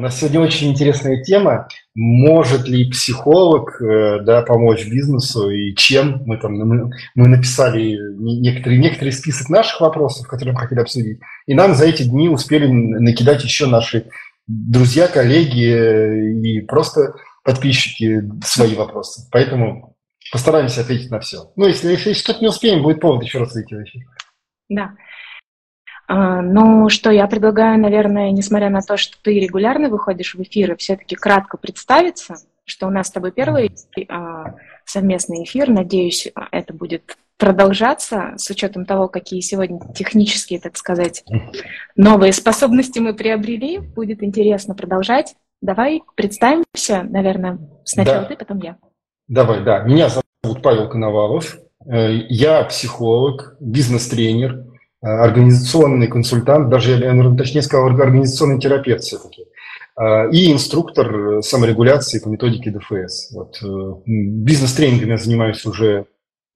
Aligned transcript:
У 0.00 0.02
нас 0.02 0.18
сегодня 0.18 0.40
очень 0.40 0.70
интересная 0.70 1.22
тема. 1.22 1.68
Может 1.94 2.66
ли 2.66 2.88
психолог 2.90 3.82
э, 3.82 4.20
да, 4.22 4.40
помочь 4.40 4.86
бизнесу 4.86 5.50
и 5.50 5.74
чем? 5.74 6.22
Мы, 6.24 6.38
там, 6.38 6.54
мы, 6.54 6.90
мы 7.14 7.28
написали 7.28 7.98
некоторые, 8.16 8.80
некоторый 8.80 9.12
список 9.12 9.50
наших 9.50 9.82
вопросов, 9.82 10.26
которые 10.26 10.54
мы 10.54 10.60
хотели 10.60 10.80
обсудить. 10.80 11.20
И 11.46 11.52
нам 11.52 11.74
за 11.74 11.84
эти 11.84 12.04
дни 12.04 12.30
успели 12.30 12.66
накидать 12.66 13.44
еще 13.44 13.66
наши 13.66 14.06
друзья, 14.46 15.06
коллеги 15.06 15.66
э, 15.66 16.32
и 16.44 16.60
просто 16.62 17.12
подписчики 17.44 18.22
свои 18.42 18.74
вопросы. 18.76 19.28
Поэтому 19.30 19.98
постараемся 20.32 20.80
ответить 20.80 21.10
на 21.10 21.20
все. 21.20 21.52
Ну, 21.56 21.66
если, 21.66 21.90
если 21.90 22.14
что-то 22.14 22.40
не 22.40 22.48
успеем, 22.48 22.82
будет 22.82 23.02
повод 23.02 23.22
еще 23.22 23.40
раз 23.40 23.52
зайти 23.52 23.74
в 23.74 23.82
эфир. 23.82 24.02
Да. 24.70 24.92
А, 26.12 26.42
ну, 26.42 26.88
что 26.88 27.12
я 27.12 27.28
предлагаю, 27.28 27.78
наверное, 27.78 28.32
несмотря 28.32 28.68
на 28.68 28.80
то, 28.80 28.96
что 28.96 29.16
ты 29.22 29.38
регулярно 29.38 29.88
выходишь 29.88 30.34
в 30.34 30.42
эфиры, 30.42 30.74
все-таки 30.74 31.14
кратко 31.14 31.56
представиться, 31.56 32.34
что 32.64 32.88
у 32.88 32.90
нас 32.90 33.06
с 33.06 33.10
тобой 33.12 33.30
первый 33.30 33.70
а, 34.08 34.56
совместный 34.84 35.44
эфир. 35.44 35.68
Надеюсь, 35.68 36.26
это 36.50 36.74
будет 36.74 37.16
продолжаться 37.38 38.32
с 38.38 38.50
учетом 38.50 38.86
того, 38.86 39.06
какие 39.06 39.38
сегодня 39.38 39.78
технические, 39.94 40.58
так 40.58 40.76
сказать, 40.76 41.22
новые 41.94 42.32
способности 42.32 42.98
мы 42.98 43.14
приобрели. 43.14 43.78
Будет 43.78 44.24
интересно 44.24 44.74
продолжать. 44.74 45.36
Давай 45.62 46.02
представимся, 46.16 47.04
наверное, 47.08 47.60
сначала 47.84 48.22
да. 48.22 48.26
ты, 48.26 48.36
потом 48.36 48.58
я. 48.58 48.78
Давай, 49.28 49.62
да. 49.62 49.84
Меня 49.84 50.08
зовут 50.08 50.60
Павел 50.60 50.88
Коновалов. 50.88 51.56
Э, 51.86 52.12
я 52.28 52.64
психолог, 52.64 53.56
бизнес-тренер, 53.60 54.69
организационный 55.02 56.08
консультант, 56.08 56.68
даже 56.68 56.92
я, 56.92 57.12
наверное, 57.12 57.36
точнее 57.36 57.62
сказал, 57.62 57.86
организационный 57.86 58.60
терапевт 58.60 59.02
все-таки, 59.02 59.44
э, 59.98 60.30
и 60.30 60.52
инструктор 60.52 61.42
саморегуляции 61.42 62.18
по 62.18 62.28
методике 62.28 62.70
ДФС. 62.70 63.32
Вот. 63.32 63.58
Э, 63.62 63.94
бизнес-тренингами 64.06 65.12
я 65.12 65.16
занимаюсь 65.16 65.64
уже 65.64 66.06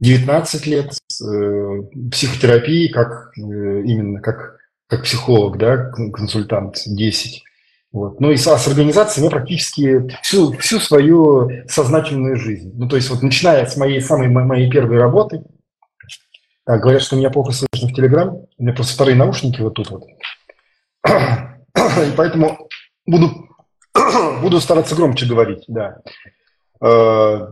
19 0.01 0.67
лет, 0.67 0.93
психотерапией 2.11 2.91
как 2.91 3.33
именно 3.37 4.21
как, 4.21 4.59
как 4.89 5.05
психолог, 5.05 5.57
да, 5.57 5.91
консультант 6.13 6.83
10. 6.85 7.43
Вот. 7.93 8.21
Ну 8.21 8.33
и 8.33 8.37
с, 8.37 8.45
с 8.45 8.69
организацией 8.69 9.25
я 9.25 9.31
практически 9.31 10.09
всю, 10.23 10.53
всю 10.55 10.81
свою 10.81 11.49
сознательную 11.69 12.37
жизнь. 12.37 12.73
Ну, 12.75 12.89
то 12.89 12.97
есть 12.97 13.09
вот 13.09 13.23
начиная 13.23 13.65
с 13.65 13.77
моей 13.77 14.01
самой 14.01 14.29
моей 14.29 14.69
первой 14.69 14.99
работы– 14.99 15.43
так, 16.65 16.81
говорят, 16.81 17.03
что 17.03 17.17
меня 17.17 17.31
плохо 17.31 17.53
слышно 17.53 17.89
в 17.89 17.95
Телеграм. 17.95 18.37
У 18.59 18.63
меня 18.63 18.73
просто 18.73 18.95
вторые 18.95 19.17
наушники 19.17 19.61
вот 19.61 19.75
тут 19.75 19.91
вот. 19.91 20.05
И 21.07 22.13
поэтому 22.17 22.69
буду, 23.07 23.49
буду 24.43 24.61
стараться 24.61 24.95
громче 24.95 25.27
говорить, 25.27 25.65
да. 25.69 25.99
Э, 26.81 27.49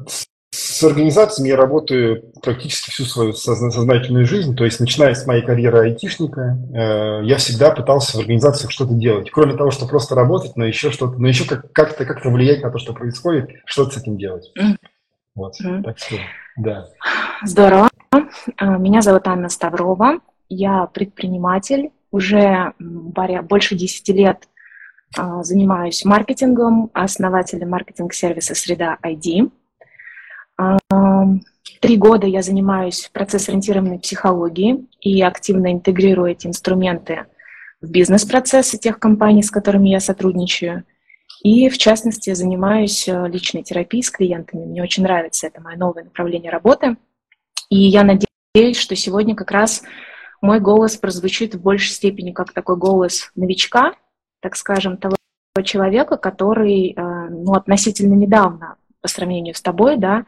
с 0.55 0.83
организациями 0.83 1.49
я 1.49 1.57
работаю 1.57 2.33
практически 2.43 2.91
всю 2.91 3.05
свою 3.05 3.33
сознательную 3.33 4.27
жизнь, 4.27 4.57
то 4.57 4.65
есть 4.65 4.81
начиная 4.81 5.15
с 5.15 5.27
моей 5.27 5.43
карьеры 5.43 5.81
айтишника, 5.81 6.59
э, 6.75 7.25
я 7.25 7.37
всегда 7.37 7.71
пытался 7.71 8.17
в 8.17 8.21
организациях 8.21 8.71
что-то 8.71 8.95
делать. 8.95 9.31
Кроме 9.31 9.55
того, 9.55 9.71
что 9.71 9.87
просто 9.87 10.15
работать, 10.15 10.57
но 10.57 10.65
еще 10.65 10.91
что-то, 10.91 11.19
но 11.19 11.29
еще 11.29 11.47
как- 11.47 11.73
как-то 11.73 12.05
как-то 12.05 12.31
влиять 12.31 12.63
на 12.63 12.71
то, 12.71 12.79
что 12.79 12.93
происходит, 12.95 13.51
что-то 13.65 13.93
с 13.93 14.03
этим 14.03 14.17
делать. 14.19 14.51
Вот, 15.35 15.55
mm. 15.61 15.83
так 15.83 15.99
что, 15.99 16.17
да. 16.57 16.89
Здорово. 17.45 17.89
А, 18.57 18.77
меня 18.77 19.01
зовут 19.01 19.27
Анна 19.27 19.49
Ставрова. 19.49 20.19
Я 20.49 20.87
предприниматель. 20.87 21.91
Уже 22.11 22.75
больше 22.79 23.75
10 23.75 24.09
лет 24.11 24.49
а, 25.17 25.43
занимаюсь 25.43 26.05
маркетингом, 26.05 26.91
основателем 26.93 27.71
маркетинг-сервиса 27.71 28.55
«Среда 28.55 28.99
ID». 29.03 29.51
А, 30.59 30.79
три 31.81 31.97
года 31.97 32.27
я 32.27 32.43
занимаюсь 32.43 33.09
процесс-ориентированной 33.13 33.99
психологией 33.99 34.89
и 35.01 35.23
активно 35.23 35.73
интегрирую 35.73 36.33
эти 36.33 36.47
инструменты 36.47 37.27
в 37.81 37.91
бизнес-процессы 37.91 38.79
тех 38.79 38.99
компаний, 38.99 39.43
с 39.43 39.51
которыми 39.51 39.89
я 39.89 40.01
сотрудничаю. 40.01 40.85
И, 41.43 41.69
в 41.69 41.77
частности, 41.77 42.33
занимаюсь 42.35 43.09
э, 43.09 43.29
личной 43.29 43.65
терапией 43.65 44.05
с 44.05 44.11
клиентами. 44.11 44.65
Мне 44.65 44.83
очень 44.83 45.03
нравится 45.03 45.49
это 45.49 45.61
мое 45.61 45.77
новое 45.77 46.05
направление 46.05 46.53
работы. 46.53 46.97
И 47.69 47.79
я 47.81 48.05
надеюсь, 48.05 48.77
что 48.77 48.95
сегодня 48.95 49.35
как 49.35 49.51
раз 49.51 49.83
мой 50.41 50.61
голос 50.61 50.97
прозвучит 50.97 51.57
в 51.57 51.61
большей 51.61 51.91
степени 51.91 52.31
как 52.31 52.53
такой 52.53 52.77
голос 52.77 53.33
новичка, 53.35 53.95
так 54.41 54.55
скажем, 54.55 54.97
того 54.97 55.17
человека, 55.65 56.17
который 56.17 56.93
э, 56.93 56.95
ну, 56.97 57.55
относительно 57.55 58.15
недавно 58.15 58.77
по 59.01 59.09
сравнению 59.09 59.57
с 59.57 59.63
тобой, 59.63 59.97
да, 59.97 60.25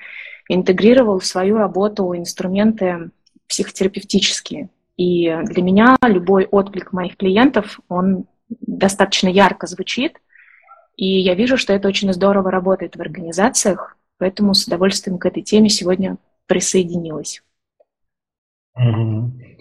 интегрировал 0.48 1.20
в 1.20 1.26
свою 1.26 1.58
работу 1.58 2.16
инструменты 2.16 3.10
психотерапевтические. 3.48 4.68
И 4.96 5.32
для 5.44 5.62
меня 5.62 5.96
любой 6.02 6.46
отклик 6.46 6.92
моих 6.92 7.16
клиентов, 7.16 7.78
он 7.88 8.26
достаточно 8.48 9.28
ярко 9.28 9.68
звучит, 9.68 10.18
и 10.96 11.20
я 11.20 11.34
вижу, 11.34 11.56
что 11.56 11.72
это 11.72 11.88
очень 11.88 12.12
здорово 12.12 12.50
работает 12.50 12.96
в 12.96 13.00
организациях, 13.00 13.96
поэтому 14.18 14.54
с 14.54 14.66
удовольствием 14.66 15.18
к 15.18 15.26
этой 15.26 15.42
теме 15.42 15.68
сегодня 15.68 16.16
присоединилась. 16.46 17.42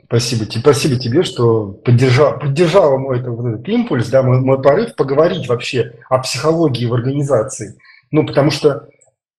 Спасибо, 0.06 0.44
спасибо 0.50 1.00
тебе, 1.00 1.24
что 1.24 1.68
поддержал, 1.68 2.38
поддержала 2.38 2.98
мой 2.98 3.20
это, 3.20 3.32
вот 3.32 3.48
этот 3.48 3.68
импульс, 3.68 4.10
да, 4.10 4.22
мой, 4.22 4.42
мой 4.42 4.62
порыв 4.62 4.96
поговорить 4.96 5.48
вообще 5.48 5.94
о 6.10 6.20
психологии 6.20 6.86
в 6.86 6.94
организации. 6.94 7.80
Ну, 8.12 8.26
потому 8.26 8.52
что 8.52 8.90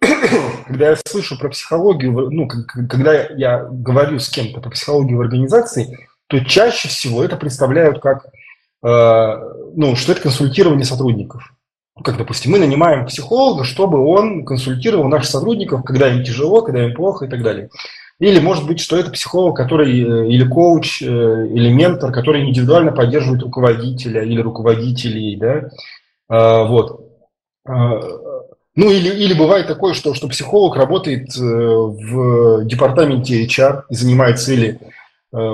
когда 0.67 0.91
я 0.91 0.97
слышу 1.07 1.39
про 1.39 1.49
психологию, 1.49 2.13
ну, 2.31 2.49
когда 2.49 3.15
я 3.15 3.65
говорю 3.71 4.19
с 4.19 4.29
кем-то 4.29 4.61
про 4.61 4.71
психологию 4.71 5.19
в 5.19 5.21
организации, 5.21 6.09
то 6.27 6.45
чаще 6.45 6.89
всего 6.89 7.23
это 7.23 7.37
представляют 7.37 8.01
как, 8.01 8.27
э, 8.83 9.35
ну, 9.77 9.95
что 9.95 10.13
это 10.13 10.23
консультирование 10.23 10.85
сотрудников 10.85 11.54
как, 12.03 12.17
допустим, 12.17 12.53
мы 12.53 12.59
нанимаем 12.59 13.07
психолога, 13.07 13.65
чтобы 13.65 13.99
он 13.99 14.45
консультировал 14.45 15.09
наших 15.09 15.31
сотрудников, 15.31 15.85
когда 15.85 16.09
им 16.09 16.25
тяжело, 16.25 16.63
когда 16.63 16.85
им 16.85 16.95
плохо 16.95 17.27
и 17.27 17.29
так 17.29 17.43
далее. 17.43 17.69
Или, 18.19 18.41
может 18.41 18.67
быть, 18.67 18.81
что 18.81 18.97
это 18.97 19.11
психолог, 19.11 19.57
который 19.57 20.01
э, 20.01 20.29
или 20.29 20.47
коуч, 20.47 21.03
э, 21.03 21.07
или 21.07 21.73
ментор, 21.73 22.13
который 22.13 22.49
индивидуально 22.49 22.93
поддерживает 22.93 23.43
руководителя 23.43 24.23
или 24.23 24.41
руководителей, 24.41 25.37
да, 25.37 25.71
а, 26.29 26.65
вот. 26.65 27.01
А, 27.67 28.01
ну, 28.77 28.91
или, 28.91 29.09
или 29.09 29.35
бывает 29.35 29.67
такое, 29.67 29.95
что, 29.95 30.15
что 30.15 30.29
психолог 30.29 30.77
работает 30.77 31.37
э, 31.37 31.43
в 31.43 32.65
департаменте 32.65 33.45
HR 33.47 33.83
и 33.89 33.95
занимается 33.95 34.53
или 34.53 34.81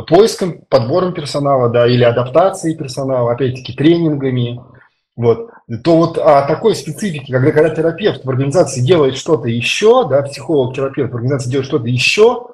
поиском, 0.09 0.61
подбором 0.69 1.15
персонала, 1.15 1.71
да, 1.71 1.87
или 1.87 2.05
адаптацией 2.05 2.77
персонала, 2.77 3.33
опять-таки 3.33 3.73
тренингами, 3.73 4.61
вот 5.17 5.49
то 5.79 5.97
вот 5.97 6.19
о 6.19 6.43
такой 6.47 6.75
специфике, 6.75 7.33
когда, 7.33 7.53
когда 7.53 7.75
терапевт 7.75 8.25
в 8.25 8.31
организации 8.31 8.81
делает 8.81 9.17
что-то 9.17 9.49
еще, 9.49 10.09
да, 10.09 10.23
психолог-терапевт 10.23 11.13
в 11.13 11.15
организации 11.15 11.51
делает 11.51 11.67
что-то 11.67 11.87
еще, 11.87 12.49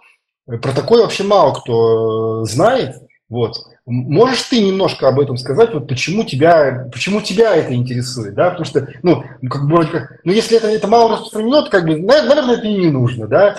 про 0.46 0.72
такое 0.72 1.02
вообще 1.02 1.24
мало 1.24 1.54
кто 1.54 2.42
э, 2.42 2.44
знает. 2.46 2.96
Вот. 3.28 3.56
Можешь 3.86 4.42
ты 4.42 4.62
немножко 4.62 5.08
об 5.08 5.18
этом 5.18 5.36
сказать, 5.36 5.72
вот 5.72 5.88
почему 5.88 6.24
тебя, 6.24 6.88
почему 6.92 7.20
тебя 7.20 7.56
это 7.56 7.74
интересует, 7.74 8.34
да? 8.34 8.50
Потому 8.50 8.64
что, 8.64 8.88
ну, 9.02 9.24
как 9.48 9.66
бы, 9.66 10.08
ну, 10.24 10.32
если 10.32 10.56
это, 10.56 10.68
это 10.68 10.86
мало 10.86 11.12
распространено, 11.12 11.62
то, 11.62 11.70
как 11.70 11.86
бы, 11.86 11.98
наверное, 11.98 12.56
это 12.56 12.66
и 12.66 12.76
не 12.76 12.90
нужно, 12.90 13.26
да? 13.26 13.56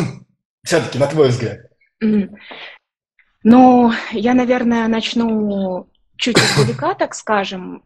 Все-таки, 0.64 0.98
на 0.98 1.06
твой 1.06 1.28
взгляд. 1.28 1.58
Ну, 3.42 3.92
я, 4.10 4.34
наверное, 4.34 4.88
начну 4.88 5.88
чуть 6.16 6.38
издалека, 6.38 6.94
так 6.94 7.14
скажем, 7.14 7.84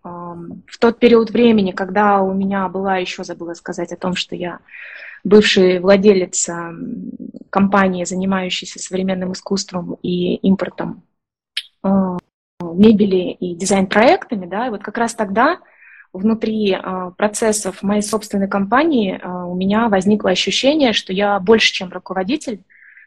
в 0.66 0.78
тот 0.78 0.98
период 0.98 1.30
времени, 1.30 1.72
когда 1.72 2.20
у 2.22 2.32
меня 2.32 2.68
была, 2.68 2.96
еще 2.96 3.24
забыла 3.24 3.54
сказать 3.54 3.92
о 3.92 3.96
том, 3.96 4.14
что 4.14 4.34
я 4.36 4.60
бывший 5.24 5.80
владелец 5.80 6.48
компании, 7.50 8.04
занимающейся 8.04 8.78
современным 8.78 9.32
искусством 9.32 9.98
и 10.02 10.36
импортом 10.36 11.02
а, 11.82 12.18
мебели 12.60 13.32
и 13.32 13.54
дизайн-проектами, 13.54 14.46
да, 14.46 14.66
и 14.66 14.70
вот 14.70 14.82
как 14.82 14.98
раз 14.98 15.14
тогда 15.14 15.58
внутри 16.12 16.72
а, 16.72 17.10
процессов 17.10 17.82
моей 17.82 18.02
собственной 18.02 18.48
компании 18.48 19.18
а, 19.20 19.46
у 19.46 19.54
меня 19.54 19.88
возникло 19.88 20.30
ощущение, 20.30 20.92
что 20.92 21.12
я 21.12 21.38
больше, 21.40 21.72
чем 21.72 21.90
руководитель, 21.90 22.62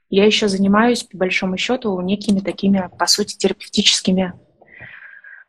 я 0.09 0.25
еще 0.25 0.47
занимаюсь, 0.47 1.03
по 1.03 1.18
большому 1.18 1.57
счету, 1.57 2.00
некими 2.01 2.39
такими, 2.39 2.89
по 3.00 3.07
сути, 3.07 3.35
терапевтическими 3.35 4.33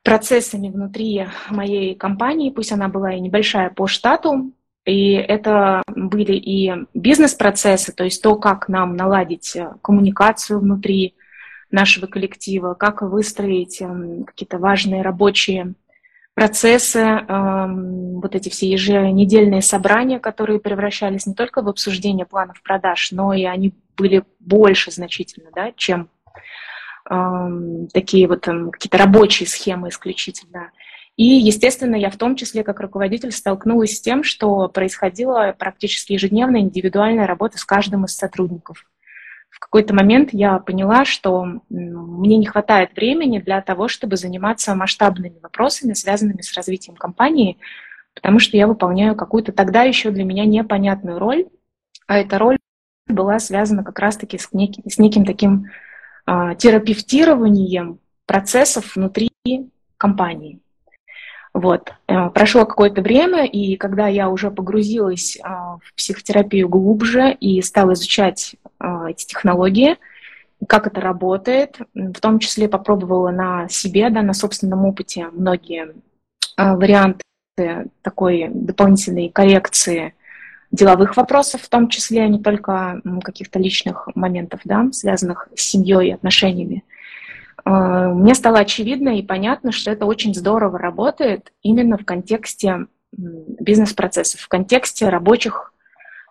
процессами 0.05 0.69
внутри 0.69 1.27
моей 1.51 1.95
компании, 1.97 2.51
пусть 2.51 2.71
она 2.73 2.89
была 2.89 3.15
и 3.15 3.21
небольшая 3.21 3.71
по 3.71 3.87
штату, 3.87 4.53
и 4.85 5.13
это 5.13 5.83
были 5.89 6.35
и 6.35 6.73
бизнес-процессы, 6.93 7.93
то 7.93 8.05
есть 8.05 8.23
то, 8.23 8.37
как 8.37 8.69
нам 8.69 8.97
наладить 8.97 9.57
э, 9.57 9.73
коммуникацию 9.83 10.61
внутри 10.61 11.15
нашего 11.71 12.07
коллектива, 12.07 12.75
как 12.75 13.01
выстроить 13.01 13.81
эм, 13.81 14.25
какие-то 14.25 14.59
важные 14.59 15.01
рабочие 15.01 15.73
процессы, 16.35 16.99
эм, 16.99 18.21
вот 18.21 18.35
эти 18.35 18.51
все 18.51 18.71
еженедельные 18.71 19.63
собрания, 19.63 20.19
которые 20.19 20.61
превращались 20.61 21.27
не 21.27 21.35
только 21.35 21.63
в 21.63 21.69
обсуждение 21.69 22.27
планов 22.27 22.63
продаж, 22.63 23.11
но 23.11 23.33
и 23.33 23.45
они 23.45 23.73
были 23.97 24.23
больше 24.39 24.91
значительно, 24.91 25.49
да, 25.55 25.73
чем 25.75 26.11
такие 27.05 28.27
вот 28.29 28.45
какие-то 28.45 28.99
рабочие 28.99 29.47
схемы 29.47 29.89
исключительно. 29.89 30.71
И, 31.17 31.25
естественно, 31.25 31.95
я 31.95 32.11
в 32.11 32.17
том 32.17 32.35
числе 32.35 32.65
как 32.65 32.81
руководитель 32.81 33.31
столкнулась 33.31 33.97
с 33.97 34.01
тем, 34.01 34.25
что 34.25 34.69
происходила 34.69 35.55
практически 35.57 36.15
ежедневная 36.15 36.63
индивидуальная 36.63 37.27
работа 37.27 37.59
с 37.59 37.65
каждым 37.65 38.05
из 38.05 38.17
сотрудников. 38.17 38.85
В 39.49 39.61
какой-то 39.61 39.95
момент 39.95 40.31
я 40.33 40.59
поняла, 40.59 41.05
что 41.05 41.47
мне 41.69 42.37
не 42.37 42.47
хватает 42.47 42.97
времени 42.97 43.39
для 43.39 43.61
того, 43.61 43.87
чтобы 43.87 44.17
заниматься 44.17 44.75
масштабными 44.75 45.39
вопросами, 45.41 45.93
связанными 45.93 46.41
с 46.41 46.53
развитием 46.55 46.97
компании, 46.97 47.59
потому 48.15 48.41
что 48.41 48.57
я 48.57 48.67
выполняю 48.67 49.15
какую-то 49.15 49.53
тогда 49.53 49.85
еще 49.85 50.11
для 50.11 50.25
меня 50.25 50.45
непонятную 50.45 51.21
роль, 51.21 51.47
а 52.09 52.19
эта 52.19 52.39
роль 52.39 52.59
была 53.07 53.39
связана 53.39 53.85
как 53.85 54.01
раз-таки 54.01 54.39
с, 54.39 54.53
неким, 54.53 54.83
с 54.91 54.99
неким 54.99 55.25
таким 55.25 55.67
терапевтированием 56.27 57.99
процессов 58.27 58.97
внутри 58.97 59.31
компании. 59.99 60.61
Вот. 61.55 61.93
Э, 62.09 62.31
прошло 62.31 62.67
какое-то 62.67 63.01
время, 63.01 63.47
и 63.47 63.77
когда 63.77 64.09
я 64.09 64.29
уже 64.29 64.51
погрузилась 64.51 65.39
а, 65.41 65.77
в 65.77 65.95
психотерапию 65.95 66.69
глубже 66.69 67.33
и 67.33 67.63
стала 67.63 67.93
изучать 67.93 68.57
а, 68.81 69.09
эти 69.09 69.25
технологии, 69.25 69.97
как 70.67 70.89
это 70.89 71.01
работает, 71.01 71.79
в 71.95 72.21
том 72.21 72.41
числе 72.41 72.69
попробовала 72.69 73.31
на 73.31 73.69
себе, 73.69 74.11
да, 74.11 74.23
на 74.23 74.33
собственном 74.33 74.85
опыте 74.85 75.29
многие 75.33 75.95
а, 76.57 76.75
варианты 76.75 77.23
такой 78.03 78.49
дополнительной 78.53 79.29
коррекции 79.29 80.15
деловых 80.75 81.17
вопросов, 81.17 81.63
в 81.63 81.69
том 81.69 81.89
числе, 81.89 82.23
а 82.23 82.29
не 82.29 82.41
только 82.41 83.01
каких-то 83.23 83.59
личных 83.59 84.09
моментов, 84.15 84.61
да, 84.65 84.89
связанных 84.93 85.49
с 85.55 85.63
семьей 85.63 86.09
и 86.09 86.13
отношениями. 86.13 86.83
А, 87.65 88.09
мне 88.09 88.35
стало 88.35 88.59
очевидно 88.59 89.19
и 89.19 89.23
понятно, 89.23 89.71
что 89.71 89.91
это 89.91 90.05
очень 90.05 90.35
здорово 90.35 90.79
работает 90.79 91.53
именно 91.63 91.97
в 91.97 92.05
контексте 92.05 92.87
бизнес-процессов, 93.13 94.41
в 94.41 94.49
контексте 94.49 95.09
рабочих 95.09 95.73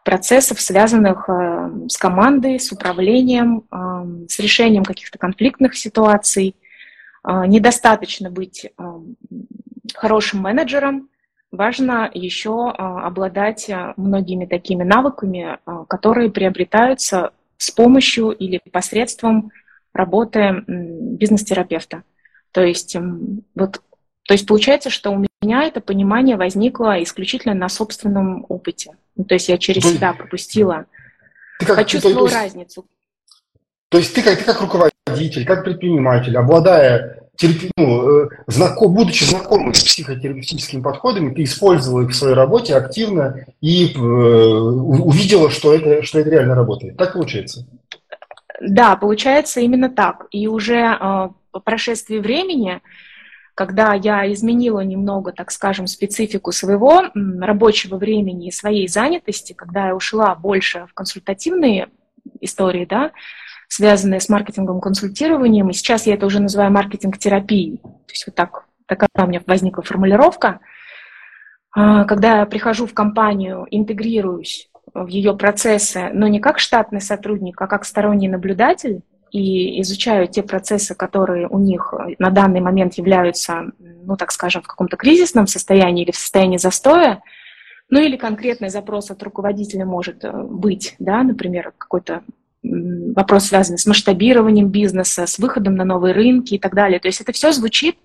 процессов, 0.04 0.60
связанных 0.60 1.30
а, 1.30 1.72
с 1.88 1.98
командой, 1.98 2.60
с 2.60 2.72
управлением, 2.74 3.64
а, 3.72 4.06
с 4.28 4.40
решением 4.40 4.84
каких-то 4.84 5.18
конфликтных 5.18 5.76
ситуаций. 5.76 6.56
Недостаточно 7.26 8.30
быть 8.30 8.70
хорошим 9.96 10.42
менеджером, 10.42 11.08
важно 11.54 12.10
еще 12.14 12.70
обладать 12.72 13.70
многими 13.96 14.46
такими 14.46 14.84
навыками, 14.84 15.60
которые 15.88 16.30
приобретаются 16.30 17.32
с 17.58 17.72
помощью 17.72 18.32
или 18.32 18.60
посредством 18.72 19.52
работы 19.94 20.64
бизнес-терапевта. 20.68 22.04
То 22.52 22.62
есть, 22.62 22.98
вот, 23.56 23.82
то 24.26 24.34
есть 24.34 24.46
получается, 24.48 24.90
что 24.90 25.12
у 25.12 25.26
меня 25.42 25.64
это 25.64 25.80
понимание 25.80 26.36
возникло 26.36 27.02
исключительно 27.02 27.54
на 27.54 27.70
собственном 27.70 28.46
опыте. 28.50 28.92
Ну, 29.16 29.24
то 29.24 29.36
есть 29.36 29.50
я 29.50 29.58
через 29.58 29.84
себя 29.84 30.14
пропустила, 30.14 30.86
ты 31.60 31.66
как, 31.66 31.88
то, 31.88 32.02
то 32.02 32.28
разницу. 32.28 32.86
То 33.90 34.00
есть 34.00 34.14
ты 34.14 34.24
как, 34.24 34.40
ты 34.40 34.44
как 34.44 34.60
руководитель, 34.60 35.46
как 35.46 35.64
предприниматель, 35.64 36.36
обладая 36.36 37.23
терапи, 37.36 37.72
ну, 37.78 38.26
э, 38.26 38.30
знаком, 38.48 38.94
будучи 38.94 39.24
знакомым 39.24 39.74
с 39.74 39.84
психотерапевтическими 39.84 40.82
подходами, 40.82 41.34
ты 41.34 41.44
использовала 41.44 42.02
их 42.02 42.10
в 42.10 42.16
своей 42.16 42.36
работе 42.36 42.76
активно 42.76 43.46
и 43.62 43.94
э, 43.94 43.98
увидела, 43.98 45.50
что 45.50 45.74
это, 45.74 46.04
что 46.04 46.20
это 46.20 46.30
реально 46.30 46.56
работает. 46.56 46.98
Так 46.98 47.14
получается? 47.14 47.66
Да, 48.62 48.96
получается 48.96 49.62
именно 49.62 49.90
так. 49.90 50.28
И 50.32 50.48
уже 50.48 50.78
э, 50.78 51.30
по 51.52 51.60
прошествии 51.60 52.20
времени, 52.20 52.82
когда 53.56 53.94
я 53.94 54.32
изменила 54.32 54.82
немного, 54.82 55.32
так 55.32 55.52
скажем, 55.52 55.88
специфику 55.88 56.52
своего 56.52 57.04
рабочего 57.14 57.98
времени 57.98 58.48
и 58.48 58.52
своей 58.52 58.88
занятости, 58.88 59.54
когда 59.54 59.88
я 59.88 59.96
ушла 59.96 60.36
больше 60.36 60.86
в 60.90 60.94
консультативные 60.94 61.90
истории, 62.42 62.86
да, 62.86 63.12
связанные 63.68 64.20
с 64.20 64.30
маркетингом, 64.30 64.82
консультированием, 64.82 65.70
и 65.70 65.74
сейчас 65.74 66.06
я 66.08 66.16
это 66.16 66.26
уже 66.26 66.40
называю 66.40 66.72
маркетинг-терапией. 66.72 67.78
То 67.78 68.12
есть 68.12 68.26
вот 68.28 68.36
так, 68.36 68.66
такая 68.86 69.10
у 69.26 69.28
меня 69.28 69.42
возникла 69.46 69.84
формулировка. 69.84 70.60
А, 71.76 72.06
когда 72.06 72.40
я 72.40 72.46
прихожу 72.46 72.86
в 72.86 72.94
компанию, 72.94 73.66
интегрируюсь 73.72 74.70
в 74.94 75.08
ее 75.08 75.36
процессы, 75.36 76.10
но 76.14 76.28
не 76.28 76.40
как 76.40 76.60
штатный 76.60 77.02
сотрудник, 77.02 77.60
а 77.62 77.68
как 77.68 77.86
сторонний 77.86 78.28
наблюдатель, 78.28 79.02
и 79.32 79.82
изучаю 79.82 80.28
те 80.28 80.44
процессы, 80.44 80.94
которые 80.94 81.48
у 81.48 81.58
них 81.58 81.92
на 82.20 82.30
данный 82.30 82.62
момент 82.62 82.94
являются, 82.94 83.72
ну, 83.80 84.16
так 84.16 84.32
скажем, 84.32 84.62
в 84.62 84.68
каком-то 84.68 84.96
кризисном 84.96 85.48
состоянии 85.48 86.04
или 86.04 86.12
в 86.12 86.16
состоянии 86.16 86.58
застоя, 86.58 87.24
ну 87.90 88.00
или 88.00 88.16
конкретный 88.16 88.70
запрос 88.70 89.10
от 89.12 89.22
руководителя 89.24 89.86
может 89.86 90.24
э, 90.24 90.32
быть, 90.32 90.96
да, 91.00 91.24
например, 91.24 91.74
какой-то 91.78 92.24
вопрос, 93.16 93.46
связанный 93.46 93.78
с 93.78 93.86
масштабированием 93.86 94.70
бизнеса, 94.70 95.26
с 95.26 95.40
выходом 95.40 95.76
на 95.76 95.86
новые 95.86 96.14
рынки 96.14 96.56
и 96.56 96.60
так 96.60 96.74
далее. 96.74 97.00
То 97.00 97.08
есть 97.08 97.22
это 97.22 97.32
все 97.32 97.52
звучит 97.52 97.98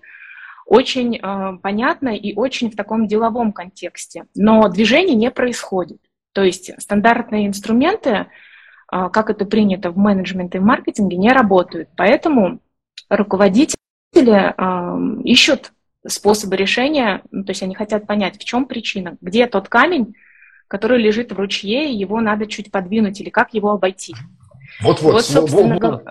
очень 0.65 1.17
э, 1.17 1.57
понятно 1.63 2.09
и 2.09 2.35
очень 2.35 2.69
в 2.71 2.75
таком 2.75 3.07
деловом 3.07 3.53
контексте, 3.53 4.25
но 4.35 4.67
движение 4.69 5.15
не 5.15 5.31
происходит. 5.31 5.99
То 6.33 6.43
есть 6.43 6.71
стандартные 6.79 7.47
инструменты, 7.47 8.27
а, 8.87 9.09
как 9.09 9.31
это 9.31 9.45
принято 9.45 9.89
в 9.89 9.97
менеджменте 9.97 10.59
и 10.59 10.61
в 10.61 10.63
маркетинге, 10.63 11.17
не 11.17 11.31
работают. 11.31 11.89
Поэтому 11.97 12.59
руководители 13.09 13.75
ищут 15.23 15.73
способы 16.07 16.55
решения, 16.55 17.21
ну, 17.31 17.43
то 17.43 17.51
есть 17.51 17.63
они 17.63 17.75
хотят 17.75 18.07
понять, 18.07 18.37
в 18.37 18.43
чем 18.43 18.65
причина, 18.65 19.17
где 19.21 19.47
тот 19.47 19.69
камень, 19.69 20.15
который 20.67 21.01
лежит 21.01 21.31
в 21.31 21.39
ручье, 21.39 21.91
и 21.91 21.97
его 21.97 22.21
надо 22.21 22.45
чуть 22.45 22.71
подвинуть, 22.71 23.19
или 23.19 23.29
как 23.29 23.53
его 23.53 23.71
обойти. 23.71 24.13
Вот-вот, 24.81 25.13
вот, 25.13 25.25
собственно, 25.25 25.79
вот, 25.79 26.03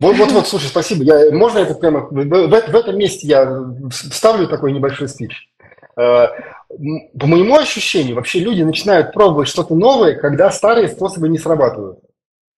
вот, 0.00 0.16
вот, 0.16 0.32
вот, 0.32 0.48
слушай, 0.48 0.66
спасибо. 0.66 1.04
Я, 1.04 1.30
можно 1.32 1.60
это 1.60 1.74
прямо 1.74 2.00
в, 2.00 2.10
в, 2.10 2.48
в 2.48 2.76
этом 2.76 2.98
месте 2.98 3.26
я 3.28 3.64
вставлю 3.90 4.48
такой 4.48 4.72
небольшой 4.72 5.08
спич? 5.08 5.48
Э, 5.96 6.26
по 7.18 7.26
моему 7.26 7.56
ощущению, 7.56 8.16
вообще 8.16 8.40
люди 8.40 8.62
начинают 8.62 9.12
пробовать 9.12 9.48
что-то 9.48 9.74
новое, 9.74 10.16
когда 10.16 10.50
старые 10.50 10.88
способы 10.88 11.28
не 11.28 11.38
срабатывают. 11.38 12.00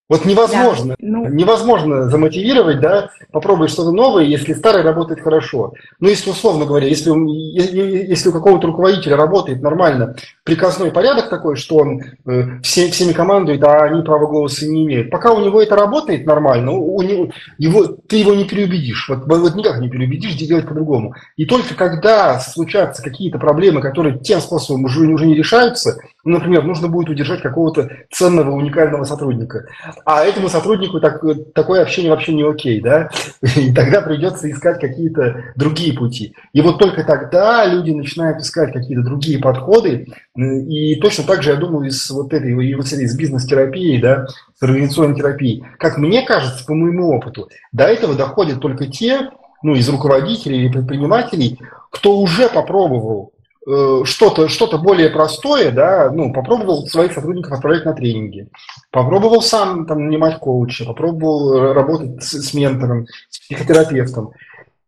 Вот 0.06 0.26
невозможно, 0.26 0.88
да, 0.88 0.96
ну... 0.99 1.26
невозможно 1.28 2.11
замотивировать, 2.11 2.78
да, 2.80 3.08
попробовать 3.32 3.70
что-то 3.70 3.90
новое, 3.90 4.25
если 4.25 4.52
старое 4.52 4.82
работает 4.82 5.23
хорошо. 5.23 5.73
Ну, 5.99 6.08
если 6.11 6.28
условно 6.28 6.66
говоря, 6.66 6.87
если, 6.87 7.11
если 7.11 8.28
у 8.28 8.32
какого-то 8.32 8.66
руководителя 8.66 9.16
работает 9.16 9.62
нормально 9.62 10.14
приказной 10.44 10.90
порядок 10.90 11.30
такой, 11.30 11.56
что 11.56 11.76
он 11.76 12.02
э, 12.26 12.61
все, 12.62 12.90
всеми 12.90 13.12
командует, 13.12 13.64
а 13.64 13.84
они 13.84 14.02
права 14.02 14.26
голоса 14.26 14.66
не 14.66 14.84
имеют. 14.84 15.11
Пока 15.11 15.32
у 15.32 15.42
него 15.42 15.62
это 15.62 15.75
работает 15.75 16.26
нормально, 16.26 16.73
у, 16.73 17.00
него, 17.00 17.30
его, 17.56 17.87
ты 17.87 18.16
его 18.16 18.34
не 18.34 18.44
переубедишь. 18.44 19.08
Вот, 19.08 19.26
вот 19.26 19.54
никак 19.54 19.80
не 19.80 19.88
переубедишь 19.88 20.34
делать 20.34 20.68
по-другому. 20.68 21.14
И 21.37 21.46
только 21.46 21.75
когда 21.75 22.38
случаются 22.40 23.02
какие-то 23.02 23.38
проблемы, 23.38 23.80
которые 23.80 24.18
тем 24.18 24.40
способом 24.40 24.84
уже, 24.84 25.00
уже 25.06 25.25
не 25.25 25.34
решаются, 25.34 25.96
ну, 26.25 26.34
например, 26.34 26.64
нужно 26.64 26.88
будет 26.88 27.08
удержать 27.08 27.42
какого-то 27.42 27.90
ценного, 28.11 28.50
уникального 28.50 29.04
сотрудника, 29.04 29.66
а 30.04 30.24
этому 30.24 30.48
сотруднику 30.48 31.00
так, 31.00 31.22
такое 31.54 31.82
общение 31.82 32.10
вообще 32.10 32.32
не 32.32 32.42
окей, 32.42 32.80
да, 32.80 33.10
и 33.56 33.72
тогда 33.72 34.00
придется 34.00 34.50
искать 34.50 34.80
какие-то 34.80 35.52
другие 35.56 35.92
пути. 35.92 36.34
И 36.52 36.60
вот 36.60 36.78
только 36.78 37.04
тогда 37.04 37.64
люди 37.66 37.90
начинают 37.90 38.40
искать 38.40 38.72
какие-то 38.72 39.02
другие 39.02 39.38
подходы, 39.38 40.08
и 40.36 40.96
точно 40.96 41.24
так 41.24 41.42
же, 41.42 41.50
я 41.50 41.56
думаю, 41.56 41.88
из 41.88 42.10
вот 42.10 42.32
этой, 42.32 42.50
и 42.50 42.74
вот 42.74 42.86
из 42.86 43.16
бизнес-терапии, 43.16 44.00
да, 44.00 44.26
с 44.58 44.62
организационной 44.62 45.16
терапией, 45.16 45.64
как 45.78 45.98
мне 45.98 46.22
кажется, 46.22 46.64
по 46.64 46.74
моему 46.74 47.10
опыту, 47.14 47.48
до 47.72 47.84
этого 47.84 48.14
доходят 48.14 48.60
только 48.60 48.86
те, 48.86 49.30
ну, 49.62 49.74
из 49.74 49.88
руководителей 49.88 50.58
или 50.58 50.72
предпринимателей, 50.72 51.58
кто 51.90 52.18
уже 52.18 52.48
попробовал 52.48 53.34
что-то 53.66 54.49
что 54.49 54.78
более 54.78 55.09
простое, 55.09 55.71
да, 55.71 56.11
ну, 56.11 56.33
попробовал 56.33 56.87
своих 56.87 57.12
сотрудников 57.12 57.52
отправлять 57.52 57.85
на 57.85 57.94
тренинги, 57.94 58.49
попробовал 58.90 59.40
сам 59.40 59.87
там 59.87 60.06
нанимать 60.06 60.38
коуча, 60.38 60.85
попробовал 60.85 61.73
работать 61.73 62.23
с, 62.23 62.33
с 62.33 62.52
ментором, 62.52 63.06
с 63.30 63.40
психотерапевтом, 63.40 64.33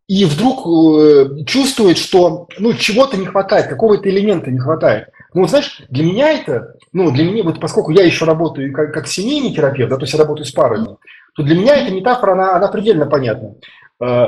и 0.09 0.25
вдруг 0.25 0.67
э, 0.67 1.45
чувствует, 1.47 1.99
что 1.99 2.47
ну, 2.59 2.75
чего-то 2.75 3.17
не 3.17 3.27
хватает, 3.27 3.67
какого-то 3.67 4.09
элемента 4.09 4.51
не 4.51 4.59
хватает. 4.59 5.09
Ну, 5.35 5.41
вот, 5.41 5.51
знаешь, 5.51 5.83
для 5.89 6.05
меня 6.05 6.33
это, 6.33 6.77
ну, 6.93 7.11
для 7.11 7.25
меня, 7.25 7.43
вот 7.43 7.61
поскольку 7.61 7.91
я 7.91 8.05
еще 8.05 8.25
работаю 8.25 8.73
как, 8.73 8.95
как 8.95 9.09
семейный 9.09 9.53
терапевт, 9.53 9.91
да, 9.91 9.97
то 9.97 10.03
есть 10.03 10.13
я 10.13 10.21
работаю 10.21 10.47
с 10.47 10.53
парами, 10.53 10.97
то 11.35 11.43
для 11.43 11.57
меня 11.57 11.77
эта 11.77 11.93
метафора, 11.93 12.33
она, 12.33 12.57
она 12.57 12.69
предельно 12.69 13.07
понятна. 13.07 13.57
Э, 14.01 14.27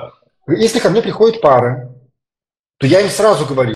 если 0.49 0.81
ко 0.81 0.91
мне 0.91 1.01
приходит 1.01 1.41
пара, 1.41 1.95
то 2.79 2.87
я 2.87 3.01
им 3.01 3.09
сразу 3.09 3.47
говорю, 3.47 3.75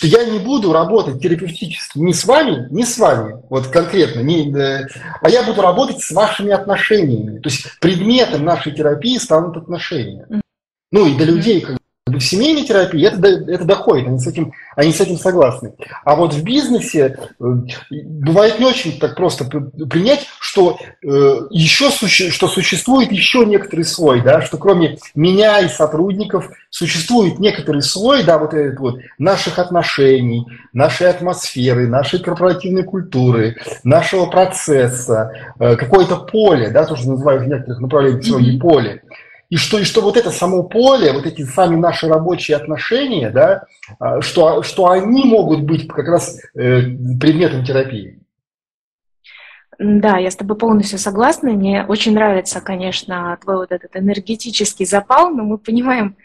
что 0.00 0.06
я 0.06 0.24
не 0.24 0.38
буду 0.38 0.72
работать 0.72 1.20
терапевтически 1.20 1.98
ни 1.98 2.12
с 2.12 2.24
вами, 2.24 2.66
ни 2.70 2.84
с 2.84 2.96
вами, 2.96 3.42
вот 3.50 3.66
конкретно, 3.66 4.20
не, 4.20 4.50
э, 4.50 4.86
а 5.20 5.28
я 5.28 5.42
буду 5.42 5.60
работать 5.60 6.00
с 6.00 6.10
вашими 6.10 6.52
отношениями. 6.52 7.38
То 7.38 7.50
есть 7.50 7.78
предметом 7.80 8.46
нашей 8.46 8.72
терапии 8.72 9.18
станут 9.18 9.58
отношения. 9.58 10.26
Ну 10.90 11.06
и 11.06 11.14
для 11.16 11.26
людей, 11.26 11.60
как 11.60 11.76
в 12.18 12.20
семейной 12.20 12.64
терапии 12.64 13.06
это, 13.06 13.26
это 13.26 13.64
доходит, 13.64 14.08
они 14.08 14.18
с, 14.18 14.26
этим, 14.26 14.52
они 14.76 14.92
с 14.92 15.00
этим 15.00 15.16
согласны. 15.18 15.74
А 16.04 16.14
вот 16.14 16.34
в 16.34 16.42
бизнесе 16.42 17.18
э, 17.18 17.44
бывает 17.90 18.58
не 18.58 18.66
очень 18.66 18.98
так 18.98 19.16
просто 19.16 19.44
принять, 19.44 20.26
что, 20.38 20.78
э, 21.02 21.06
еще 21.50 21.90
что 21.90 22.48
существует 22.48 23.12
еще 23.12 23.44
некоторый 23.44 23.84
слой, 23.84 24.22
да, 24.22 24.42
что 24.42 24.58
кроме 24.58 24.98
меня 25.14 25.60
и 25.60 25.68
сотрудников 25.68 26.50
существует 26.70 27.38
некоторый 27.38 27.82
слой 27.82 28.22
да, 28.22 28.38
вот 28.38 28.54
этот 28.54 28.78
вот, 28.78 29.00
наших 29.18 29.58
отношений, 29.58 30.46
нашей 30.72 31.08
атмосферы, 31.08 31.88
нашей 31.88 32.20
корпоративной 32.20 32.84
культуры, 32.84 33.56
нашего 33.84 34.26
процесса, 34.26 35.32
э, 35.58 35.76
какое-то 35.76 36.16
поле, 36.16 36.70
да, 36.70 36.84
то, 36.84 36.96
что 36.96 37.10
называют 37.10 37.44
в 37.44 37.48
некоторых 37.48 37.80
направлениях 37.80 38.24
mm-hmm. 38.24 38.58
поле. 38.58 39.02
И 39.50 39.56
что, 39.56 39.80
и 39.80 39.84
что 39.84 40.00
вот 40.00 40.16
это 40.16 40.30
само 40.30 40.62
поле, 40.62 41.12
вот 41.12 41.26
эти 41.26 41.42
сами 41.42 41.74
наши 41.74 42.06
рабочие 42.06 42.56
отношения, 42.56 43.30
да, 43.30 43.64
а, 43.98 44.20
что, 44.20 44.62
что 44.62 44.88
они 44.88 45.24
могут 45.24 45.62
быть 45.62 45.88
как 45.88 46.06
раз 46.06 46.38
э, 46.54 46.82
предметом 47.20 47.64
терапии. 47.64 48.20
Да, 49.80 50.18
я 50.18 50.30
с 50.30 50.36
тобой 50.36 50.56
полностью 50.56 50.98
согласна. 50.98 51.50
Мне 51.50 51.84
очень 51.84 52.14
нравится, 52.14 52.60
конечно, 52.60 53.36
твой 53.42 53.56
вот 53.56 53.72
этот 53.72 53.96
энергетический 53.96 54.86
запал, 54.86 55.30
но 55.30 55.42
мы 55.42 55.58
понимаем, 55.58 56.16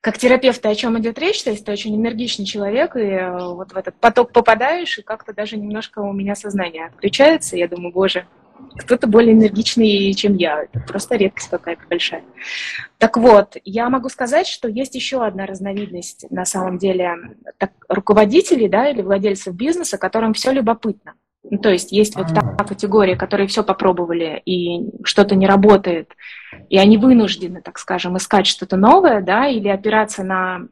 как 0.00 0.18
терапевты, 0.18 0.68
о 0.68 0.74
чем 0.74 0.98
идет 0.98 1.18
речь, 1.18 1.42
то 1.42 1.50
есть 1.50 1.64
ты 1.64 1.72
очень 1.72 1.94
энергичный 1.94 2.44
человек, 2.44 2.96
и 2.96 3.00
э, 3.00 3.38
вот 3.38 3.72
в 3.72 3.76
этот 3.76 3.96
поток 4.00 4.32
попадаешь, 4.32 4.98
и 4.98 5.02
как-то 5.02 5.32
даже 5.32 5.56
немножко 5.56 6.00
у 6.00 6.12
меня 6.12 6.34
сознание 6.34 6.86
отключается. 6.86 7.56
Я 7.56 7.68
думаю, 7.68 7.92
боже, 7.92 8.26
кто-то 8.78 9.06
более 9.06 9.32
энергичный, 9.32 10.12
чем 10.14 10.36
я. 10.36 10.62
Это 10.62 10.80
просто 10.80 11.16
редкость 11.16 11.48
какая-то 11.48 11.82
большая. 11.88 12.24
Так 12.98 13.16
вот, 13.16 13.56
я 13.64 13.88
могу 13.88 14.08
сказать, 14.08 14.46
что 14.46 14.68
есть 14.68 14.94
еще 14.94 15.24
одна 15.24 15.46
разновидность, 15.46 16.26
на 16.30 16.44
самом 16.44 16.78
деле, 16.78 17.14
так, 17.58 17.72
руководителей 17.88 18.68
да, 18.68 18.88
или 18.88 19.02
владельцев 19.02 19.54
бизнеса, 19.54 19.98
которым 19.98 20.34
все 20.34 20.52
любопытно. 20.52 21.14
Ну, 21.48 21.58
то 21.58 21.70
есть 21.70 21.92
есть 21.92 22.16
вот 22.16 22.28
та 22.34 22.40
а. 22.40 22.64
категория, 22.64 23.16
которые 23.16 23.46
все 23.46 23.62
попробовали 23.62 24.42
и 24.44 24.90
что-то 25.04 25.36
не 25.36 25.46
работает, 25.46 26.12
и 26.68 26.76
они 26.76 26.96
вынуждены, 26.96 27.62
так 27.62 27.78
скажем, 27.78 28.16
искать 28.16 28.46
что-то 28.46 28.76
новое, 28.76 29.20
да, 29.20 29.46
или 29.46 29.68
опираться 29.68 30.24
на 30.24 30.62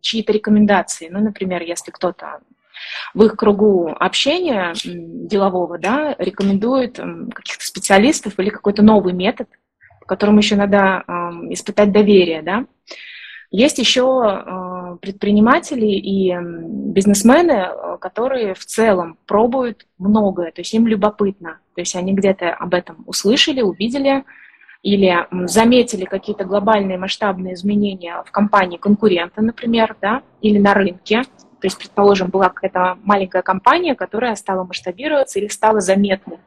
чьи-то 0.00 0.32
рекомендации. 0.32 1.08
Ну, 1.08 1.20
например, 1.20 1.62
если 1.62 1.92
кто-то 1.92 2.40
в 3.14 3.24
их 3.24 3.36
кругу 3.36 3.94
общения 3.98 4.74
делового, 4.84 5.78
да, 5.78 6.14
рекомендуют 6.18 6.96
каких-то 7.34 7.64
специалистов 7.64 8.38
или 8.38 8.50
какой-то 8.50 8.82
новый 8.82 9.12
метод, 9.12 9.48
которому 10.06 10.38
еще 10.38 10.56
надо 10.56 11.04
испытать 11.50 11.92
доверие, 11.92 12.42
да. 12.42 12.66
Есть 13.50 13.78
еще 13.78 14.22
а, 14.22 14.96
предприниматели 14.96 15.86
и 15.86 16.34
бизнесмены, 16.38 17.52
а, 17.52 17.96
которые 17.96 18.52
в 18.52 18.64
целом 18.66 19.16
пробуют 19.26 19.86
многое, 19.96 20.52
то 20.52 20.60
есть 20.60 20.74
им 20.74 20.86
любопытно, 20.86 21.58
то 21.74 21.80
есть 21.80 21.96
они 21.96 22.12
где-то 22.12 22.50
об 22.50 22.74
этом 22.74 23.04
услышали, 23.06 23.62
увидели, 23.62 24.24
или 24.82 25.26
заметили 25.46 26.04
какие-то 26.04 26.44
глобальные 26.44 26.98
масштабные 26.98 27.54
изменения 27.54 28.22
в 28.24 28.30
компании 28.30 28.76
конкурента, 28.76 29.42
например, 29.42 29.96
да, 30.00 30.22
или 30.40 30.58
на 30.58 30.74
рынке, 30.74 31.22
то 31.60 31.66
есть, 31.66 31.78
предположим, 31.78 32.28
была 32.28 32.48
какая-то 32.50 32.98
маленькая 33.02 33.42
компания, 33.42 33.94
которая 33.94 34.36
стала 34.36 34.64
масштабироваться 34.64 35.38
или 35.38 35.48
стала 35.48 35.80
заметной. 35.80 36.38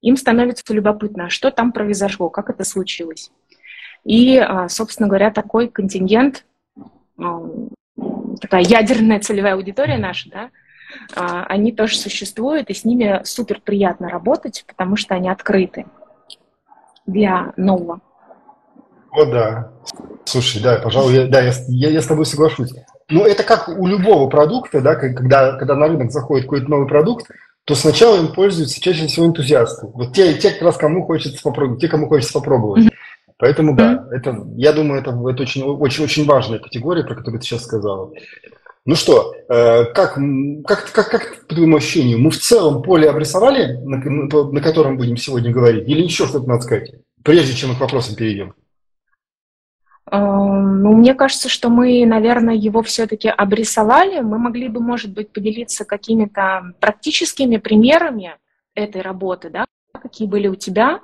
Им 0.00 0.16
становится 0.16 0.64
любопытно, 0.74 1.26
а 1.26 1.30
что 1.30 1.50
там 1.50 1.72
произошло, 1.72 2.30
как 2.30 2.50
это 2.50 2.64
случилось. 2.64 3.30
И, 4.04 4.38
а, 4.38 4.68
собственно 4.68 5.08
говоря, 5.08 5.30
такой 5.30 5.68
контингент, 5.68 6.46
а, 7.18 7.42
такая 8.40 8.62
ядерная 8.62 9.20
целевая 9.20 9.54
аудитория 9.54 9.98
наша, 9.98 10.30
да, 10.30 10.50
они 11.14 11.70
тоже 11.70 11.96
существуют, 11.96 12.68
и 12.68 12.74
с 12.74 12.84
ними 12.84 13.20
супер 13.24 13.60
приятно 13.60 14.08
работать, 14.08 14.64
потому 14.66 14.96
что 14.96 15.14
они 15.14 15.28
открыты 15.28 15.86
для 17.06 17.52
нового. 17.56 18.00
О, 19.12 19.24
да. 19.24 19.72
Слушай, 20.24 20.62
да, 20.62 20.80
пожалуй, 20.80 21.14
я, 21.14 21.26
да, 21.26 21.42
я, 21.42 21.52
я, 21.68 21.90
я 21.90 22.00
с 22.00 22.06
тобой 22.06 22.26
соглашусь. 22.26 22.72
Ну, 23.10 23.24
это 23.24 23.42
как 23.42 23.68
у 23.68 23.86
любого 23.86 24.28
продукта, 24.28 24.80
да, 24.80 24.94
когда, 24.94 25.56
когда 25.56 25.74
на 25.74 25.88
рынок 25.88 26.12
заходит 26.12 26.44
какой-то 26.44 26.70
новый 26.70 26.88
продукт, 26.88 27.26
то 27.64 27.74
сначала 27.74 28.16
им 28.16 28.28
пользуются 28.28 28.80
чаще 28.80 29.06
всего 29.06 29.26
энтузиасты. 29.26 29.86
Вот 29.86 30.14
те, 30.14 30.34
те 30.34 30.50
как 30.50 30.62
раз 30.62 30.76
кому 30.76 31.04
хочется 31.04 31.42
попробовать, 31.42 31.80
те, 31.80 31.88
кому 31.88 32.08
хочется 32.08 32.32
попробовать. 32.32 32.88
Поэтому 33.38 33.74
да, 33.74 34.06
это, 34.12 34.44
я 34.56 34.72
думаю, 34.72 35.00
это, 35.00 35.10
это 35.10 35.42
очень, 35.42 35.62
очень, 35.62 36.04
очень 36.04 36.26
важная 36.26 36.58
категория, 36.58 37.04
про 37.04 37.14
которую 37.14 37.40
ты 37.40 37.46
сейчас 37.46 37.64
сказала. 37.64 38.10
Ну 38.86 38.94
что, 38.94 39.34
э, 39.48 39.84
как, 39.92 40.18
как, 40.66 40.90
как, 40.92 41.10
как 41.10 41.46
по 41.46 41.54
твоему 41.54 41.76
ощущению, 41.76 42.18
мы 42.18 42.30
в 42.30 42.38
целом 42.38 42.82
поле 42.82 43.08
обрисовали, 43.08 43.76
на, 43.84 43.98
на 43.98 44.60
котором 44.60 44.96
будем 44.96 45.16
сегодня 45.16 45.52
говорить, 45.52 45.88
или 45.88 46.02
еще 46.02 46.26
что-то 46.26 46.48
надо 46.48 46.62
сказать, 46.62 46.92
прежде 47.22 47.54
чем 47.54 47.70
мы 47.70 47.76
к 47.76 47.80
вопросам 47.80 48.14
перейдем? 48.14 48.54
Ну, 50.12 50.92
мне 50.96 51.14
кажется, 51.14 51.48
что 51.48 51.68
мы, 51.68 52.04
наверное, 52.04 52.54
его 52.54 52.82
все-таки 52.82 53.28
обрисовали. 53.28 54.20
Мы 54.20 54.38
могли 54.38 54.68
бы, 54.68 54.80
может 54.80 55.12
быть, 55.12 55.32
поделиться 55.32 55.84
какими-то 55.84 56.74
практическими 56.80 57.58
примерами 57.58 58.36
этой 58.74 59.02
работы, 59.02 59.50
да, 59.50 59.64
какие 59.92 60.26
были 60.26 60.48
у 60.48 60.56
тебя, 60.56 61.00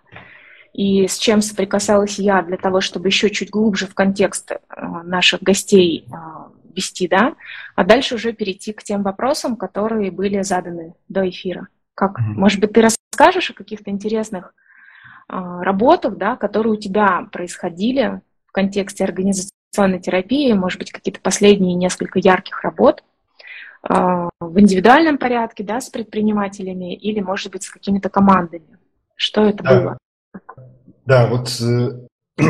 и 0.73 1.07
с 1.07 1.19
чем 1.19 1.41
соприкасалась 1.41 2.19
я 2.19 2.43
для 2.43 2.57
того, 2.57 2.81
чтобы 2.81 3.09
еще 3.09 3.31
чуть 3.31 3.51
глубже 3.51 3.87
в 3.87 3.95
контекст 3.95 4.51
э, 4.51 4.57
наших 5.05 5.43
гостей 5.43 6.07
э, 6.07 6.15
вести, 6.75 7.09
да, 7.09 7.35
а 7.75 7.85
дальше 7.85 8.17
уже 8.17 8.33
перейти 8.33 8.73
к 8.73 8.83
тем 8.83 9.03
вопросам, 9.03 9.57
которые 9.57 10.11
были 10.11 10.43
заданы 10.43 10.95
до 11.09 11.29
эфира. 11.29 11.69
Как, 11.95 12.19
mm-hmm. 12.19 12.35
может 12.35 12.61
быть, 12.61 12.73
ты 12.73 12.83
расскажешь 12.83 13.51
о 13.51 13.55
каких-то 13.55 13.91
интересных 13.91 14.53
э, 15.29 15.35
работах, 15.63 16.19
да, 16.19 16.37
которые 16.37 16.75
у 16.75 16.81
тебя 16.81 17.27
происходили 17.33 18.21
контексте 18.57 19.05
организационной 19.05 20.01
терапии, 20.01 20.51
может 20.55 20.79
быть, 20.79 20.91
какие-то 20.91 21.21
последние 21.21 21.75
несколько 21.75 22.19
ярких 22.19 22.63
работ 22.63 23.05
э, 23.89 23.95
в 24.41 24.59
индивидуальном 24.59 25.19
порядке, 25.19 25.63
да, 25.63 25.81
с 25.83 25.91
предпринимателями 25.91 26.95
или, 26.95 27.21
может 27.21 27.53
быть, 27.53 27.65
с 27.65 27.71
какими-то 27.71 28.09
командами. 28.09 28.79
Что 29.15 29.45
это 29.45 29.63
да. 29.63 29.81
было? 29.81 29.99
Да, 31.05 31.27
вот 31.27 31.51
э, 31.61 32.43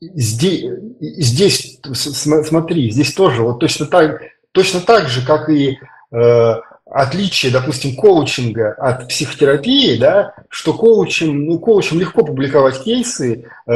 здесь, 0.00 0.64
здесь, 1.00 1.80
смотри, 1.92 2.90
здесь 2.90 3.14
тоже 3.14 3.42
вот 3.42 3.60
точно 3.60 3.86
так, 3.86 4.20
точно 4.50 4.80
так 4.80 5.06
же, 5.08 5.24
как 5.24 5.48
и 5.48 5.78
э, 6.10 6.54
отличие, 6.86 7.52
допустим, 7.52 7.96
коучинга 7.96 8.72
от 8.72 9.08
психотерапии, 9.08 9.98
да, 9.98 10.34
что 10.48 10.74
коучем, 10.74 11.46
ну, 11.46 11.58
коучем 11.58 11.98
легко 11.98 12.24
публиковать 12.24 12.82
кейсы, 12.82 13.44
э, 13.66 13.70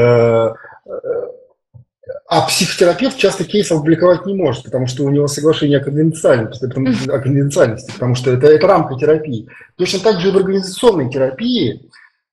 а 2.30 2.42
психотерапевт 2.46 3.16
часто 3.16 3.44
кейсы 3.44 3.72
опубликовать 3.72 4.26
не 4.26 4.34
может, 4.34 4.64
потому 4.64 4.86
что 4.86 5.04
у 5.04 5.10
него 5.10 5.26
соглашение 5.26 5.78
о 5.78 5.84
конфиденциальности, 5.84 6.64
о 6.66 7.18
конфиденциальности 7.18 7.92
потому 7.92 8.14
что 8.14 8.30
это, 8.30 8.46
это 8.46 8.66
рамка 8.66 8.96
терапии. 8.96 9.48
Точно 9.76 10.00
так 10.00 10.20
же 10.20 10.28
и 10.28 10.32
в 10.32 10.36
организационной 10.36 11.10
терапии 11.10 11.90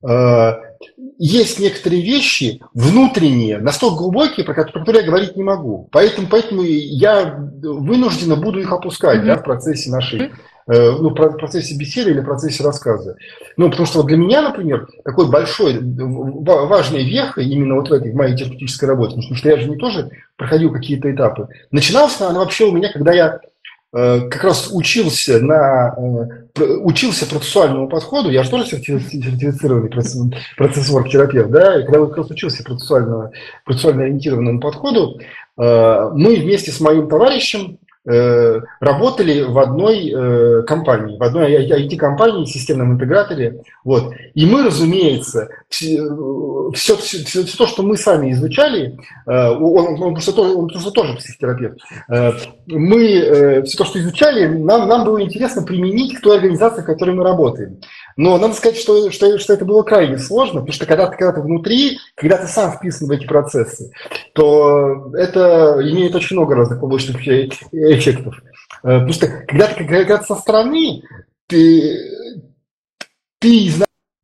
э, 0.07 0.51
есть 1.17 1.59
некоторые 1.59 2.01
вещи 2.01 2.61
внутренние, 2.73 3.57
настолько 3.57 3.97
глубокие, 3.97 4.45
про 4.45 4.53
которые 4.53 5.01
я 5.01 5.07
говорить 5.07 5.37
не 5.37 5.43
могу. 5.43 5.87
Поэтому, 5.91 6.27
поэтому 6.29 6.61
я 6.63 7.37
вынуждена 7.37 8.35
буду 8.35 8.59
их 8.59 8.71
опускать 8.71 9.21
mm-hmm. 9.21 9.27
да, 9.27 9.37
в 9.37 9.43
процессе 9.43 9.89
нашей 9.89 10.19
Э, 10.19 10.29
ну, 10.67 11.09
в 11.09 11.13
процессе 11.13 11.75
беседы 11.75 12.09
или 12.11 12.21
в 12.21 12.25
процессе 12.25 12.63
рассказа. 12.63 13.15
Ну, 13.55 13.69
потому 13.69 13.85
что 13.85 13.99
вот 13.99 14.07
для 14.07 14.17
меня, 14.17 14.41
например, 14.41 14.87
такой 15.03 15.29
большой, 15.29 15.79
важной 15.79 17.03
вехой 17.03 17.45
именно 17.45 17.75
вот 17.75 17.89
в 17.89 17.93
этой 17.93 18.11
в 18.11 18.15
моей 18.15 18.35
терапевтической 18.35 18.89
работе, 18.89 19.15
потому 19.15 19.35
что 19.35 19.49
я 19.49 19.57
же 19.57 19.69
не 19.69 19.77
тоже 19.77 20.09
проходил 20.37 20.73
какие-то 20.73 21.11
этапы. 21.11 21.49
Начиналась 21.69 22.19
она 22.19 22.39
вообще 22.39 22.65
у 22.65 22.71
меня, 22.71 22.91
когда 22.91 23.13
я 23.13 23.39
э, 23.93 24.21
как 24.29 24.43
раз 24.43 24.69
учился 24.71 25.39
на 25.39 25.95
э, 26.57 26.63
учился 26.81 27.27
процессуальному 27.27 27.87
подходу, 27.87 28.31
я 28.31 28.43
же 28.43 28.49
тоже 28.49 28.65
сертифицированный 28.65 29.91
процессор-терапевт, 30.57 31.51
да, 31.51 31.79
и 31.79 31.83
когда 31.83 31.99
я 31.99 32.05
как 32.07 32.17
раз 32.17 32.31
учился 32.31 32.63
процессуально, 32.63 33.31
процессуально 33.65 34.05
ориентированному 34.05 34.59
подходу, 34.59 35.19
мы 35.57 36.35
вместе 36.35 36.71
с 36.71 36.81
моим 36.81 37.07
товарищем 37.07 37.77
э, 37.81 37.84
работали 38.05 39.41
в 39.41 39.57
одной 39.57 40.11
э, 40.11 40.63
компании, 40.63 41.17
в 41.17 41.23
одной 41.23 41.53
IT-компании, 41.67 42.45
системном 42.45 42.93
интеграторе. 42.93 43.61
Вот. 43.83 44.13
И 44.33 44.45
мы, 44.45 44.63
разумеется, 44.63 45.49
все, 45.69 46.01
все, 46.73 46.95
все, 46.97 47.23
все 47.23 47.57
то, 47.57 47.67
что 47.67 47.83
мы 47.83 47.97
сами 47.97 48.31
изучали, 48.31 48.97
э, 49.25 49.49
он, 49.49 50.01
он, 50.01 50.13
просто 50.13 50.33
тоже, 50.33 50.53
он 50.53 50.67
просто 50.67 50.91
тоже 50.91 51.15
психотерапевт, 51.15 51.79
э, 52.09 52.31
мы 52.67 53.03
э, 53.03 53.63
все 53.63 53.77
то, 53.77 53.85
что 53.85 53.99
изучали, 53.99 54.47
нам, 54.47 54.87
нам 54.87 55.05
было 55.05 55.21
интересно 55.21 55.63
применить 55.63 56.15
к 56.15 56.21
той 56.21 56.37
организации, 56.37 56.81
в 56.81 56.85
которой 56.85 57.15
мы 57.15 57.23
работаем. 57.23 57.79
Но 58.17 58.37
надо 58.37 58.53
сказать, 58.53 58.77
что, 58.77 59.11
что, 59.11 59.37
что 59.39 59.53
это 59.53 59.65
было 59.65 59.83
крайне 59.83 60.17
сложно, 60.17 60.61
потому 60.61 60.73
что 60.73 60.85
когда 60.85 61.07
ты, 61.07 61.17
когда 61.17 61.33
ты 61.33 61.41
внутри, 61.41 61.99
когда 62.15 62.37
ты 62.37 62.47
сам 62.47 62.71
вписан 62.71 63.07
в 63.07 63.11
эти 63.11 63.25
процессы, 63.25 63.91
то 64.33 65.11
это 65.15 65.79
имеет 65.81 66.15
очень 66.15 66.37
много 66.37 66.55
разных 66.55 66.79
побочных 66.79 67.21
эффектов. 67.21 68.35
Э, 68.83 68.99
потому 68.99 69.13
что 69.13 69.27
когда 69.27 69.67
ты, 69.67 69.85
когда 69.85 70.17
ты 70.17 70.25
со 70.25 70.35
стороны, 70.35 71.03
ты, 71.47 72.41
ты 73.39 73.69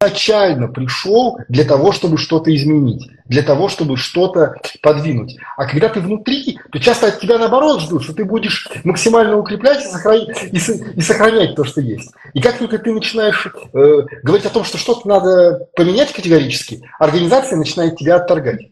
изначально 0.01 0.67
пришел 0.67 1.39
для 1.47 1.63
того, 1.63 1.91
чтобы 1.91 2.17
что-то 2.17 2.53
изменить, 2.55 3.09
для 3.25 3.43
того, 3.43 3.69
чтобы 3.69 3.97
что-то 3.97 4.55
подвинуть. 4.81 5.37
А 5.57 5.65
когда 5.65 5.89
ты 5.89 5.99
внутри, 5.99 6.59
то 6.71 6.79
часто 6.79 7.07
от 7.07 7.19
тебя 7.19 7.37
наоборот 7.37 7.81
ждут, 7.81 8.03
что 8.03 8.13
ты 8.13 8.25
будешь 8.25 8.67
максимально 8.83 9.37
укреплять 9.37 9.83
и 9.83 9.87
сохранять, 9.87 10.43
и, 10.43 10.57
и 10.57 11.01
сохранять 11.01 11.55
то, 11.55 11.63
что 11.63 11.81
есть. 11.81 12.11
И 12.33 12.41
как 12.41 12.57
только 12.57 12.79
ты 12.79 12.91
начинаешь 12.91 13.47
э, 13.47 14.01
говорить 14.23 14.45
о 14.45 14.49
том, 14.49 14.63
что 14.63 14.77
что-то 14.77 15.07
надо 15.07 15.67
поменять 15.75 16.11
категорически, 16.13 16.81
организация 16.99 17.57
начинает 17.57 17.97
тебя 17.97 18.15
отторгать. 18.15 18.71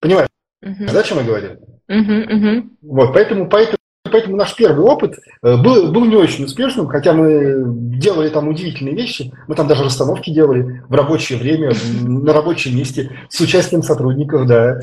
Понимаешь, 0.00 0.28
uh-huh. 0.64 0.92
да, 0.92 1.00
о 1.00 1.02
чем 1.02 1.18
я 1.18 1.24
говорю? 1.24 1.48
Uh-huh, 1.90 2.28
uh-huh. 2.28 2.62
Вот, 2.82 3.12
поэтому, 3.12 3.48
поэтому 3.48 3.75
Поэтому 4.10 4.36
наш 4.36 4.54
первый 4.54 4.84
опыт 4.84 5.18
э, 5.42 5.56
был, 5.56 5.90
был 5.92 6.04
не 6.04 6.16
очень 6.16 6.44
успешным, 6.44 6.88
хотя 6.88 7.12
мы 7.12 7.62
делали 7.98 8.28
там 8.28 8.48
удивительные 8.48 8.94
вещи. 8.94 9.32
Мы 9.48 9.54
там 9.54 9.66
даже 9.66 9.84
расстановки 9.84 10.30
делали 10.30 10.82
в 10.88 10.94
рабочее 10.94 11.38
время, 11.38 11.72
на 12.02 12.32
рабочем 12.32 12.76
месте, 12.76 13.10
с 13.28 13.40
участием 13.40 13.82
сотрудников, 13.82 14.46
да. 14.46 14.80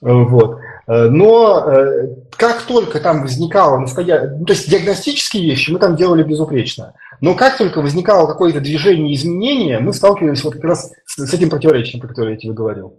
Вот. 0.00 0.58
Э, 0.86 1.08
но 1.08 1.64
э, 1.66 2.08
как 2.36 2.62
только 2.62 3.00
там 3.00 3.22
возникало 3.22 3.78
настоящее, 3.78 4.36
ну, 4.38 4.44
то 4.44 4.54
есть 4.54 4.68
диагностические 4.68 5.44
вещи 5.44 5.70
мы 5.70 5.78
там 5.78 5.94
делали 5.94 6.22
безупречно, 6.22 6.94
но 7.20 7.34
как 7.34 7.58
только 7.58 7.82
возникало 7.82 8.26
какое-то 8.26 8.60
движение, 8.60 9.14
изменение, 9.14 9.78
мы 9.78 9.92
сталкивались 9.92 10.42
вот 10.42 10.54
как 10.54 10.64
раз 10.64 10.90
с 11.04 11.34
этим 11.34 11.50
противоречием, 11.50 12.00
про 12.00 12.08
которое 12.08 12.32
я 12.32 12.38
тебе 12.38 12.54
говорил. 12.54 12.96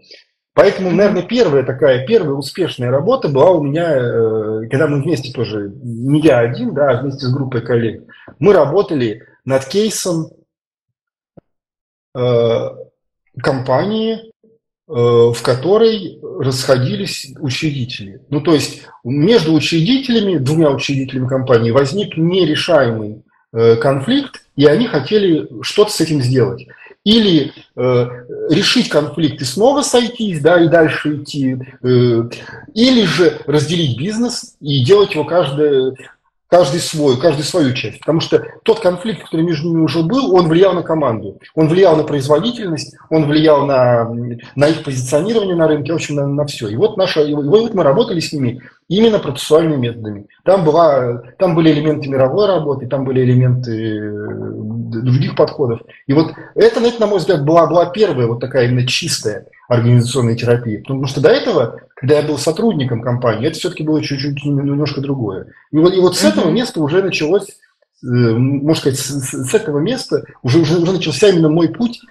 Поэтому, 0.53 0.91
наверное, 0.91 1.23
первая 1.23 1.63
такая, 1.63 2.05
первая 2.05 2.33
успешная 2.33 2.91
работа 2.91 3.29
была 3.29 3.51
у 3.51 3.63
меня, 3.63 3.89
э, 3.95 4.67
когда 4.69 4.87
мы 4.87 5.01
вместе 5.01 5.31
тоже, 5.31 5.71
не 5.81 6.19
я 6.19 6.39
один, 6.39 6.73
да, 6.73 6.89
а 6.89 7.01
вместе 7.01 7.25
с 7.25 7.33
группой 7.33 7.61
коллег, 7.61 8.03
мы 8.39 8.51
работали 8.51 9.23
над 9.45 9.65
кейсом 9.65 10.27
э, 12.13 12.69
компании, 13.41 14.13
э, 14.13 14.21
в 14.89 15.41
которой 15.41 16.19
расходились 16.21 17.33
учредители. 17.39 18.21
Ну, 18.29 18.41
то 18.41 18.53
есть 18.53 18.85
между 19.05 19.53
учредителями, 19.53 20.37
двумя 20.37 20.69
учредителями 20.71 21.29
компании 21.29 21.71
возник 21.71 22.17
нерешаемый 22.17 23.23
конфликт, 23.53 24.45
и 24.55 24.65
они 24.65 24.87
хотели 24.87 25.45
что-то 25.61 25.91
с 25.91 25.99
этим 25.99 26.21
сделать 26.21 26.67
или 27.03 27.51
э, 27.75 28.07
решить 28.49 28.89
конфликт 28.89 29.41
и 29.41 29.45
снова 29.45 29.81
сойтись, 29.81 30.39
да, 30.41 30.63
и 30.63 30.67
дальше 30.67 31.17
идти, 31.17 31.57
э, 31.83 32.23
или 32.73 33.05
же 33.05 33.41
разделить 33.47 33.97
бизнес 33.97 34.55
и 34.59 34.83
делать 34.85 35.15
его 35.15 35.23
каждое, 35.23 35.95
каждый 36.47 36.79
свой, 36.79 37.19
каждый 37.19 37.43
свою 37.43 37.73
часть. 37.73 37.99
Потому 38.01 38.19
что 38.19 38.45
тот 38.63 38.81
конфликт, 38.81 39.23
который 39.23 39.45
между 39.45 39.69
ними 39.69 39.81
уже 39.81 40.03
был, 40.03 40.35
он 40.35 40.47
влиял 40.47 40.73
на 40.73 40.83
команду, 40.83 41.39
он 41.55 41.69
влиял 41.69 41.95
на 41.95 42.03
производительность, 42.03 42.95
он 43.09 43.25
влиял 43.25 43.65
на, 43.65 44.07
на 44.55 44.67
их 44.67 44.83
позиционирование 44.83 45.55
на 45.55 45.67
рынке, 45.67 45.93
в 45.93 45.95
общем, 45.95 46.15
на, 46.15 46.27
на 46.27 46.45
все. 46.45 46.67
И 46.67 46.75
вот, 46.75 46.97
наша, 46.97 47.21
и 47.21 47.33
вот 47.33 47.73
мы 47.73 47.83
работали 47.83 48.19
с 48.19 48.31
ними 48.31 48.61
именно 48.91 49.19
процессуальными 49.19 49.77
методами. 49.77 50.27
Там, 50.43 50.65
была, 50.65 51.23
там 51.39 51.55
были 51.55 51.71
элементы 51.71 52.09
мировой 52.09 52.45
работы, 52.45 52.87
там 52.87 53.05
были 53.05 53.23
элементы 53.23 53.71
э, 53.71 55.01
других 55.01 55.37
подходов. 55.37 55.79
И 56.07 56.13
вот 56.13 56.33
это, 56.55 56.81
на 56.99 57.07
мой 57.07 57.19
взгляд, 57.19 57.45
была, 57.45 57.67
была 57.67 57.85
первая 57.85 58.27
вот 58.27 58.41
такая 58.41 58.67
именно 58.67 58.85
чистая 58.85 59.47
организационная 59.69 60.35
терапия. 60.35 60.81
Потому 60.81 61.07
что 61.07 61.21
до 61.21 61.29
этого, 61.29 61.79
когда 61.95 62.19
я 62.19 62.27
был 62.27 62.37
сотрудником 62.37 63.01
компании, 63.01 63.47
это 63.47 63.57
все-таки 63.57 63.83
было 63.83 64.03
чуть-чуть 64.03 64.43
немножко 64.43 64.99
другое. 64.99 65.47
И 65.71 65.77
вот, 65.77 65.93
и 65.93 65.99
вот 66.01 66.17
с 66.17 66.25
этого 66.25 66.49
места 66.49 66.81
уже 66.81 67.01
началось, 67.01 67.47
э, 67.47 68.05
можно 68.05 68.75
сказать, 68.75 68.99
с, 68.99 69.31
с 69.31 69.53
этого 69.53 69.79
места 69.79 70.25
уже, 70.43 70.59
уже, 70.59 70.79
уже 70.79 70.91
начался 70.91 71.29
именно 71.29 71.47
мой 71.47 71.69
путь 71.69 72.01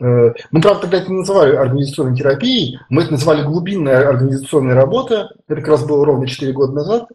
мы, 0.00 0.60
правда, 0.62 0.82
тогда 0.82 0.98
это 0.98 1.10
не 1.10 1.18
называли 1.18 1.54
организационной 1.54 2.16
терапией, 2.16 2.78
мы 2.88 3.02
это 3.02 3.12
называли 3.12 3.42
глубинная 3.42 4.08
организационная 4.08 4.74
работа. 4.74 5.30
Это 5.46 5.60
как 5.60 5.68
раз 5.68 5.84
было 5.84 6.06
ровно 6.06 6.26
4 6.26 6.52
года 6.52 6.72
назад. 6.72 7.08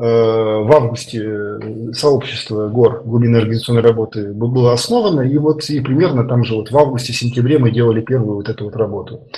Э, 0.00 0.62
в 0.62 0.72
августе 0.72 1.18
э, 1.22 1.92
сообщество 1.92 2.68
ГОР 2.68 3.02
глубинной 3.04 3.40
организационной 3.40 3.82
работы 3.82 4.32
было 4.32 4.72
основано, 4.72 5.20
и 5.20 5.36
вот 5.36 5.68
и 5.68 5.78
примерно 5.80 6.26
там 6.26 6.42
же 6.42 6.54
вот 6.54 6.70
в 6.70 6.78
августе-сентябре 6.78 7.58
мы 7.58 7.70
делали 7.70 8.00
первую 8.00 8.36
вот 8.36 8.48
эту 8.48 8.64
вот 8.64 8.76
работу. 8.76 9.28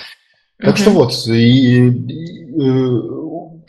Так 0.57 0.75
uh-huh. 0.75 0.79
что 0.79 0.91
вот, 0.91 1.11
и, 1.27 1.89
и, 1.89 2.61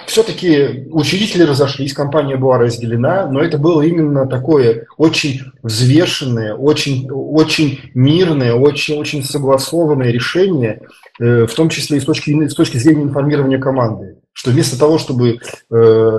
все-таки 0.06 0.86
учредители 0.90 1.42
разошлись, 1.42 1.92
компания 1.92 2.36
была 2.36 2.58
разделена, 2.58 3.26
но 3.28 3.40
это 3.40 3.58
было 3.58 3.82
именно 3.82 4.26
такое 4.26 4.86
очень 4.96 5.42
взвешенное, 5.62 6.54
очень, 6.54 7.08
очень 7.10 7.80
мирное, 7.94 8.54
очень, 8.54 8.98
очень 8.98 9.22
согласованное 9.22 10.10
решение, 10.10 10.82
э, 11.20 11.46
в 11.46 11.54
том 11.54 11.68
числе 11.68 11.98
и 11.98 12.00
с 12.00 12.04
точки, 12.04 12.48
с 12.48 12.54
точки 12.54 12.76
зрения 12.76 13.02
информирования 13.02 13.58
команды. 13.58 14.16
Что 14.32 14.50
вместо 14.50 14.78
того, 14.78 14.98
чтобы 14.98 15.38
э, 15.70 16.18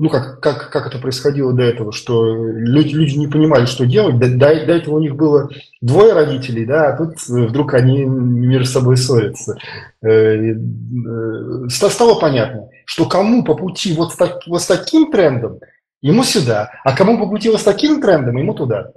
ну, 0.00 0.08
как, 0.08 0.40
как, 0.40 0.70
как 0.70 0.86
это 0.86 0.98
происходило 0.98 1.52
до 1.52 1.62
этого, 1.62 1.92
что 1.92 2.24
люди, 2.24 2.94
люди 2.94 3.18
не 3.18 3.28
понимали, 3.28 3.66
что 3.66 3.84
делать. 3.84 4.18
До, 4.18 4.28
до, 4.28 4.38
до 4.38 4.72
этого 4.72 4.96
у 4.96 5.00
них 5.00 5.14
было 5.14 5.50
двое 5.82 6.14
родителей, 6.14 6.64
да, 6.64 6.88
а 6.88 6.96
тут 6.96 7.20
вдруг 7.28 7.74
они 7.74 8.04
между 8.04 8.64
собой 8.64 8.96
ссорятся. 8.96 9.58
Э, 10.00 10.08
э, 10.08 11.68
стало 11.68 12.18
понятно, 12.18 12.70
что 12.86 13.04
кому 13.04 13.44
по 13.44 13.54
пути 13.54 13.92
вот 13.92 14.14
с, 14.14 14.16
так, 14.16 14.40
вот 14.46 14.62
с 14.62 14.66
таким 14.66 15.12
трендом, 15.12 15.60
ему 16.00 16.24
сюда, 16.24 16.70
а 16.82 16.96
кому 16.96 17.18
по 17.18 17.28
пути 17.28 17.50
вот 17.50 17.60
с 17.60 17.64
таким 17.64 18.00
трендом, 18.00 18.38
ему 18.38 18.54
туда. 18.54 18.92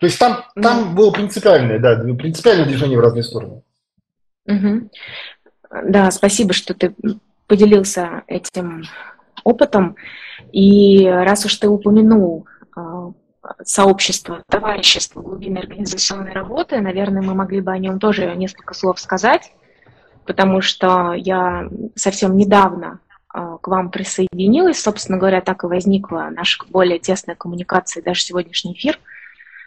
То 0.00 0.06
есть 0.06 0.18
там, 0.18 0.44
там 0.54 0.94
было 0.94 1.10
принципиальное, 1.10 1.78
да, 1.78 1.96
принципиальное 2.14 2.64
движение 2.64 2.96
в 2.96 3.02
разные 3.02 3.24
стороны. 3.24 3.60
Угу. 4.46 4.90
Да, 5.84 6.10
спасибо, 6.10 6.54
что 6.54 6.72
ты 6.72 6.94
поделился 7.46 8.22
этим 8.26 8.84
опытом. 9.44 9.96
И 10.52 11.06
раз 11.06 11.44
уж 11.44 11.56
ты 11.56 11.68
упомянул 11.68 12.46
а, 12.74 13.12
сообщество, 13.64 14.42
товарищество 14.48 15.22
глубинной 15.22 15.62
организационной 15.62 16.32
работы, 16.32 16.80
наверное, 16.80 17.22
мы 17.22 17.34
могли 17.34 17.60
бы 17.60 17.72
о 17.72 17.78
нем 17.78 17.98
тоже 17.98 18.34
несколько 18.36 18.74
слов 18.74 19.00
сказать, 19.00 19.52
потому 20.26 20.60
что 20.60 21.12
я 21.14 21.68
совсем 21.94 22.36
недавно 22.36 23.00
а, 23.28 23.58
к 23.58 23.68
вам 23.68 23.90
присоединилась, 23.90 24.82
собственно 24.82 25.18
говоря, 25.18 25.40
так 25.40 25.64
и 25.64 25.68
возникла 25.68 26.28
наша 26.30 26.64
более 26.68 26.98
тесная 26.98 27.36
коммуникация, 27.36 28.02
даже 28.02 28.22
сегодняшний 28.22 28.74
эфир. 28.74 28.98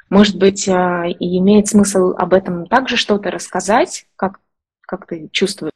Может 0.10 0.38
быть, 0.38 0.68
а, 0.68 1.06
и 1.08 1.38
имеет 1.38 1.68
смысл 1.68 2.14
об 2.18 2.34
этом 2.34 2.68
также 2.68 2.98
что-то 2.98 3.32
рассказать, 3.32 4.06
как, 4.16 4.40
как 4.82 5.08
ты 5.08 5.30
чувствуешь 5.32 5.74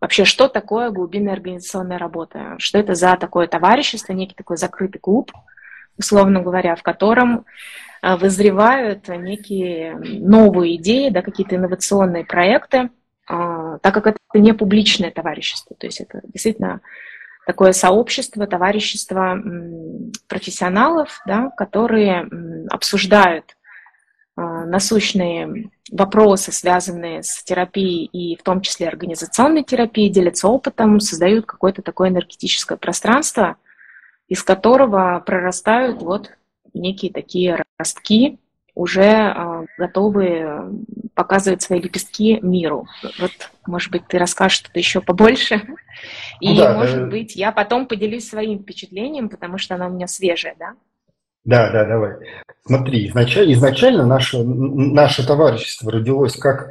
Вообще, 0.00 0.24
что 0.24 0.48
такое 0.48 0.90
глубинная 0.90 1.32
организационная 1.32 1.98
работа? 1.98 2.56
Что 2.58 2.78
это 2.78 2.94
за 2.94 3.16
такое 3.16 3.46
товарищество, 3.46 4.12
некий 4.12 4.34
такой 4.34 4.56
закрытый 4.56 5.00
клуб, 5.00 5.32
условно 5.98 6.42
говоря, 6.42 6.76
в 6.76 6.82
котором 6.82 7.46
а, 8.02 8.16
вызревают 8.16 9.08
некие 9.08 9.94
новые 9.96 10.76
идеи, 10.76 11.08
да, 11.08 11.22
какие-то 11.22 11.56
инновационные 11.56 12.24
проекты, 12.24 12.90
а, 13.28 13.78
так 13.78 13.94
как 13.94 14.06
это 14.06 14.18
не 14.34 14.52
публичное 14.52 15.10
товарищество, 15.10 15.74
то 15.76 15.86
есть 15.86 16.00
это 16.00 16.20
действительно 16.24 16.80
такое 17.46 17.72
сообщество, 17.72 18.46
товарищество 18.46 19.40
профессионалов, 20.28 21.20
да, 21.26 21.50
которые 21.56 22.28
обсуждают 22.70 23.55
насущные 24.36 25.70
вопросы, 25.90 26.52
связанные 26.52 27.22
с 27.22 27.42
терапией 27.42 28.04
и 28.04 28.36
в 28.36 28.42
том 28.42 28.60
числе 28.60 28.88
организационной 28.88 29.64
терапией, 29.64 30.10
делятся 30.10 30.48
опытом, 30.48 31.00
создают 31.00 31.46
какое-то 31.46 31.82
такое 31.82 32.10
энергетическое 32.10 32.76
пространство, 32.76 33.56
из 34.28 34.42
которого 34.42 35.22
прорастают 35.24 36.02
вот 36.02 36.32
некие 36.74 37.12
такие 37.12 37.62
ростки 37.78 38.38
уже 38.74 39.10
а, 39.10 39.64
готовы 39.78 40.84
показывать 41.14 41.62
свои 41.62 41.80
лепестки 41.80 42.38
миру. 42.42 42.86
Вот, 43.18 43.30
может 43.66 43.90
быть, 43.90 44.06
ты 44.06 44.18
расскажешь 44.18 44.58
что-то 44.58 44.78
еще 44.78 45.00
побольше. 45.00 45.62
И, 46.40 46.58
да, 46.58 46.74
может 46.74 46.98
э... 46.98 47.06
быть, 47.06 47.34
я 47.36 47.52
потом 47.52 47.86
поделюсь 47.86 48.28
своим 48.28 48.58
впечатлением, 48.58 49.30
потому 49.30 49.56
что 49.56 49.76
оно 49.76 49.86
у 49.86 49.90
меня 49.90 50.06
свежее, 50.06 50.56
да? 50.58 50.74
Да, 51.46 51.70
да, 51.70 51.84
давай. 51.84 52.12
Смотри, 52.66 53.08
изначально, 53.08 53.52
изначально 53.54 54.06
наше, 54.06 54.42
наше 54.42 55.26
товарищество 55.26 55.90
родилось 55.90 56.36
как 56.36 56.68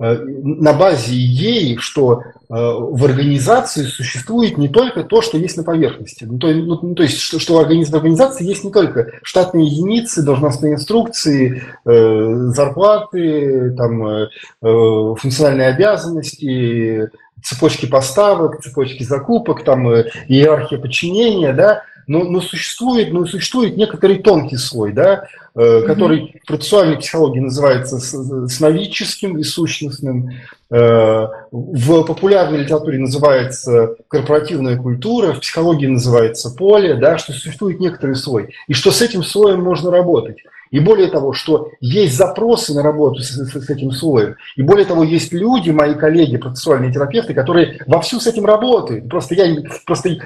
Э, 0.00 0.14
на 0.14 0.74
базе 0.74 1.12
идеи, 1.12 1.76
что 1.80 2.22
э, 2.22 2.24
в 2.48 3.04
организации 3.04 3.82
существует 3.82 4.56
не 4.56 4.68
только 4.68 5.02
то, 5.02 5.22
что 5.22 5.38
есть 5.38 5.56
на 5.56 5.64
поверхности. 5.64 6.24
Ну, 6.24 6.38
то, 6.38 6.46
ну, 6.48 6.78
ну 6.80 6.94
то 6.94 7.02
есть, 7.02 7.18
что, 7.18 7.40
что 7.40 7.54
в 7.54 7.58
организации 7.58 8.44
есть 8.44 8.62
не 8.62 8.70
только 8.70 9.10
штатные 9.24 9.66
единицы, 9.66 10.22
должностные 10.22 10.74
инструкции, 10.74 11.64
э, 11.84 12.34
зарплаты, 12.54 13.74
там, 13.76 14.06
э, 14.06 14.28
э 14.62 15.14
функциональные 15.18 15.68
обязанности, 15.68 17.10
цепочки 17.42 17.86
поставок, 17.86 18.62
цепочки 18.62 19.02
закупок, 19.02 19.64
там, 19.64 19.88
иерархия 20.28 20.78
подчинения, 20.78 21.52
да, 21.52 21.82
но, 22.08 22.24
но 22.24 22.40
существует, 22.40 23.12
но 23.12 23.26
существует 23.26 23.76
некоторый 23.76 24.18
тонкий 24.18 24.56
слой, 24.56 24.92
да, 24.92 25.28
э, 25.54 25.82
который 25.82 26.40
в 26.42 26.46
процессуальной 26.46 26.96
психологии 26.96 27.40
называется 27.40 27.98
сновидческим 28.48 29.38
и 29.38 29.44
сущностным, 29.44 30.30
э, 30.70 31.26
в 31.52 32.02
популярной 32.04 32.60
литературе 32.60 32.98
называется 32.98 33.94
корпоративная 34.08 34.78
культура, 34.78 35.34
в 35.34 35.40
психологии 35.40 35.86
называется 35.86 36.50
поле, 36.50 36.94
да, 36.94 37.18
что 37.18 37.32
существует 37.32 37.78
некоторый 37.78 38.16
слой, 38.16 38.54
и 38.66 38.72
что 38.72 38.90
с 38.90 39.02
этим 39.02 39.22
слоем 39.22 39.62
можно 39.62 39.90
работать. 39.90 40.38
И 40.70 40.80
более 40.80 41.08
того, 41.08 41.32
что 41.32 41.70
есть 41.80 42.16
запросы 42.16 42.74
на 42.74 42.82
работу 42.82 43.20
с, 43.20 43.30
с, 43.30 43.52
с 43.52 43.70
этим 43.70 43.90
слоем. 43.90 44.36
И 44.56 44.62
более 44.62 44.86
того, 44.86 45.04
есть 45.04 45.32
люди, 45.32 45.70
мои 45.70 45.94
коллеги, 45.94 46.36
процессуальные 46.36 46.92
терапевты, 46.92 47.34
которые 47.34 47.80
вовсю 47.86 48.20
с 48.20 48.26
этим 48.26 48.44
работают. 48.44 49.08
Просто 49.08 49.34
я, 49.34 49.56
просто 49.86 50.16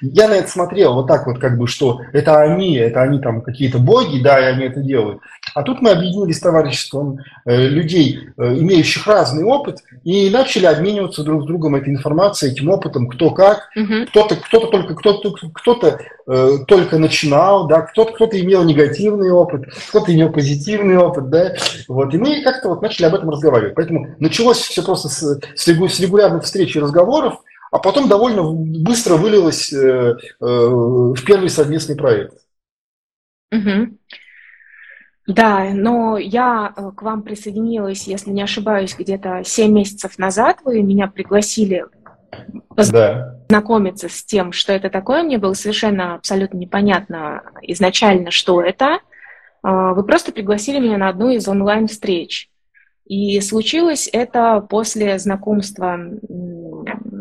я 0.00 0.28
на 0.28 0.34
это 0.34 0.48
смотрел 0.48 0.94
вот 0.94 1.06
так 1.06 1.26
вот, 1.26 1.38
как 1.38 1.58
бы, 1.58 1.66
что 1.66 2.00
это 2.12 2.40
они, 2.40 2.76
это 2.76 3.02
они 3.02 3.20
там 3.20 3.42
какие-то 3.42 3.78
боги, 3.78 4.22
да, 4.22 4.38
и 4.40 4.52
они 4.52 4.64
это 4.64 4.80
делают. 4.80 5.20
А 5.54 5.62
тут 5.62 5.80
мы 5.80 5.90
объединились 5.90 6.36
с 6.36 6.40
товариществом 6.40 7.18
э, 7.44 7.66
людей, 7.66 8.20
э, 8.36 8.54
имеющих 8.58 9.06
разный 9.06 9.44
опыт, 9.44 9.78
и 10.04 10.30
начали 10.30 10.66
обмениваться 10.66 11.24
друг 11.24 11.42
с 11.42 11.46
другом 11.46 11.74
этой 11.74 11.90
информацией, 11.90 12.52
этим 12.52 12.70
опытом, 12.70 13.08
кто 13.08 13.30
как. 13.30 13.68
Угу. 13.76 14.06
Кто-то, 14.10 14.36
кто-то 14.36 14.66
только, 14.68 14.94
кто-то, 14.94 15.32
кто-то 15.52 16.00
э, 16.26 16.58
только 16.66 16.98
начинал, 16.98 17.66
да, 17.66 17.82
кто-то, 17.82 18.12
кто-то 18.12 18.40
имел 18.40 18.64
негативный 18.64 19.30
опыт, 19.30 19.64
кто-то 19.88 20.14
имел 20.14 20.30
позитивный 20.30 20.96
опыт, 20.96 21.30
да, 21.30 21.54
вот, 21.88 22.14
и 22.14 22.18
мы 22.18 22.42
как-то 22.42 22.68
вот 22.68 22.82
начали 22.82 23.06
об 23.06 23.14
этом 23.14 23.30
разговаривать. 23.30 23.74
Поэтому 23.74 24.14
началось 24.18 24.58
все 24.58 24.82
просто 24.82 25.08
с, 25.08 25.40
с 25.54 25.66
регулярных 26.00 26.44
встреч 26.44 26.76
и 26.76 26.80
разговоров, 26.80 27.40
а 27.70 27.78
потом 27.78 28.08
довольно 28.08 28.42
быстро 28.42 29.16
вылилось 29.16 29.72
э, 29.72 30.16
э, 30.16 30.16
в 30.40 31.24
первый 31.24 31.50
совместный 31.50 31.96
проект. 31.96 32.34
Угу. 33.52 33.98
Да, 35.26 35.64
но 35.74 36.16
я 36.16 36.72
э, 36.74 36.90
к 36.96 37.02
вам 37.02 37.22
присоединилась, 37.22 38.06
если 38.06 38.30
не 38.30 38.42
ошибаюсь, 38.42 38.96
где-то 38.98 39.42
7 39.44 39.70
месяцев 39.70 40.18
назад. 40.18 40.60
Вы 40.64 40.82
меня 40.82 41.06
пригласили 41.06 41.84
познакомиться 42.74 44.06
да. 44.06 44.12
с 44.12 44.24
тем, 44.24 44.52
что 44.52 44.72
это 44.72 44.88
такое. 44.88 45.22
Мне 45.22 45.36
было 45.36 45.52
совершенно 45.52 46.14
абсолютно 46.14 46.56
непонятно 46.56 47.42
изначально, 47.62 48.30
что 48.30 48.62
это. 48.62 49.00
А, 49.62 49.94
вы 49.94 50.04
просто 50.04 50.32
пригласили 50.32 50.78
меня 50.78 50.98
на 50.98 51.08
одну 51.08 51.30
из 51.30 51.48
онлайн-встреч. 51.48 52.50
И 53.06 53.40
случилось 53.40 54.08
это 54.12 54.60
после 54.60 55.18
знакомства 55.18 55.98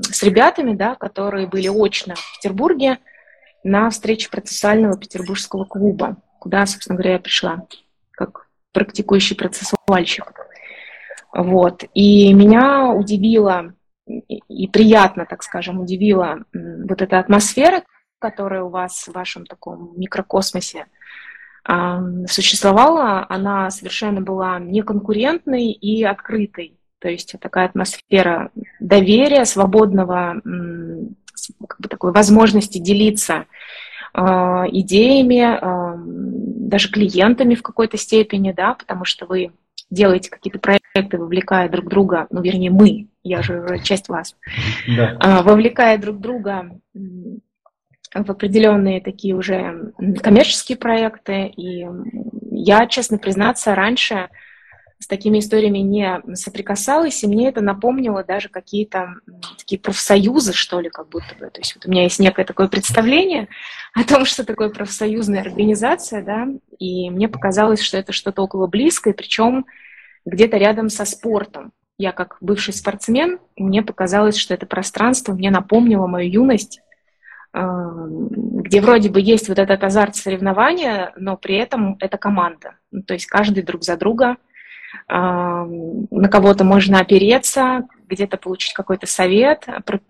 с 0.04 0.22
ребятами, 0.22 0.74
да, 0.74 0.96
которые 0.96 1.48
были 1.48 1.70
очно 1.70 2.16
в 2.16 2.38
Петербурге 2.38 3.00
на 3.64 3.90
встрече 3.90 4.30
процессуального 4.30 4.98
петербургского 4.98 5.64
клуба, 5.64 6.18
куда, 6.40 6.66
собственно 6.66 6.98
говоря, 6.98 7.14
я 7.14 7.20
пришла 7.20 7.66
как 8.12 8.48
практикующий 8.74 9.36
процессуальщик. 9.36 10.34
Вот. 11.34 11.84
И 11.94 12.34
меня 12.34 12.90
удивило 12.90 13.74
и 14.06 14.68
приятно, 14.68 15.26
так 15.26 15.44
скажем, 15.44 15.80
удивила 15.80 16.44
вот 16.54 17.02
эта 17.02 17.20
атмосфера, 17.20 17.84
которая 18.20 18.64
у 18.64 18.70
вас 18.70 19.08
в 19.08 19.14
вашем 19.14 19.46
таком 19.46 19.94
микрокосмосе 19.98 20.88
существовала, 22.28 23.26
она 23.30 23.70
совершенно 23.72 24.22
была 24.22 24.60
неконкурентной 24.60 25.72
и 25.72 26.04
открытой. 26.04 26.78
То 27.00 27.10
есть 27.10 27.36
такая 27.40 27.66
атмосфера 27.66 28.52
доверия, 28.80 29.46
свободного, 29.46 30.42
как 31.68 31.80
бы 31.80 31.90
такой 31.90 32.12
возможности 32.12 32.80
делиться 32.80 33.46
а, 34.14 34.66
идеями, 34.72 35.60
даже 36.68 36.90
клиентами 36.90 37.56
в 37.56 37.62
какой-то 37.62 37.98
степени, 37.98 38.52
да, 38.52 38.74
потому 38.74 39.06
что 39.06 39.26
вы 39.26 39.52
делаете 39.90 40.30
какие-то 40.30 40.60
проекты, 40.60 41.18
вовлекая 41.18 41.70
друг 41.70 41.88
друга, 41.88 42.28
ну, 42.30 42.42
вернее, 42.42 42.72
мы, 42.72 43.08
я 43.24 43.42
же 43.42 43.80
часть 43.84 44.10
вас, 44.10 44.36
да. 44.88 45.18
А, 45.20 45.44
вовлекая 45.44 45.98
друг 45.98 46.20
друга 46.20 46.72
в 48.14 48.32
определенные 48.32 49.02
такие 49.02 49.36
уже 49.36 49.94
коммерческие 50.22 50.78
проекты. 50.78 51.48
И 51.48 51.86
я, 52.52 52.88
честно 52.88 53.18
признаться, 53.18 53.76
раньше 53.76 54.30
с 55.00 55.06
такими 55.06 55.40
историями 55.40 55.80
не 55.80 56.22
соприкасалась, 56.34 57.24
и 57.24 57.28
мне 57.28 57.50
это 57.50 57.62
напомнило 57.62 58.24
даже 58.24 58.50
какие-то 58.50 59.16
такие 59.58 59.80
профсоюзы, 59.80 60.54
что 60.54 60.80
ли, 60.80 60.90
как 60.90 61.10
будто 61.10 61.36
бы. 61.40 61.50
То 61.52 61.60
есть 61.60 61.76
вот 61.76 61.86
у 61.86 61.92
меня 61.92 62.04
есть 62.04 62.20
некое 62.20 62.46
такое 62.46 62.68
представление 62.68 63.48
о 63.94 64.04
том, 64.04 64.26
что 64.26 64.44
такое 64.44 64.70
профсоюзная 64.70 65.42
организация, 65.42 66.24
да, 66.24 66.48
и 66.80 67.10
мне 67.12 67.28
показалось, 67.28 67.82
что 67.82 67.98
это 67.98 68.12
что-то 68.12 68.42
около 68.42 68.66
близкое, 68.68 69.14
причем 69.14 69.66
где-то 70.26 70.58
рядом 70.58 70.90
со 70.90 71.06
спортом. 71.06 71.74
Я 72.00 72.12
как 72.12 72.38
бывший 72.42 72.74
спортсмен, 72.74 73.40
мне 73.56 73.84
показалось, 73.84 74.38
что 74.38 74.54
это 74.54 74.66
пространство 74.66 75.34
мне 75.34 75.52
напомнило 75.52 76.08
мою 76.08 76.30
юность, 76.30 76.82
где 77.58 78.82
вроде 78.82 79.10
бы 79.10 79.20
есть 79.22 79.50
вот 79.50 79.58
этот 79.58 79.84
азарт 79.84 80.16
соревнования, 80.16 81.14
но 81.16 81.38
при 81.38 81.56
этом 81.56 81.98
это 82.00 82.18
команда. 82.18 82.76
Ну, 82.92 83.02
то 83.02 83.14
есть 83.14 83.26
каждый 83.26 83.64
друг 83.64 83.84
за 83.84 83.98
друга, 83.98 84.38
на 85.08 86.30
кого-то 86.30 86.64
можно 86.64 87.00
опереться, 87.00 87.88
где-то 88.08 88.38
получить 88.38 88.74
какой-то 88.74 89.08
совет, 89.08 89.66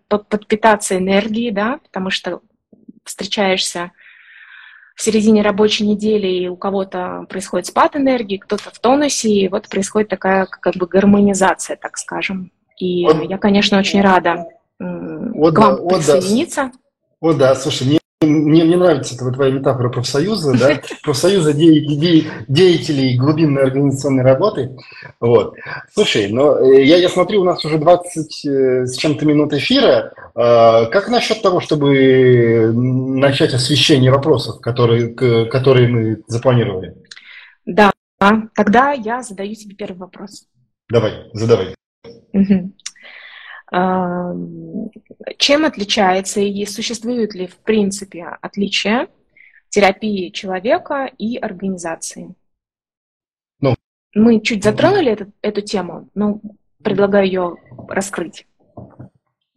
подпитаться 0.07 0.97
энергией, 0.97 1.51
да, 1.51 1.79
потому 1.83 2.09
что 2.09 2.41
встречаешься 3.03 3.91
в 4.95 5.01
середине 5.01 5.43
рабочей 5.43 5.85
недели, 5.87 6.27
и 6.27 6.47
у 6.47 6.57
кого-то 6.57 7.25
происходит 7.29 7.67
спад 7.67 7.95
энергии, 7.95 8.37
кто-то 8.37 8.71
в 8.71 8.79
тонусе, 8.79 9.29
и 9.29 9.47
вот 9.47 9.69
происходит 9.69 10.09
такая 10.09 10.47
как 10.47 10.75
бы 10.75 10.87
гармонизация, 10.87 11.77
так 11.77 11.97
скажем. 11.97 12.51
И 12.79 13.05
вот, 13.05 13.23
я, 13.29 13.37
конечно, 13.37 13.77
очень 13.77 14.01
рада 14.01 14.47
вот 14.79 15.55
к 15.55 15.59
вам 15.59 15.87
да, 15.87 15.95
присоединиться. 15.95 16.71
Да. 16.73 16.79
О, 17.19 17.33
да, 17.33 17.55
слушай, 17.55 17.87
мне, 17.87 17.99
мне, 18.21 18.63
мне 18.63 18.77
нравится 18.77 19.15
эта 19.15 19.31
твоя 19.31 19.51
метафора 19.51 19.89
профсоюза, 19.89 20.57
да, 20.57 20.81
профсоюза 21.03 21.53
де, 21.53 21.79
де, 21.81 22.25
деятелей 22.47 23.17
глубинной 23.17 23.63
организационной 23.63 24.23
работы. 24.23 24.75
Вот. 25.19 25.55
Слушай, 25.93 26.31
но 26.31 26.59
э, 26.59 26.83
я, 26.83 26.97
я 26.97 27.09
смотрю, 27.09 27.41
у 27.41 27.43
нас 27.43 27.63
уже 27.65 27.79
20 27.79 28.45
э, 28.45 28.85
с 28.85 28.95
чем-то 28.97 29.25
минут 29.25 29.53
эфира. 29.53 30.13
А, 30.35 30.85
как 30.85 31.09
насчет 31.09 31.41
того, 31.41 31.59
чтобы 31.59 32.71
начать 32.73 33.53
освещение 33.53 34.11
вопросов, 34.11 34.61
которые, 34.61 35.13
которые 35.47 35.87
мы 35.87 36.23
запланировали? 36.27 36.95
Да, 37.65 37.91
тогда 38.55 38.91
я 38.91 39.23
задаю 39.23 39.55
тебе 39.55 39.75
первый 39.75 39.97
вопрос. 39.97 40.45
Давай, 40.89 41.29
задавай. 41.33 41.75
Угу. 42.33 42.71
Чем 43.69 45.65
отличается 45.65 46.39
и 46.39 46.65
существуют 46.65 47.35
ли 47.35 47.47
в 47.47 47.57
принципе 47.57 48.25
отличия 48.41 49.07
терапии 49.69 50.29
человека 50.29 51.11
и 51.17 51.37
организации? 51.37 52.33
Ну, 53.59 53.75
Мы 54.15 54.39
чуть 54.39 54.63
затронули 54.63 55.11
эту, 55.11 55.31
эту 55.41 55.61
тему, 55.61 56.09
но 56.15 56.39
предлагаю 56.81 57.25
ее 57.25 57.55
раскрыть. 57.89 58.47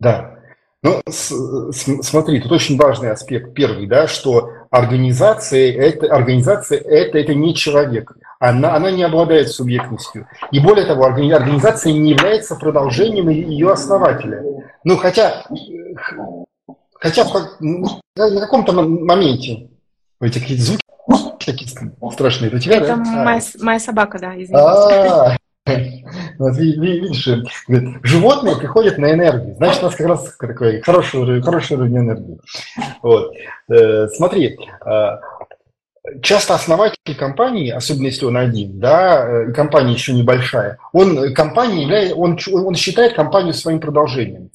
Да. 0.01 0.39
Ну, 0.83 1.01
с, 1.07 1.31
с, 1.31 2.03
смотри, 2.03 2.41
тут 2.41 2.53
очень 2.53 2.77
важный 2.79 3.13
аспект 3.13 3.55
первый, 3.55 3.87
да, 3.87 4.09
что 4.09 4.51
организация 4.71 5.73
это, 5.73 6.13
организация 6.13 6.79
это, 6.79 7.19
это 7.19 7.35
не 7.35 7.55
человек 7.55 8.17
она, 8.41 8.75
она 8.75 8.91
не 8.91 9.03
обладает 9.03 9.51
субъектностью. 9.51 10.27
И 10.51 10.59
более 10.61 10.87
того, 10.87 11.05
организация 11.05 11.93
не 11.93 12.11
является 12.13 12.57
продолжением 12.57 13.29
ее 13.29 13.71
основателя. 13.71 14.43
Ну, 14.83 14.97
хотя, 14.97 15.45
хотя 16.95 17.27
на 17.61 18.41
каком-то 18.41 18.73
моменте, 18.73 19.69
эти 20.23 20.39
какие 20.39 20.57
звуки 20.57 20.81
какие-то 21.45 21.93
страшные? 22.13 22.49
Это 22.49 22.61
тебя, 22.61 22.77
Это 22.77 22.87
да? 22.89 22.97
моя, 22.97 23.39
а. 23.39 23.65
моя 23.65 23.79
собака, 23.79 24.19
да, 24.19 24.33
извините. 24.35 24.57
А, 24.57 25.37
вот 26.39 26.57
видишь, 26.57 27.29
животные 28.03 28.57
приходят 28.57 28.97
на 28.97 29.13
энергию. 29.13 29.55
Значит, 29.57 29.83
у 29.83 29.87
нас 29.87 29.95
как 29.95 30.07
раз 30.07 30.37
такой 30.37 30.81
хороший 30.81 31.43
хороший 31.43 31.77
уровень 31.77 31.99
энергии. 31.99 32.41
Вот. 33.03 33.33
Э, 33.71 34.09
смотри, 34.09 34.59
а, 34.81 35.21
часто 36.23 36.55
основатель 36.55 37.17
компании, 37.17 37.71
особенно 37.71 38.07
если 38.07 38.25
он 38.25 38.37
один, 38.37 38.79
да, 38.79 39.27
э, 39.27 39.53
компания 39.53 39.93
еще 39.93 40.13
небольшая, 40.13 40.79
он, 40.93 41.35
компания 41.35 41.83
является, 41.83 42.17
он, 42.17 42.39
он 42.53 42.75
считает 42.75 43.15
компанию 43.15 43.55
своим 43.55 43.81
продолжением. 43.81 44.51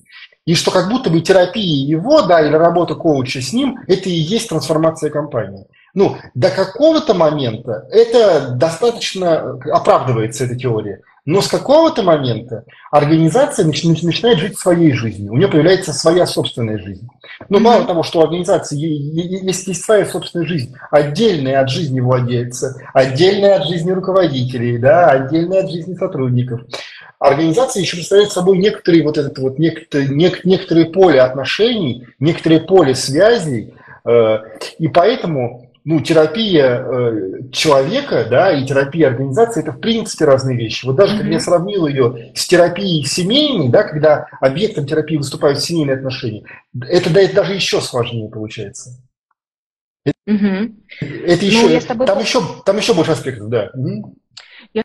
И 0.46 0.54
что 0.54 0.70
как 0.72 0.90
будто 0.90 1.10
бы 1.10 1.22
терапия 1.22 1.88
его, 1.88 2.22
да, 2.22 2.42
или 2.42 2.54
работа 2.56 2.96
коуча 2.96 3.42
с 3.42 3.52
ним, 3.52 3.80
это 3.88 4.10
и 4.10 4.14
есть 4.14 4.50
трансформация 4.50 5.10
компании. 5.10 5.66
Ну, 5.96 6.18
до 6.36 6.52
какого-то 6.52 7.14
момента 7.14 7.88
это 7.90 8.50
достаточно 8.50 9.58
оправдывается, 9.72 10.44
эта 10.44 10.56
теория. 10.56 11.02
Но 11.26 11.42
с 11.42 11.48
какого-то 11.48 12.04
момента 12.04 12.66
организация 12.92 13.66
начинает 13.66 14.38
жить 14.38 14.60
своей 14.60 14.92
жизнью. 14.94 15.34
У 15.34 15.38
нее 15.38 15.48
появляется 15.48 15.92
своя 15.92 16.28
собственная 16.28 16.78
жизнь. 16.78 17.08
Но 17.50 17.60
мало 17.60 17.86
того, 17.86 18.04
что 18.04 18.20
у 18.20 18.24
организации 18.24 18.78
есть, 18.78 19.68
есть 19.68 19.84
своя 19.84 20.06
собственная 20.06 20.46
жизнь, 20.46 20.76
отдельная 20.92 21.62
от 21.62 21.70
жизни 21.70 22.00
владельца, 22.00 22.80
отдельная 22.94 23.56
от 23.56 23.68
жизни 23.68 23.92
руководителей, 23.92 24.78
да, 24.78 25.08
отдельная 25.08 25.64
от 25.64 25.72
жизни 25.72 25.96
сотрудников. 25.96 26.62
Организация 27.18 27.82
еще 27.82 27.96
представляет 27.96 28.32
собой 28.32 28.60
некоторые 28.60 29.04
вот 29.04 29.18
этот 29.18 29.40
вот 29.40 29.58
некоторые, 29.58 30.10
некоторые 30.10 30.86
поле 30.88 31.22
отношений, 31.22 32.06
некоторые 32.20 32.62
поле 32.62 32.94
связей, 32.94 33.74
э, 34.06 34.38
и 34.78 34.88
поэтому 34.90 35.64
ну, 35.86 36.00
терапия 36.00 36.82
э, 36.82 37.52
человека, 37.52 38.26
да, 38.28 38.52
и 38.52 38.65
терапия 38.65 39.10
организации– 39.10 39.62
это 39.62 39.71
в 39.71 39.80
принципе 39.80 40.26
разные 40.26 40.58
вещи. 40.58 40.84
Вот 40.84 40.95
даже 40.95 41.13
mm-hmm. 41.13 41.17
когда 41.19 41.34
я 41.34 41.39
сравнил 41.39 41.86
ее 41.86 42.32
с 42.34 42.48
терапией 42.48 43.06
семейной, 43.06 43.69
да, 43.69 43.84
когда 43.84 44.26
объектом 44.41 44.88
терапии 44.88 45.17
выступают 45.17 45.62
семейные 45.62 45.98
отношения, 45.98 46.43
это, 46.89 47.13
да, 47.13 47.21
это 47.21 47.36
даже 47.36 47.54
еще 47.54 47.82
сложнее 47.82 48.30
получается. 48.32 49.00
Mm-hmm. 50.28 50.74
Это 51.02 51.45
еще, 51.45 51.67
ну, 51.67 51.80
тобой... 51.80 52.08
там 52.08 52.19
еще, 52.19 52.41
там 52.65 52.78
еще 52.78 52.95
больше 52.95 53.12
аспектов, 53.12 53.50
да. 53.50 53.69
Угу. 53.76 54.15
Я 54.74 54.84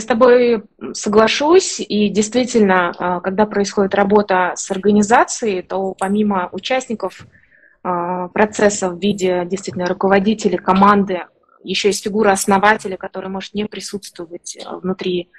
с 0.00 0.04
тобой 0.04 0.64
соглашусь, 0.92 1.78
и 1.78 2.08
действительно, 2.08 2.92
а, 2.98 3.20
когда 3.20 3.46
происходит 3.46 3.94
работа 3.94 4.54
с 4.56 4.68
организацией, 4.72 5.62
то 5.62 5.94
помимо 5.96 6.48
участников– 6.50 7.28
процесса 7.82 8.90
в 8.90 8.98
виде 9.00 9.44
действительно 9.44 9.86
руководителя 9.86 10.58
команды, 10.58 11.22
еще 11.64 11.88
есть 11.88 12.04
фигура 12.04 12.32
основателя, 12.32 12.96
который 12.96 13.28
может 13.28 13.54
не 13.54 13.64
присутствовать 13.64 14.56
э, 14.56 14.76
внутри 14.76 15.30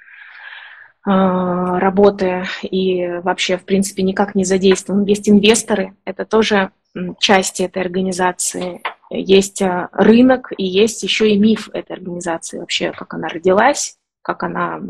а, 1.06 1.78
работы 1.78 2.44
и 2.62 3.06
вообще, 3.22 3.58
в 3.58 3.64
принципе, 3.64 4.02
никак 4.02 4.34
не 4.34 4.44
задействован. 4.44 5.04
Есть 5.04 5.28
инвесторы, 5.28 5.94
это 6.04 6.24
тоже 6.24 6.70
части 7.18 7.62
этой 7.62 7.82
организации. 7.82 8.80
Есть 9.10 9.60
э, 9.60 9.88
рынок 9.92 10.52
и 10.56 10.64
есть 10.64 11.02
еще 11.02 11.30
и 11.30 11.38
миф 11.38 11.68
этой 11.72 11.92
организации, 11.92 12.58
вообще, 12.58 12.92
как 12.92 13.14
она 13.14 13.28
родилась, 13.28 13.96
как 14.22 14.42
она 14.44 14.80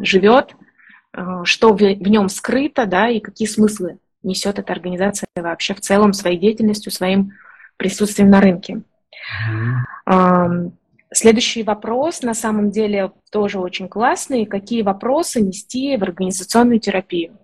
живет, 0.00 0.54
э, 1.14 1.22
что 1.44 1.72
в 1.72 1.80
нем 1.80 2.28
скрыто, 2.28 2.86
да, 2.86 3.08
и 3.08 3.20
какие 3.20 3.48
смыслы 3.48 3.98
несет 4.26 4.58
эта 4.58 4.72
организация 4.72 5.28
вообще 5.34 5.74
в 5.74 5.80
целом 5.80 6.12
своей 6.12 6.38
деятельностью, 6.38 6.92
своим 6.92 7.32
присутствием 7.76 8.30
на 8.30 8.40
рынке. 8.40 8.82
Следующий 11.12 11.62
вопрос, 11.62 12.22
на 12.22 12.34
самом 12.34 12.70
деле, 12.70 13.12
тоже 13.30 13.58
очень 13.58 13.88
классный. 13.88 14.44
Какие 14.44 14.82
вопросы 14.82 15.40
нести 15.40 15.96
в 15.96 16.02
организационную 16.02 16.80
терапию? 16.80 17.38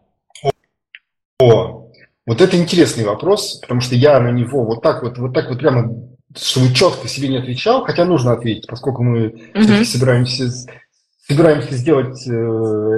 О, 1.41 1.89
вот 2.27 2.41
это 2.41 2.57
интересный 2.57 3.05
вопрос, 3.05 3.61
потому 3.63 3.81
что 3.81 3.95
я 3.95 4.21
на 4.21 4.31
него 4.31 4.65
вот 4.65 4.83
так 4.83 5.03
вот, 5.03 5.17
вот 5.19 5.33
так 5.33 5.49
вот 5.49 5.59
прямо, 5.59 5.93
чтобы 6.37 6.75
четко 6.75 7.09
себе 7.09 7.29
не 7.29 7.39
отвечал, 7.39 7.85
хотя 7.85 8.05
нужно 8.05 8.33
ответить, 8.33 8.67
поскольку 8.69 9.03
мы 9.03 9.29
mm-hmm. 9.29 9.85
собираемся 9.85 10.49
собираемся 11.29 11.75
сделать 11.75 12.27
э, 12.27 12.33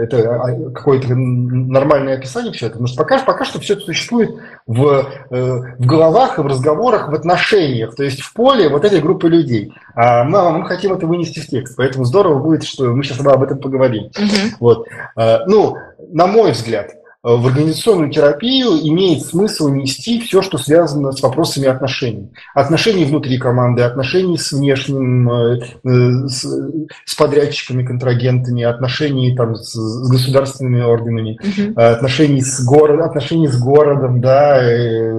это 0.03 0.37
а, 0.37 0.71
какое-то 0.71 1.15
нормальное 1.15 2.17
описание 2.17 2.53
все 2.53 2.67
это, 2.67 2.75
потому 2.75 2.89
что 2.89 2.97
пока, 2.97 3.19
пока 3.21 3.45
что 3.45 3.61
все 3.61 3.75
это 3.75 3.83
существует 3.83 4.31
в, 4.67 5.07
э, 5.31 5.77
в 5.79 5.87
головах 5.87 6.39
и 6.39 6.43
в 6.43 6.47
разговорах, 6.47 7.09
в 7.09 7.15
отношениях, 7.15 7.95
то 7.95 8.03
есть 8.03 8.23
в 8.23 8.33
поле 8.33 8.69
вот 8.69 8.85
этой 8.85 9.01
группы 9.01 9.29
людей. 9.29 9.73
А 9.95 10.25
мы, 10.25 10.59
мы 10.59 10.67
хотим 10.67 10.93
это 10.93 11.07
вынести 11.07 11.41
в 11.41 11.47
текст, 11.47 11.77
поэтому 11.77 12.05
здорово 12.05 12.39
будет, 12.41 12.65
что 12.65 12.87
мы 12.95 13.05
сейчас 13.05 13.21
об 13.21 13.43
этом 13.43 13.59
поговорим. 13.59 14.11
Uh-huh. 14.15 14.51
Вот. 14.59 14.87
А, 15.17 15.45
ну, 15.47 15.77
на 16.11 16.27
мой 16.27 16.53
взгляд, 16.53 16.93
Э, 16.95 17.04
в 17.25 17.47
организационную 17.47 18.11
терапию 18.11 18.79
имеет 18.87 19.23
смысл 19.23 19.69
нести 19.69 20.21
все, 20.21 20.43
что 20.43 20.59
связано 20.59 21.11
с 21.11 21.23
вопросами 21.23 21.67
отношений. 21.67 22.31
Отношений 22.55 23.07
внутри 23.07 23.39
команды, 23.39 23.81
отношений 23.81 24.37
с 24.37 24.53
внешним, 24.53 25.31
э, 25.31 25.61
э, 25.85 26.29
с, 26.29 26.47
с 27.07 27.15
подрядчиками, 27.15 27.83
контрагентами, 27.83 28.63
отношений 28.63 29.35
там, 29.35 29.57
с, 29.57 29.73
с 29.73 30.11
государственными 30.11 30.83
органами, 30.83 31.39
uh-huh. 31.43 31.95
отношений, 31.95 32.43
с 32.43 32.63
город, 32.63 33.01
отношений 33.01 33.49
с 33.49 33.59
городом, 33.59 34.21
да, 34.21 34.61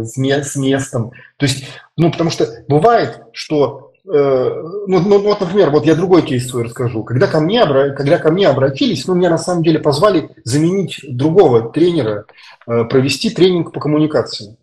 с, 0.04 0.14
с 0.16 0.56
местом. 0.56 1.10
То 1.38 1.48
есть, 1.48 1.66
ну, 1.98 2.12
потому 2.12 2.30
что 2.30 2.48
бывает, 2.68 3.20
что 3.34 3.85
Э, 3.85 3.85
ну, 4.08 5.00
ну, 5.00 5.20
вот, 5.20 5.42
например, 5.42 5.72
вот 5.72 5.86
я 5.86 5.96
другой 5.96 6.22
кейс 6.22 6.48
свой 6.48 6.64
расскажу. 6.66 7.04
Когда 7.04 7.28
ко 7.28 7.40
мне, 7.40 7.66
когда 7.94 8.18
ко 8.18 8.32
мне 8.32 8.48
обратились, 8.48 9.08
ну, 9.08 9.16
меня 9.16 9.30
на 9.30 9.38
самом 9.38 9.64
деле 9.64 9.80
позвали 9.80 10.30
заменить 10.44 11.00
другого 11.08 11.70
тренера, 11.70 12.26
э, 12.68 12.84
провести 12.86 13.30
тренинг 13.32 13.72
по 13.72 13.80
коммуникации. 13.80 14.58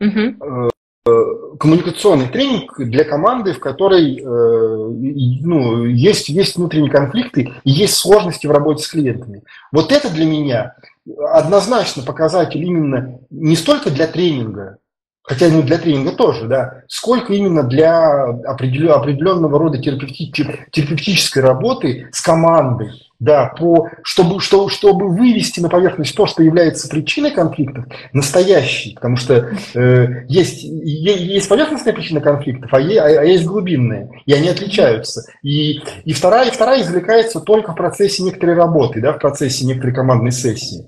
Угу. 0.00 0.70
Коммуникационный 1.58 2.28
тренинг 2.28 2.78
для 2.78 3.04
команды, 3.04 3.52
в 3.52 3.60
которой 3.60 4.20
ну, 4.22 5.84
есть, 5.86 6.28
есть 6.28 6.56
внутренние 6.56 6.90
конфликты 6.90 7.54
и 7.64 7.70
есть 7.70 7.94
сложности 7.94 8.46
в 8.46 8.50
работе 8.50 8.84
с 8.84 8.88
клиентами. 8.88 9.42
Вот 9.72 9.90
это 9.90 10.10
для 10.10 10.26
меня 10.26 10.76
однозначно 11.32 12.02
показатель 12.02 12.62
именно 12.62 13.20
не 13.30 13.56
столько 13.56 13.90
для 13.90 14.06
тренинга, 14.06 14.78
хотя 15.28 15.48
ну, 15.48 15.62
для 15.62 15.78
тренинга 15.78 16.12
тоже, 16.12 16.46
да, 16.46 16.82
сколько 16.88 17.34
именно 17.34 17.62
для 17.62 18.24
определенного 18.24 19.58
рода 19.58 19.78
терапевтической 19.78 21.42
работы 21.42 22.08
с 22.12 22.20
командой, 22.22 22.90
да, 23.20 23.52
по, 23.58 23.88
чтобы, 24.02 24.40
что, 24.40 24.68
чтобы 24.68 25.08
вывести 25.08 25.60
на 25.60 25.68
поверхность 25.68 26.14
то, 26.14 26.26
что 26.26 26.42
является 26.42 26.88
причиной 26.88 27.32
конфликтов, 27.32 27.84
настоящий, 28.12 28.94
потому 28.94 29.16
что 29.16 29.50
э, 29.74 30.24
есть, 30.28 30.62
есть 30.62 31.48
поверхностная 31.48 31.92
причина 31.92 32.20
конфликтов, 32.20 32.72
а 32.72 32.80
есть, 32.80 33.00
а 33.00 33.24
есть 33.24 33.44
глубинная, 33.44 34.08
и 34.24 34.32
они 34.32 34.48
отличаются. 34.48 35.24
И, 35.42 35.80
и, 36.04 36.12
вторая, 36.12 36.48
и 36.48 36.52
вторая 36.52 36.82
извлекается 36.82 37.40
только 37.40 37.72
в 37.72 37.76
процессе 37.76 38.22
некоторой 38.22 38.54
работы, 38.54 39.00
да, 39.00 39.12
в 39.12 39.18
процессе 39.18 39.66
некоторой 39.66 39.94
командной 39.94 40.32
сессии. 40.32 40.86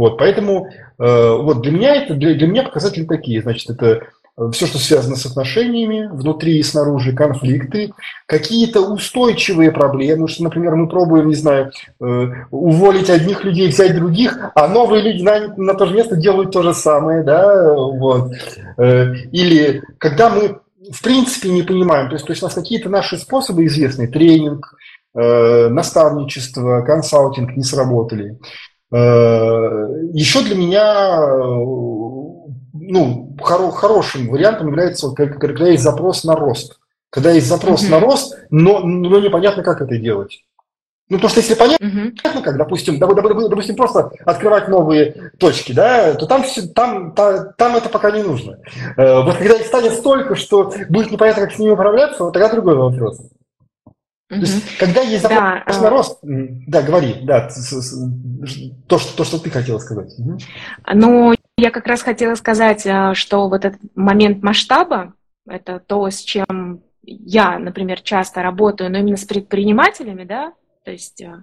Вот, 0.00 0.16
поэтому 0.16 0.66
э, 0.98 1.36
вот 1.42 1.60
для 1.60 1.72
меня 1.72 1.94
это 1.94 2.14
для, 2.14 2.32
для 2.32 2.46
меня 2.46 2.62
показатели 2.62 3.04
такие, 3.04 3.42
значит, 3.42 3.68
это 3.68 4.00
э, 4.38 4.50
все, 4.50 4.64
что 4.64 4.78
связано 4.78 5.14
с 5.14 5.26
отношениями 5.26 6.08
внутри 6.10 6.56
и 6.56 6.62
снаружи, 6.62 7.14
конфликты, 7.14 7.92
какие-то 8.24 8.80
устойчивые 8.80 9.70
проблемы, 9.70 10.26
что, 10.26 10.44
например, 10.44 10.74
мы 10.74 10.88
пробуем, 10.88 11.28
не 11.28 11.34
знаю, 11.34 11.72
э, 12.00 12.28
уволить 12.50 13.10
одних 13.10 13.44
людей, 13.44 13.68
взять 13.68 13.94
других, 13.94 14.38
а 14.54 14.68
новые 14.68 15.02
люди 15.02 15.22
на, 15.22 15.54
на 15.58 15.74
то 15.74 15.84
же 15.84 15.94
место 15.94 16.16
делают 16.16 16.50
то 16.50 16.62
же 16.62 16.72
самое, 16.72 17.22
да, 17.22 17.74
вот. 17.74 18.32
Или 18.78 19.82
когда 19.98 20.30
мы 20.30 20.60
в 20.90 21.02
принципе 21.02 21.50
не 21.50 21.62
понимаем, 21.62 22.08
то 22.08 22.14
есть, 22.14 22.24
то 22.24 22.32
есть 22.32 22.42
у 22.42 22.46
нас 22.46 22.54
какие-то 22.54 22.88
наши 22.88 23.18
способы 23.18 23.66
известные, 23.66 24.08
тренинг, 24.08 24.76
наставничество, 25.12 26.82
консалтинг 26.82 27.54
не 27.56 27.64
сработали. 27.64 28.38
Э, 28.92 29.86
Еще 30.12 30.42
для 30.42 30.56
меня 30.56 31.20
ну, 32.90 33.36
хоро 33.40 33.70
хорошим 33.70 34.28
вариантом 34.28 34.68
является, 34.68 35.10
когда 35.12 35.68
есть 35.68 35.82
запрос 35.82 36.24
на 36.24 36.34
рост. 36.34 36.78
Когда 37.10 37.32
есть 37.32 37.48
запрос 37.48 37.84
mm-hmm. 37.84 37.90
на 37.90 38.00
рост, 38.00 38.38
но, 38.50 38.80
но 38.80 39.18
непонятно, 39.18 39.62
как 39.62 39.80
это 39.80 39.96
делать. 39.96 40.44
Ну, 41.08 41.16
потому 41.16 41.30
что 41.30 41.40
если 41.40 41.54
понятно, 41.54 41.86
mm-hmm. 41.86 42.42
как, 42.42 42.56
допустим, 42.56 43.00
допустим, 43.00 43.74
просто 43.74 44.12
открывать 44.24 44.68
новые 44.68 45.32
точки, 45.38 45.72
да, 45.72 46.14
то 46.14 46.26
там, 46.26 46.44
там, 46.72 47.12
там, 47.12 47.52
там 47.58 47.76
это 47.76 47.88
пока 47.88 48.12
не 48.12 48.22
нужно. 48.22 48.58
Э, 48.96 49.22
вот 49.22 49.36
когда 49.36 49.56
их 49.56 49.66
станет 49.66 49.94
столько, 49.94 50.36
что 50.36 50.72
будет 50.88 51.10
непонятно, 51.10 51.42
как 51.42 51.52
с 51.52 51.58
ними 51.58 51.72
управляться, 51.72 52.22
вот 52.22 52.32
тогда 52.32 52.48
другой 52.48 52.76
вопрос. 52.76 53.20
То 54.30 54.36
есть, 54.36 54.78
когда 54.78 55.00
есть 55.00 55.22
запрос 55.22 55.40
да, 55.66 55.80
на 55.80 55.86
а 55.88 55.90
рост, 55.90 56.18
да, 56.22 56.82
говори, 56.82 57.16
да, 57.22 57.48
то, 58.88 58.98
что, 58.98 59.16
то, 59.16 59.24
что 59.24 59.38
ты 59.40 59.50
хотела 59.50 59.78
сказать. 59.78 60.14
Ну, 60.94 61.34
я 61.56 61.70
как 61.72 61.88
раз 61.88 62.02
хотела 62.02 62.36
сказать, 62.36 62.86
а, 62.86 63.14
что 63.14 63.48
вот 63.48 63.64
этот 63.64 63.80
момент 63.96 64.44
масштаба, 64.44 65.14
это 65.48 65.80
то, 65.80 66.08
с 66.08 66.20
чем 66.20 66.80
я, 67.02 67.58
например, 67.58 68.00
часто 68.02 68.42
работаю, 68.42 68.90
но 68.90 68.98
именно 68.98 69.16
с 69.16 69.24
предпринимателями, 69.24 70.22
да, 70.22 70.52
то 70.84 70.92
есть 70.92 71.20
э, 71.20 71.42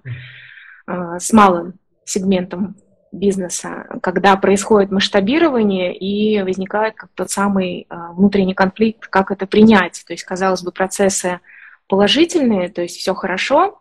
э, 0.86 1.18
с 1.18 1.30
малым 1.34 1.74
сегментом 2.06 2.76
бизнеса, 3.12 3.86
когда 4.02 4.34
происходит 4.36 4.90
масштабирование 4.90 5.94
и 5.94 6.42
возникает 6.42 6.94
как 6.94 7.10
тот 7.14 7.30
самый 7.30 7.82
э, 7.82 7.94
внутренний 8.12 8.54
конфликт, 8.54 9.08
как 9.08 9.30
это 9.30 9.46
принять. 9.46 10.02
То 10.06 10.14
есть, 10.14 10.24
казалось 10.24 10.62
бы, 10.62 10.72
процессы 10.72 11.40
положительные, 11.88 12.68
то 12.68 12.82
есть 12.82 12.98
все 12.98 13.14
хорошо, 13.14 13.80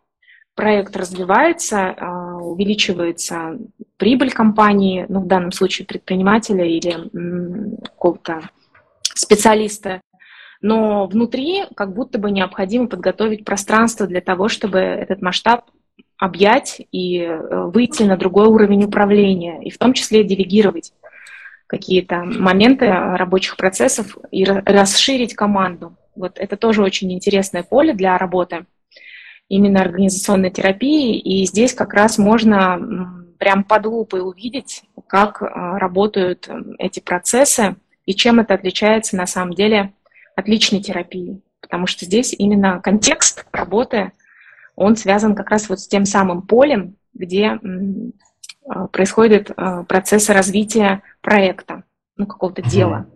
проект 0.55 0.95
развивается, 0.97 1.95
увеличивается 2.41 3.59
прибыль 3.97 4.31
компании, 4.31 5.05
ну, 5.07 5.21
в 5.21 5.27
данном 5.27 5.51
случае 5.51 5.85
предпринимателя 5.85 6.65
или 6.65 7.09
какого-то 7.83 8.49
специалиста, 9.13 10.01
но 10.61 11.05
внутри 11.07 11.65
как 11.75 11.93
будто 11.93 12.17
бы 12.17 12.31
необходимо 12.31 12.87
подготовить 12.87 13.45
пространство 13.45 14.07
для 14.07 14.21
того, 14.21 14.47
чтобы 14.47 14.79
этот 14.79 15.21
масштаб 15.21 15.65
объять 16.17 16.81
и 16.91 17.19
э, 17.19 17.65
выйти 17.67 18.03
на 18.03 18.17
другой 18.17 18.47
уровень 18.47 18.85
управления, 18.85 19.61
и 19.61 19.69
в 19.69 19.77
том 19.77 19.93
числе 19.93 20.23
делегировать 20.23 20.93
какие-то 21.67 22.23
моменты 22.23 22.87
рабочих 22.87 23.57
процессов 23.57 24.17
и 24.31 24.43
расширить 24.45 25.35
команду. 25.35 25.95
Вот 26.17 26.39
это 26.39 26.57
тоже 26.57 26.83
очень 26.83 27.11
интересное 27.13 27.63
поле 27.63 27.93
для 27.93 28.17
работы 28.17 28.65
именно 29.49 29.81
организационной 29.81 30.51
терапии, 30.51 31.17
и 31.17 31.45
здесь 31.45 31.73
как 31.73 31.93
раз 31.93 32.17
можно 32.17 33.25
прям 33.37 33.63
под 33.63 33.85
лупой 33.85 34.21
увидеть, 34.21 34.83
как 35.07 35.41
э, 35.41 35.45
работают 35.45 36.49
эти 36.79 36.99
процессы 36.99 37.75
и 38.05 38.13
чем 38.13 38.39
это 38.39 38.53
отличается 38.53 39.15
на 39.15 39.27
самом 39.27 39.53
деле 39.53 39.93
от 40.35 40.47
личной 40.47 40.81
терапии. 40.81 41.41
Потому 41.61 41.87
что 41.87 42.05
здесь 42.05 42.33
именно 42.37 42.79
контекст 42.81 43.45
работы, 43.51 44.11
он 44.75 44.95
связан 44.95 45.35
как 45.35 45.49
раз 45.49 45.69
вот 45.69 45.79
с 45.79 45.87
тем 45.87 46.05
самым 46.05 46.41
полем, 46.41 46.95
где 47.13 47.59
э, 47.59 48.87
происходит 48.91 49.51
э, 49.51 49.83
процесс 49.87 50.29
развития 50.29 51.01
проекта, 51.21 51.83
ну, 52.15 52.25
какого-то 52.25 52.61
дела. 52.61 53.07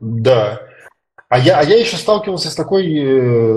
Да. 0.00 0.60
А 1.32 1.38
я, 1.38 1.58
а 1.58 1.64
я 1.64 1.78
еще 1.78 1.96
сталкивался 1.96 2.50
с 2.50 2.54
такой, 2.54 2.84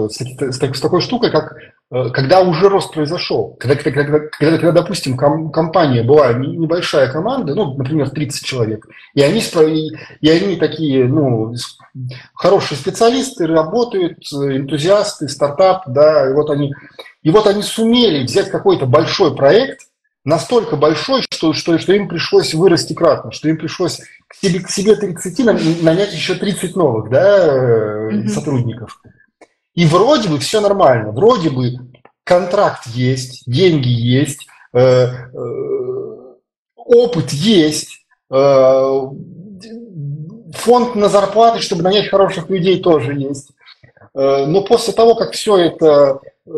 с, 0.10 0.18
с, 0.18 0.58
с 0.58 0.80
такой 0.80 1.02
штукой, 1.02 1.30
как 1.30 1.56
Э, 1.92 2.10
когда 2.10 2.42
уже 2.42 2.68
рост 2.68 2.92
произошел, 2.94 3.56
когда, 3.60 3.76
когда, 3.76 4.04
когда, 4.04 4.58
когда, 4.58 4.72
допустим, 4.72 5.16
ком, 5.16 5.52
компания 5.52 6.02
была 6.02 6.34
небольшая 6.34 7.12
команда, 7.12 7.54
ну, 7.54 7.76
например, 7.76 8.10
30 8.10 8.44
человек, 8.44 8.88
и 9.14 9.22
они, 9.22 9.42
и 10.20 10.30
они 10.30 10.56
такие, 10.56 11.06
ну, 11.06 11.54
хорошие 12.34 12.78
специалисты, 12.78 13.46
работают, 13.46 14.18
энтузиасты, 14.34 15.28
стартап, 15.28 15.84
да, 15.88 16.30
и 16.30 16.34
вот 16.34 16.50
они, 16.50 16.74
и 17.22 17.30
вот 17.30 17.46
они 17.46 17.62
сумели 17.62 18.26
взять 18.26 18.50
какой-то 18.50 18.88
большой 18.88 19.36
проект, 19.36 19.82
настолько 20.26 20.76
большой, 20.76 21.22
что, 21.22 21.54
что, 21.54 21.78
что 21.78 21.94
им 21.94 22.10
пришлось 22.10 22.54
вырасти 22.54 22.94
кратно, 22.94 23.32
что 23.32 23.48
им 23.48 23.58
пришлось 23.58 24.02
к 24.28 24.36
себе, 24.36 24.60
к 24.60 24.70
себе 24.70 24.96
30 24.96 25.82
нанять 25.84 26.14
еще 26.14 26.36
30 26.36 26.76
новых 26.76 27.10
да, 27.10 28.10
mm-hmm. 28.12 28.28
сотрудников. 28.28 29.00
И 29.76 29.86
вроде 29.86 30.28
бы 30.28 30.40
все 30.40 30.60
нормально, 30.62 31.12
вроде 31.12 31.50
бы 31.50 31.78
контракт 32.24 32.88
есть, 32.88 33.44
деньги 33.46 33.90
есть, 33.90 34.48
э, 34.74 34.80
э, 34.80 36.36
опыт 36.76 37.32
есть, 37.32 38.06
э, 38.32 39.02
фонд 40.54 40.96
на 40.96 41.10
зарплаты, 41.10 41.62
чтобы 41.62 41.84
нанять 41.84 42.10
хороших 42.10 42.50
людей, 42.50 42.82
тоже 42.82 43.14
есть. 43.14 43.52
Э, 44.16 44.46
но 44.46 44.64
после 44.64 44.94
того, 44.94 45.16
как 45.16 45.34
все 45.34 45.58
это 45.58 46.20
э, 46.48 46.52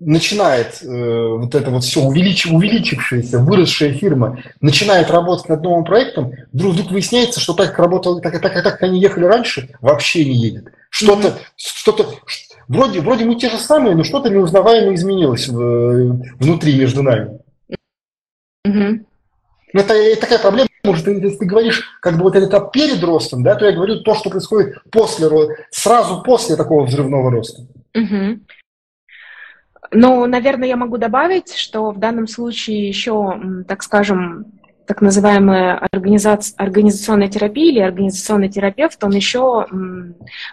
начинает, 0.00 0.82
э, 0.82 0.86
вот 0.86 1.54
это 1.54 1.70
вот 1.70 1.84
все 1.84 2.00
увелич, 2.00 2.46
увеличившаяся, 2.46 3.38
выросшая 3.38 3.92
фирма, 3.92 4.42
начинает 4.60 5.10
работать 5.10 5.48
над 5.48 5.62
новым 5.62 5.84
проектом, 5.84 6.32
вдруг, 6.52 6.74
вдруг 6.74 6.90
выясняется, 6.90 7.38
что 7.38 7.52
так, 7.52 7.70
как 7.70 7.78
работало, 7.78 8.20
так, 8.20 8.40
так, 8.40 8.52
как 8.52 8.82
они 8.82 9.00
ехали 9.00 9.24
раньше, 9.24 9.68
вообще 9.80 10.24
не 10.24 10.36
едет. 10.36 10.72
Что-то, 10.88 11.28
mm-hmm. 11.28 11.40
что-то, 11.56 12.06
Вроде, 12.70 13.00
вроде 13.00 13.24
мы 13.24 13.34
те 13.34 13.50
же 13.50 13.58
самые, 13.58 13.96
но 13.96 14.04
что-то 14.04 14.30
неузнаваемо 14.30 14.94
изменилось 14.94 15.48
в, 15.48 16.22
внутри 16.38 16.78
между 16.78 17.02
нами. 17.02 17.40
Угу. 18.64 19.04
Это, 19.72 19.94
это 19.94 20.20
такая 20.20 20.38
проблема, 20.38 20.68
может, 20.84 21.04
если 21.08 21.36
ты 21.36 21.46
говоришь, 21.46 21.82
как 22.00 22.16
бы 22.16 22.22
вот 22.22 22.36
это 22.36 22.60
перед 22.72 23.02
ростом, 23.02 23.42
да, 23.42 23.56
то 23.56 23.66
я 23.66 23.72
говорю 23.72 24.02
то, 24.02 24.14
что 24.14 24.30
происходит 24.30 24.76
после, 24.92 25.28
сразу 25.72 26.22
после 26.22 26.54
такого 26.54 26.86
взрывного 26.86 27.32
роста. 27.32 27.62
Угу. 27.96 28.38
Ну, 29.92 30.26
наверное, 30.26 30.68
я 30.68 30.76
могу 30.76 30.98
добавить, 30.98 31.52
что 31.54 31.90
в 31.90 31.98
данном 31.98 32.28
случае 32.28 32.86
еще, 32.86 33.40
так 33.66 33.82
скажем, 33.82 34.46
так 34.86 35.00
называемая 35.02 35.78
организация, 35.90 36.56
организационная 36.56 37.28
терапия 37.28 37.70
или 37.70 37.80
организационный 37.80 38.48
терапевт, 38.48 39.02
он 39.02 39.10
еще 39.12 39.66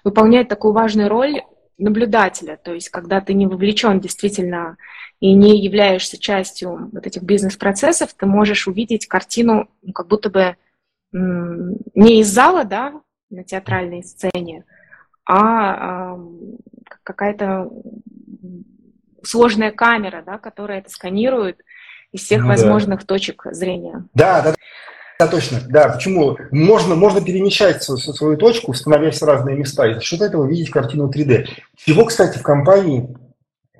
выполняет 0.03 0.47
такую 0.47 0.73
важную 0.73 1.09
роль 1.09 1.41
наблюдателя, 1.77 2.57
то 2.57 2.73
есть 2.73 2.89
когда 2.89 3.21
ты 3.21 3.35
не 3.35 3.45
вовлечен 3.45 3.99
действительно 3.99 4.77
и 5.19 5.33
не 5.33 5.63
являешься 5.63 6.19
частью 6.19 6.89
вот 6.91 7.05
этих 7.05 7.21
бизнес-процессов, 7.21 8.13
ты 8.13 8.25
можешь 8.25 8.67
увидеть 8.67 9.07
картину 9.07 9.69
ну, 9.83 9.93
как 9.93 10.07
будто 10.07 10.29
бы 10.29 10.55
не 11.11 12.19
из 12.21 12.27
зала, 12.27 12.63
да, 12.63 12.93
на 13.29 13.43
театральной 13.43 14.03
сцене, 14.03 14.65
а 15.25 16.17
какая-то 17.03 17.69
сложная 19.27 19.71
камера, 19.71 20.23
да, 20.25 20.37
которая 20.37 20.79
это 20.79 20.89
сканирует 20.89 21.59
из 22.11 22.21
всех 22.21 22.43
ну, 22.43 22.49
возможных 22.49 23.01
да. 23.01 23.05
точек 23.05 23.43
зрения. 23.51 24.05
Да, 24.13 24.41
да, 24.41 24.55
да, 25.19 25.27
точно. 25.27 25.61
Да, 25.67 25.89
почему? 25.89 26.37
Можно, 26.51 26.95
можно 26.95 27.21
перемещать 27.21 27.83
свою, 27.83 27.99
свою 27.99 28.37
точку, 28.37 28.73
становясь 28.73 29.19
в 29.19 29.25
разные 29.25 29.57
места, 29.57 29.87
и 29.87 29.95
за 29.95 30.01
счет 30.01 30.21
этого 30.21 30.45
видеть 30.45 30.69
картину 30.69 31.09
3D. 31.09 31.47
Чего, 31.75 32.05
кстати, 32.05 32.37
в 32.37 32.43
компании 32.43 33.15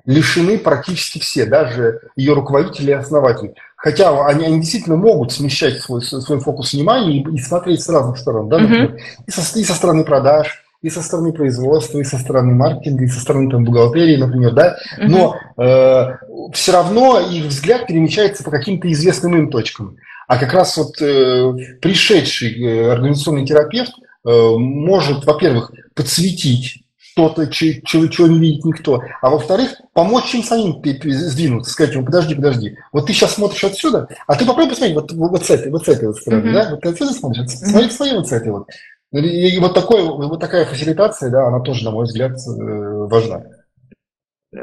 лишены 0.04 0.58
практически 0.58 1.18
все, 1.18 1.44
даже 1.44 2.00
ее 2.16 2.32
руководители 2.32 2.90
и 2.90 2.94
основатели. 2.94 3.54
Хотя 3.76 4.26
они, 4.26 4.46
они 4.46 4.60
действительно 4.60 4.96
могут 4.96 5.32
смещать 5.32 5.80
свой, 5.80 6.02
свой 6.02 6.40
фокус 6.40 6.72
внимания 6.72 7.18
и, 7.18 7.34
и 7.36 7.38
смотреть 7.38 7.82
с 7.82 7.88
разных 7.88 8.18
сторон. 8.18 8.48
Да, 8.48 8.58
например, 8.58 8.94
mm-hmm. 8.94 9.24
и, 9.26 9.30
со, 9.30 9.58
и 9.58 9.64
со 9.64 9.74
стороны 9.74 10.04
продаж, 10.04 10.64
и 10.80 10.90
со 10.90 11.02
стороны 11.02 11.32
производства, 11.32 11.98
и 11.98 12.04
со 12.04 12.18
стороны 12.18 12.54
маркетинга, 12.54 13.04
и 13.04 13.08
со 13.08 13.20
стороны 13.20 13.50
там, 13.50 13.64
бухгалтерии, 13.64 14.16
например, 14.16 14.52
да, 14.52 14.76
но 14.98 15.36
э, 15.56 16.06
все 16.52 16.72
равно 16.72 17.18
их 17.20 17.46
взгляд 17.46 17.86
перемещается 17.86 18.44
по 18.44 18.50
каким-то 18.50 18.90
известным 18.92 19.36
им 19.36 19.50
точкам. 19.50 19.96
А 20.28 20.38
как 20.38 20.52
раз 20.52 20.76
вот 20.76 21.00
э, 21.00 21.52
пришедший 21.80 22.62
э, 22.62 22.92
организационный 22.92 23.46
терапевт 23.46 23.92
э, 24.24 24.30
может, 24.30 25.24
во-первых, 25.24 25.72
подсветить 25.94 26.84
что-то, 27.18 27.48
чего 27.48 28.28
не 28.28 28.38
видит 28.38 28.64
никто, 28.64 29.02
а 29.20 29.30
во-вторых, 29.30 29.70
помочь 29.92 30.32
им 30.36 30.44
самим 30.44 30.80
сдвинуться, 30.84 31.72
сказать 31.72 31.94
ему, 31.94 32.04
подожди, 32.04 32.36
подожди, 32.36 32.76
вот 32.92 33.06
ты 33.06 33.12
сейчас 33.12 33.34
смотришь 33.34 33.64
отсюда, 33.64 34.06
а 34.28 34.36
ты 34.36 34.46
попробуй 34.46 34.70
посмотреть 34.70 34.94
вот, 34.94 35.12
вот 35.12 35.44
с 35.44 35.50
этой, 35.50 35.72
вот 35.72 35.84
с 35.84 35.88
этой 35.88 36.06
вот 36.06 36.18
стороны, 36.18 36.48
mm-hmm. 36.48 36.52
да, 36.52 36.70
вот 36.70 36.80
ты 36.80 36.88
отсюда 36.90 37.12
смотришь, 37.12 37.46
mm-hmm. 37.46 37.90
смотри 37.90 38.14
вот 38.14 38.28
с 38.28 38.32
этой 38.32 38.52
вот. 38.52 38.68
И 39.12 39.58
вот, 39.58 39.74
такой, 39.74 40.02
вот 40.02 40.40
такая 40.40 40.66
фасилитация, 40.66 41.30
да, 41.30 41.46
она 41.46 41.60
тоже, 41.60 41.84
на 41.84 41.90
мой 41.90 42.04
взгляд, 42.04 42.32
э, 42.32 43.06
важна. 43.06 43.42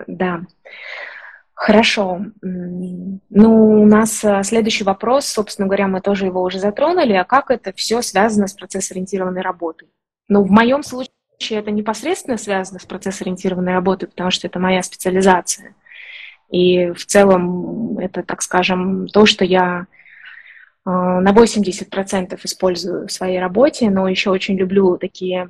Да. 0.07 0.41
Хорошо. 1.55 2.21
Ну, 2.41 3.81
у 3.81 3.85
нас 3.85 4.23
э, 4.23 4.43
следующий 4.43 4.83
вопрос, 4.83 5.25
собственно 5.25 5.67
говоря, 5.67 5.87
мы 5.87 6.01
тоже 6.01 6.25
его 6.25 6.43
уже 6.43 6.59
затронули, 6.59 7.13
а 7.13 7.23
как 7.23 7.49
это 7.49 7.73
все 7.73 8.01
связано 8.01 8.47
с 8.47 8.53
процесс-ориентированной 8.53 9.41
работой? 9.41 9.87
Ну, 10.27 10.43
в 10.43 10.51
моем 10.51 10.83
случае 10.83 11.09
это 11.49 11.71
непосредственно 11.71 12.37
связано 12.37 12.79
с 12.79 12.85
процесс-ориентированной 12.85 13.73
работой, 13.73 14.07
потому 14.07 14.31
что 14.31 14.47
это 14.47 14.59
моя 14.59 14.83
специализация. 14.83 15.73
И 16.51 16.91
в 16.91 17.05
целом 17.05 17.97
это, 17.97 18.21
так 18.21 18.41
скажем, 18.41 19.07
то, 19.07 19.25
что 19.25 19.43
я 19.43 19.87
на 20.85 21.33
80% 21.33 22.39
использую 22.43 23.07
в 23.07 23.11
своей 23.11 23.39
работе, 23.39 23.89
но 23.89 24.07
еще 24.07 24.29
очень 24.29 24.55
люблю 24.55 24.97
такие 24.97 25.49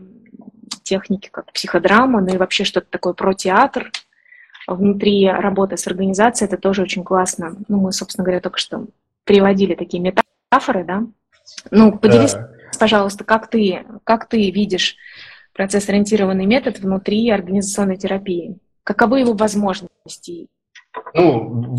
техники, 0.83 1.29
как 1.31 1.51
психодрама, 1.51 2.21
ну 2.21 2.33
и 2.33 2.37
вообще 2.37 2.63
что-то 2.63 2.87
такое 2.89 3.13
про 3.13 3.33
театр, 3.33 3.91
внутри 4.67 5.29
работы 5.29 5.77
с 5.77 5.87
организацией, 5.87 6.47
это 6.47 6.57
тоже 6.57 6.81
очень 6.81 7.03
классно. 7.03 7.57
Ну, 7.67 7.79
мы, 7.81 7.91
собственно 7.91 8.23
говоря, 8.23 8.41
только 8.41 8.57
что 8.57 8.87
приводили 9.23 9.75
такие 9.75 10.01
метафоры, 10.01 10.83
да. 10.83 11.03
Ну, 11.69 11.97
поделись, 11.97 12.33
да. 12.33 12.49
пожалуйста, 12.79 13.23
как 13.23 13.49
ты, 13.49 13.85
как 14.03 14.27
ты 14.27 14.49
видишь 14.51 14.95
процесс-ориентированный 15.53 16.45
метод 16.45 16.79
внутри 16.79 17.29
организационной 17.29 17.97
терапии? 17.97 18.57
Каковы 18.83 19.19
его 19.19 19.33
возможности? 19.33 20.47
Ну, 21.13 21.77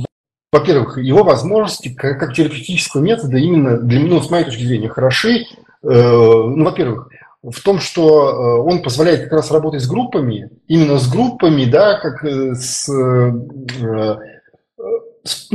во-первых, 0.59 0.99
его 0.99 1.23
возможности 1.23 1.89
как, 1.89 2.19
как 2.19 2.35
терапевтического 2.35 3.03
метода 3.03 3.37
именно 3.37 3.79
для 3.79 4.01
ну, 4.01 4.21
с 4.21 4.31
моей 4.31 4.45
точки 4.45 4.65
зрения, 4.65 4.89
хороши. 4.89 5.47
Э, 5.83 5.83
ну, 5.83 6.65
во-первых, 6.65 7.09
в 7.43 7.61
том, 7.61 7.79
что 7.79 8.31
э, 8.31 8.63
он 8.63 8.83
позволяет 8.83 9.25
как 9.25 9.33
раз 9.33 9.51
работать 9.51 9.83
с 9.83 9.87
группами, 9.87 10.51
именно 10.67 10.99
с 10.99 11.09
группами, 11.09 11.65
да, 11.65 11.99
как 11.99 12.25
э, 12.25 12.55
с, 12.55 12.89
ну, 12.89 14.19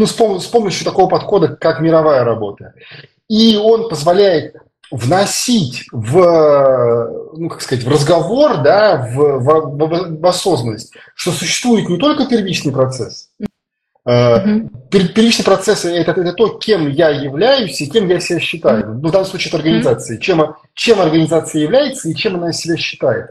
с, 0.05 0.13
помощью 0.13 0.85
такого 0.85 1.09
подхода, 1.09 1.55
как 1.55 1.81
мировая 1.81 2.23
работа. 2.23 2.75
И 3.27 3.57
он 3.57 3.89
позволяет 3.89 4.55
вносить 4.91 5.85
в, 5.91 7.33
ну, 7.37 7.49
как 7.49 7.61
сказать, 7.61 7.85
в 7.85 7.89
разговор, 7.89 8.61
да, 8.61 9.09
в, 9.13 9.39
в, 9.39 10.19
в 10.19 10.27
осознанность, 10.27 10.93
что 11.15 11.31
существует 11.31 11.89
не 11.89 11.97
только 11.97 12.27
первичный 12.27 12.73
процесс, 12.73 13.29
Uh-huh. 14.11 14.69
Первичный 14.89 15.45
процесс 15.45 15.85
это, 15.85 16.11
это 16.11 16.33
то, 16.33 16.49
кем 16.57 16.89
я 16.89 17.09
являюсь 17.09 17.79
и 17.79 17.89
кем 17.89 18.09
я 18.09 18.19
себя 18.19 18.39
считаю. 18.39 18.99
Ну, 19.01 19.07
в 19.07 19.11
данном 19.11 19.27
случае 19.27 19.49
это 19.49 19.57
организация. 19.57 20.17
Чем, 20.17 20.55
чем 20.73 20.99
организация 20.99 21.61
является 21.61 22.09
и 22.09 22.15
чем 22.15 22.35
она 22.35 22.51
себя 22.51 22.75
считает. 22.75 23.27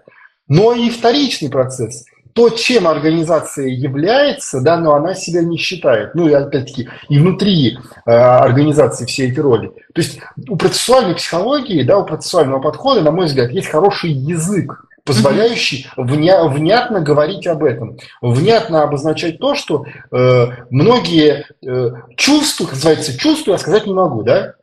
Но 0.48 0.72
и 0.72 0.88
вторичный 0.88 1.50
процесс. 1.50 2.06
То, 2.32 2.48
чем 2.48 2.86
организация 2.86 3.66
является, 3.66 4.60
да, 4.60 4.78
но 4.78 4.94
она 4.94 5.14
себя 5.14 5.42
не 5.42 5.58
считает. 5.58 6.14
Ну 6.14 6.28
и 6.28 6.32
опять-таки 6.32 6.88
и 7.08 7.18
внутри 7.18 7.76
э, 8.06 8.10
организации 8.10 9.04
все 9.04 9.28
эти 9.28 9.40
роли. 9.40 9.68
То 9.92 10.00
есть 10.00 10.20
у 10.48 10.56
процессуальной 10.56 11.16
психологии, 11.16 11.82
да, 11.82 11.98
у 11.98 12.06
процессуального 12.06 12.60
подхода, 12.60 13.02
на 13.02 13.10
мой 13.10 13.26
взгляд, 13.26 13.50
есть 13.50 13.68
хороший 13.68 14.12
язык 14.12 14.86
позволяющий 15.04 15.88
вня, 15.96 16.44
внятно 16.44 17.00
говорить 17.00 17.46
об 17.46 17.64
этом, 17.64 17.98
внятно 18.20 18.82
обозначать 18.82 19.38
то, 19.38 19.54
что 19.54 19.84
э, 20.10 20.46
многие 20.70 21.46
э, 21.64 21.90
чувствуют, 22.16 22.72
называется 22.72 23.18
чувствую, 23.18 23.54
а 23.54 23.58
сказать 23.58 23.86
не 23.86 23.94
могу, 23.94 24.22
да? 24.22 24.54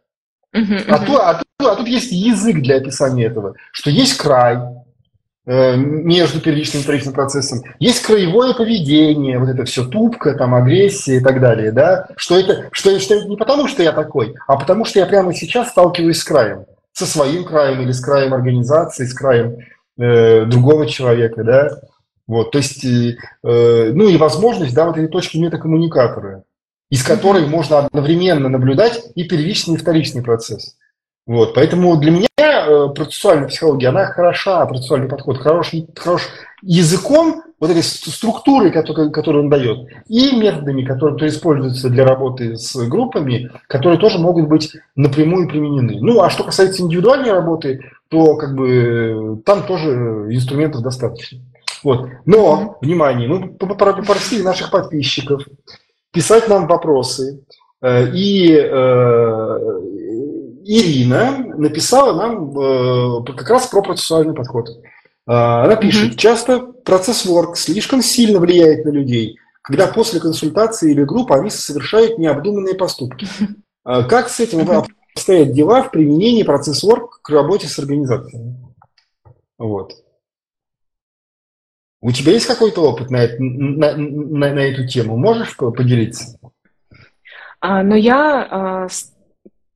Uh-huh, 0.55 0.85
А, 0.87 0.99
тут, 0.99 1.19
а, 1.21 1.33
тут, 1.35 1.67
а 1.67 1.75
тут 1.75 1.87
есть 1.87 2.11
язык 2.11 2.61
для 2.61 2.77
описания 2.77 3.25
этого, 3.25 3.55
что 3.71 3.89
есть 3.89 4.15
край 4.17 4.57
э, 5.45 5.75
между 5.75 6.39
первичным 6.39 6.81
и 6.81 6.83
вторичным 6.83 7.13
процессом, 7.13 7.61
есть 7.79 8.01
краевое 8.01 8.53
поведение, 8.53 9.39
вот 9.39 9.49
это 9.49 9.65
все 9.65 9.85
тупка, 9.85 10.33
там 10.35 10.55
агрессия 10.55 11.17
и 11.17 11.19
так 11.19 11.41
далее, 11.41 11.71
да? 11.71 12.07
Что 12.15 12.39
это, 12.39 12.69
что, 12.71 12.97
что 12.99 13.15
это 13.15 13.27
не 13.27 13.35
потому, 13.35 13.67
что 13.67 13.83
я 13.83 13.91
такой, 13.91 14.35
а 14.47 14.55
потому 14.55 14.85
что 14.85 14.99
я 14.99 15.05
прямо 15.05 15.33
сейчас 15.33 15.69
сталкиваюсь 15.69 16.19
с 16.19 16.23
краем, 16.23 16.65
со 16.93 17.05
своим 17.05 17.43
краем 17.43 17.81
или 17.81 17.91
с 17.91 17.99
краем 17.99 18.33
организации, 18.33 19.05
с 19.05 19.13
краем 19.13 19.57
э, 19.97 20.45
другого 20.45 20.87
человека, 20.87 21.43
да, 21.43 21.69
вот, 22.27 22.51
то 22.51 22.57
есть, 22.57 22.83
э, 22.83 23.15
ну 23.43 24.09
и 24.09 24.17
возможность, 24.17 24.73
да, 24.75 24.85
вот 24.85 24.97
этой 24.97 25.07
точки 25.07 25.37
метакоммуникатора, 25.37 26.43
из 26.89 27.03
которой 27.03 27.47
можно 27.47 27.79
одновременно 27.79 28.49
наблюдать 28.49 29.01
и 29.15 29.23
первичный, 29.23 29.75
и 29.75 29.77
вторичный 29.77 30.21
процесс. 30.21 30.75
Вот, 31.25 31.53
поэтому 31.53 31.97
для 31.97 32.11
меня 32.11 32.27
э, 32.37 32.87
процессуальная 32.93 33.47
психология, 33.47 33.89
она 33.89 34.05
хороша, 34.05 34.65
процессуальный 34.65 35.09
подход 35.09 35.37
хорош, 35.37 35.71
хорош 35.95 36.29
языком, 36.61 37.43
вот 37.59 37.71
этой 37.71 37.83
структурой, 37.83 38.71
которую, 38.71 39.11
которую 39.11 39.45
он 39.45 39.49
дает, 39.49 39.87
и 40.07 40.35
методами, 40.35 40.83
которые, 40.83 41.29
используются 41.29 41.89
для 41.89 42.05
работы 42.05 42.55
с 42.55 42.75
группами, 42.87 43.49
которые 43.67 43.99
тоже 43.99 44.19
могут 44.19 44.47
быть 44.47 44.75
напрямую 44.95 45.47
применены. 45.47 45.97
Ну, 45.99 46.21
а 46.21 46.29
что 46.29 46.43
касается 46.43 46.83
индивидуальной 46.83 47.31
работы, 47.31 47.81
то 48.09 48.35
как 48.35 48.55
бы 48.55 49.41
там 49.45 49.65
тоже 49.65 49.89
инструментов 50.29 50.81
достаточно. 50.81 51.39
Вот. 51.83 52.09
Но, 52.25 52.77
внимание, 52.81 53.27
мы 53.27 53.49
попросили 53.49 54.41
наших 54.43 54.71
подписчиков 54.71 55.43
писать 56.11 56.47
нам 56.47 56.67
вопросы. 56.67 57.43
Э, 57.81 58.09
и 58.11 58.51
э, 58.51 59.59
Ирина 60.65 61.37
написала 61.57 62.13
нам 62.13 62.59
э, 62.59 63.23
как 63.37 63.49
раз 63.49 63.67
про 63.67 63.81
процессуальный 63.81 64.33
подход. 64.33 64.69
Она 65.27 65.75
пишет, 65.75 66.17
часто 66.17 66.59
процесс 66.59 67.25
work 67.25 67.55
слишком 67.55 68.01
сильно 68.01 68.39
влияет 68.39 68.85
на 68.85 68.89
людей, 68.89 69.37
когда 69.61 69.87
после 69.87 70.21
консультации 70.21 70.91
или 70.91 71.03
группы 71.03 71.35
они 71.35 71.49
совершают 71.49 72.17
необдуманные 72.17 72.75
поступки. 72.75 73.27
Как 73.83 74.29
с 74.29 74.39
этим 74.39 74.65
обстоят 75.13 75.51
дела 75.51 75.83
в 75.83 75.91
применении 75.91 76.43
процесс 76.43 76.83
work 76.83 77.07
к 77.21 77.29
работе 77.29 77.67
с 77.67 77.77
организацией. 77.77 78.55
Вот. 79.57 79.93
У 82.01 82.11
тебя 82.11 82.33
есть 82.33 82.45
какой-то 82.45 82.81
опыт 82.81 83.09
на, 83.09 83.27
на, 83.39 83.97
на, 83.97 84.53
на 84.53 84.59
эту 84.59 84.87
тему? 84.87 85.17
Можешь 85.17 85.57
поделиться? 85.57 86.39
А, 87.59 87.81
но 87.81 87.95
я 87.95 88.47
а, 88.49 88.87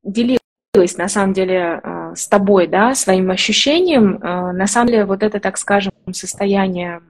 делилась, 0.03 0.97
на 0.97 1.09
самом 1.09 1.33
деле, 1.33 1.81
а, 1.83 2.00
с 2.15 2.27
тобой, 2.27 2.67
да, 2.67 2.95
своим 2.95 3.31
ощущением. 3.31 4.19
А, 4.21 4.51
на 4.53 4.67
самом 4.67 4.87
деле, 4.87 5.05
вот 5.05 5.23
это, 5.23 5.39
так 5.39 5.57
скажем, 5.57 5.93
состояние 6.11 7.01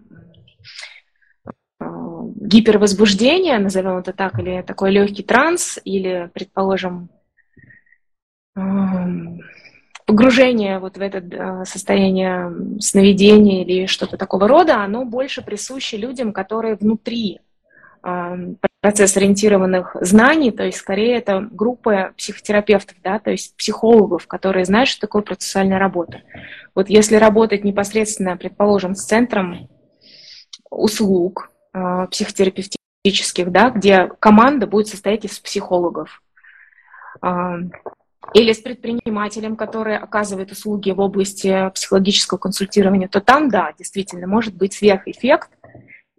а, 1.79 1.85
гипервозбуждения, 2.35 3.59
назовем 3.59 3.97
это 3.97 4.13
так, 4.13 4.39
или 4.39 4.61
такой 4.61 4.91
легкий 4.91 5.23
транс, 5.23 5.79
или, 5.83 6.29
предположим, 6.33 7.09
погружение 10.11 10.79
вот 10.79 10.97
в 10.97 11.01
это 11.01 11.19
э, 11.19 11.65
состояние 11.65 12.51
сновидения 12.81 13.63
или 13.63 13.85
что-то 13.85 14.17
такого 14.17 14.45
рода, 14.45 14.83
оно 14.83 15.05
больше 15.05 15.41
присуще 15.41 15.95
людям, 15.95 16.33
которые 16.33 16.75
внутри 16.75 17.39
процесс 18.01 19.15
ориентированных 19.15 19.95
знаний, 20.01 20.51
то 20.51 20.63
есть 20.63 20.79
скорее 20.79 21.17
это 21.17 21.47
группа 21.51 22.13
психотерапевтов, 22.17 22.97
да, 23.03 23.19
то 23.19 23.31
есть 23.31 23.55
психологов, 23.55 24.27
которые 24.27 24.65
знают, 24.65 24.89
что 24.89 25.01
такое 25.01 25.21
процессуальная 25.21 25.77
работа. 25.77 26.21
Вот 26.73 26.89
если 26.89 27.15
работать 27.15 27.63
непосредственно, 27.63 28.37
предположим, 28.37 28.95
с 28.95 29.05
центром 29.05 29.69
услуг 30.69 31.51
э, 31.73 32.07
психотерапевтических, 32.09 33.51
да, 33.51 33.69
где 33.69 34.09
команда 34.19 34.67
будет 34.67 34.87
состоять 34.87 35.25
из 35.25 35.39
психологов, 35.39 36.21
или 38.33 38.53
с 38.53 38.59
предпринимателем, 38.59 39.55
который 39.55 39.97
оказывает 39.97 40.51
услуги 40.51 40.91
в 40.91 40.99
области 40.99 41.69
психологического 41.73 42.37
консультирования, 42.37 43.07
то 43.07 43.19
там, 43.19 43.49
да, 43.49 43.73
действительно, 43.77 44.27
может 44.27 44.55
быть 44.55 44.73
сверхэффект, 44.73 45.49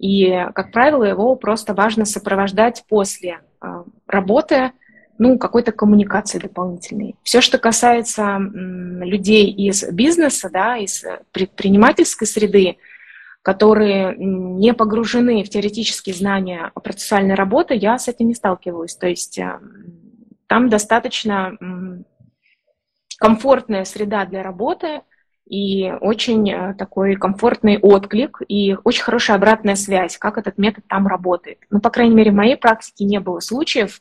и, 0.03 0.49
как 0.57 0.73
правило, 0.73 1.05
его 1.05 1.37
просто 1.37 1.75
важно 1.75 2.05
сопровождать 2.05 2.85
после 2.89 3.41
а, 3.61 3.85
работы, 4.09 4.73
ну, 5.17 5.39
какой-то 5.39 5.71
коммуникации 5.71 6.41
дополнительной. 6.41 7.15
Все, 7.23 7.41
что 7.41 7.59
касается 7.59 8.39
людей 8.41 9.49
из 9.53 9.89
бизнеса, 9.93 10.51
да, 10.53 10.77
из 10.77 11.05
предпринимательской 11.31 12.27
среды, 12.27 12.79
которые 13.43 14.17
не 14.19 14.75
погружены 14.75 15.45
в 15.45 15.49
теоретические 15.49 16.17
знания 16.17 16.73
процессуальной 16.75 17.37
работы, 17.37 17.75
я 17.75 17.97
с 17.97 18.09
этим 18.09 18.27
не 18.27 18.35
сталкивалась. 18.35 18.97
То 18.97 19.07
есть 19.07 19.39
там 20.49 20.69
достаточно 20.69 21.57
комфортная 23.19 23.85
среда 23.85 24.25
для 24.25 24.43
работы 24.43 25.03
и 25.49 25.93
очень 26.01 26.51
э, 26.51 26.75
такой 26.75 27.17
комфортный 27.17 27.79
отклик 27.79 28.41
и 28.47 28.77
очень 28.85 29.03
хорошая 29.03 29.37
обратная 29.37 29.75
связь, 29.75 30.17
как 30.17 30.39
этот 30.39 30.59
метод 30.59 30.85
там 30.89 31.07
работает. 31.07 31.59
Ну, 31.71 31.81
по 31.81 31.91
крайней 31.91 32.15
мере, 32.15 32.31
в 32.31 32.35
моей 32.35 32.57
практике 32.57 33.05
не 33.05 33.21
было 33.21 33.41
случаев, 33.41 34.01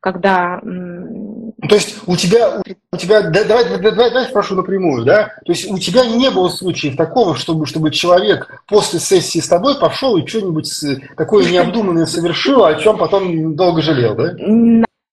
когда... 0.00 0.60
Ну, 0.62 1.52
то 1.68 1.74
есть 1.74 1.98
у 2.06 2.16
тебя, 2.16 2.62
у 2.92 2.96
тебя 2.96 3.20
давай, 3.22 3.64
давай, 3.64 3.80
давай, 3.82 4.10
давай 4.10 4.24
спрошу 4.24 4.54
напрямую, 4.54 5.04
да? 5.04 5.34
То 5.44 5.52
есть 5.52 5.70
у 5.70 5.78
тебя 5.78 6.06
не 6.06 6.30
было 6.30 6.48
случаев 6.48 6.96
такого, 6.96 7.34
чтобы, 7.34 7.66
чтобы 7.66 7.90
человек 7.90 8.62
после 8.66 8.98
сессии 8.98 9.40
с 9.40 9.48
тобой 9.48 9.78
пошел 9.78 10.16
и 10.16 10.26
что-нибудь 10.26 10.72
такое 11.16 11.50
необдуманное 11.50 12.06
совершил, 12.06 12.64
о 12.64 12.74
чем 12.76 12.96
потом 12.96 13.54
долго 13.54 13.82
жалел, 13.82 14.14
да? 14.14 14.34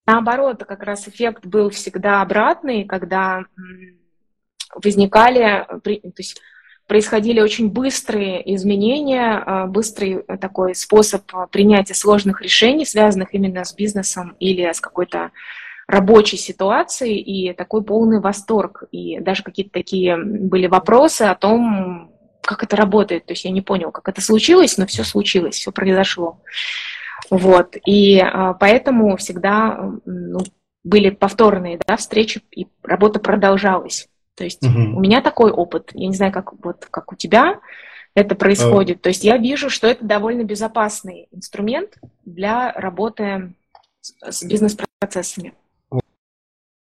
Наоборот, 0.06 0.64
как 0.66 0.84
раз 0.84 1.06
эффект 1.10 1.46
был 1.46 1.70
всегда 1.70 2.22
обратный, 2.22 2.86
когда 2.86 3.44
возникали, 4.76 5.66
то 5.84 5.90
есть 6.18 6.42
происходили 6.88 7.42
очень 7.42 7.70
быстрые 7.70 8.56
изменения, 8.56 9.44
а, 9.46 9.68
быстрый 9.68 10.24
такой 10.40 10.74
способ 10.74 11.24
принятия 11.52 11.94
сложных 11.94 12.42
решений, 12.42 12.86
связанных 12.86 13.34
именно 13.34 13.66
с 13.66 13.74
бизнесом 13.74 14.36
или 14.40 14.72
с 14.72 14.80
какой-то 14.80 15.32
рабочей 15.88 16.38
ситуацией, 16.38 17.20
и 17.20 17.54
такой 17.54 17.84
полный 17.84 18.20
восторг. 18.20 18.84
И 18.92 19.20
даже 19.20 19.44
какие-то 19.44 19.72
такие 19.72 20.18
были 20.18 20.68
вопросы 20.68 21.24
о 21.24 21.36
том, 21.36 22.12
как 22.42 22.64
это 22.64 22.76
работает. 22.76 23.26
То 23.26 23.34
есть 23.34 23.46
я 23.46 23.52
не 23.52 23.62
понял, 23.62 23.92
как 23.92 24.08
это 24.08 24.22
случилось, 24.22 24.78
но 24.78 24.86
все 24.86 25.04
случилось, 25.04 25.56
все 25.56 25.72
произошло. 25.72 26.42
Вот. 27.30 27.76
И 27.86 28.20
а, 28.20 28.54
поэтому 28.54 29.16
всегда 29.18 29.92
ну, 30.06 30.40
были 30.84 31.10
повторные 31.10 31.80
да, 31.86 31.98
встречи, 31.98 32.42
и 32.56 32.68
работа 32.84 33.20
продолжалась. 33.20 34.08
То 34.38 34.44
есть 34.44 34.64
угу. 34.64 34.80
у 34.80 35.00
меня 35.00 35.22
такой 35.22 35.52
опыт. 35.52 35.90
Я 35.94 36.08
не 36.08 36.16
знаю, 36.16 36.32
как, 36.32 36.54
вот, 36.64 36.86
как 36.92 37.12
у 37.12 37.16
тебя 37.16 37.60
это 38.14 38.36
происходит. 38.36 39.00
А... 39.00 39.02
То 39.04 39.10
есть 39.10 39.24
я 39.24 39.38
вижу, 39.38 39.72
что 39.72 39.88
это 39.88 40.06
довольно 40.06 40.44
безопасный 40.44 41.28
инструмент 41.32 41.98
для 42.24 42.72
работы 42.74 43.54
с, 44.02 44.44
бизнес-процессами. 44.44 45.54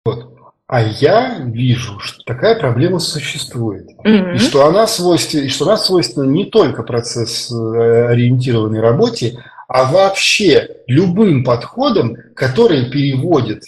Вот. 0.06 0.34
А 0.66 0.82
я 0.82 1.40
вижу, 1.40 2.00
что 2.00 2.24
такая 2.24 2.60
проблема 2.60 2.98
существует. 2.98 3.88
Mm-hmm. 4.04 4.36
И, 4.36 4.38
что 4.40 4.66
она 4.66 4.88
свойственна, 4.88 5.44
и 5.44 5.50
что 5.50 5.66
она 5.66 5.78
свойственна 5.78 6.26
не 6.26 6.46
только 6.46 6.82
процесс-ориентированной 6.82 8.80
работе, 8.80 9.44
а 9.68 9.92
вообще 9.92 10.78
любым 10.88 11.44
подходом, 11.44 12.16
который 12.36 12.90
переводит 12.90 13.64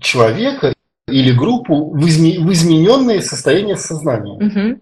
человека 0.00 0.74
или 1.08 1.32
группу 1.32 1.90
в, 1.90 2.06
изме, 2.06 2.38
в 2.38 2.52
измененное 2.52 3.20
состояние 3.20 3.76
сознания. 3.76 4.38
Mm-hmm. 4.38 4.80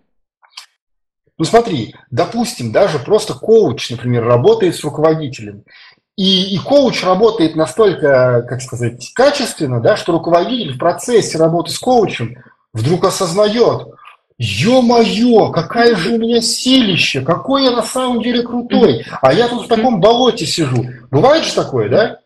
Ну 1.39 1.45
смотри, 1.45 1.95
допустим, 2.11 2.73
даже 2.73 2.99
просто 2.99 3.35
коуч, 3.35 3.91
например, 3.91 4.25
работает 4.25 4.77
с 4.77 4.85
руководителем. 4.85 5.65
И, 6.17 6.55
и 6.55 6.59
коуч 6.59 7.05
работает 7.05 7.57
настолько, 7.57 8.45
как 8.49 8.63
сказать, 8.63 9.13
качественно, 9.15 9.81
да, 9.81 9.97
что 9.97 10.13
руководитель 10.13 10.73
в 10.73 10.79
процессе 10.79 11.37
работы 11.37 11.73
с 11.73 11.79
коучем 11.79 12.43
вдруг 12.73 13.05
осознает, 13.05 13.89
ё-моё, 14.39 15.51
какая 15.51 15.95
же 15.95 16.15
у 16.15 16.19
меня 16.19 16.41
силище, 16.41 17.21
какой 17.21 17.65
я 17.65 17.71
на 17.73 17.83
самом 17.83 18.23
деле 18.23 18.43
крутой, 18.43 19.05
а 19.21 19.35
я 19.35 19.49
тут 19.49 19.67
в 19.67 19.69
таком 19.69 20.01
болоте 20.01 20.47
сижу. 20.47 20.87
Бывает 21.11 21.45
же 21.45 21.55
такое, 21.55 21.91
да? 21.91 22.21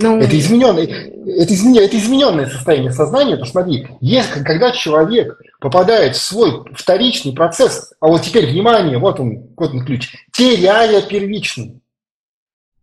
Ну, 0.00 0.18
это, 0.18 0.38
измененное, 0.38 0.84
это, 0.84 1.54
измененное, 1.54 1.86
это 1.86 1.98
измененное 1.98 2.46
состояние 2.46 2.92
сознания, 2.92 3.32
потому 3.32 3.46
что 3.46 3.60
смотри, 3.60 3.88
если, 4.00 4.44
когда 4.44 4.70
человек 4.70 5.40
попадает 5.60 6.14
в 6.14 6.22
свой 6.22 6.62
вторичный 6.72 7.32
процесс, 7.32 7.92
а 7.98 8.06
вот 8.06 8.22
теперь, 8.22 8.46
внимание, 8.46 8.98
вот 8.98 9.18
он, 9.18 9.48
вот 9.56 9.72
он 9.72 9.84
ключ, 9.84 10.14
теряя 10.32 11.02
первичный, 11.02 11.80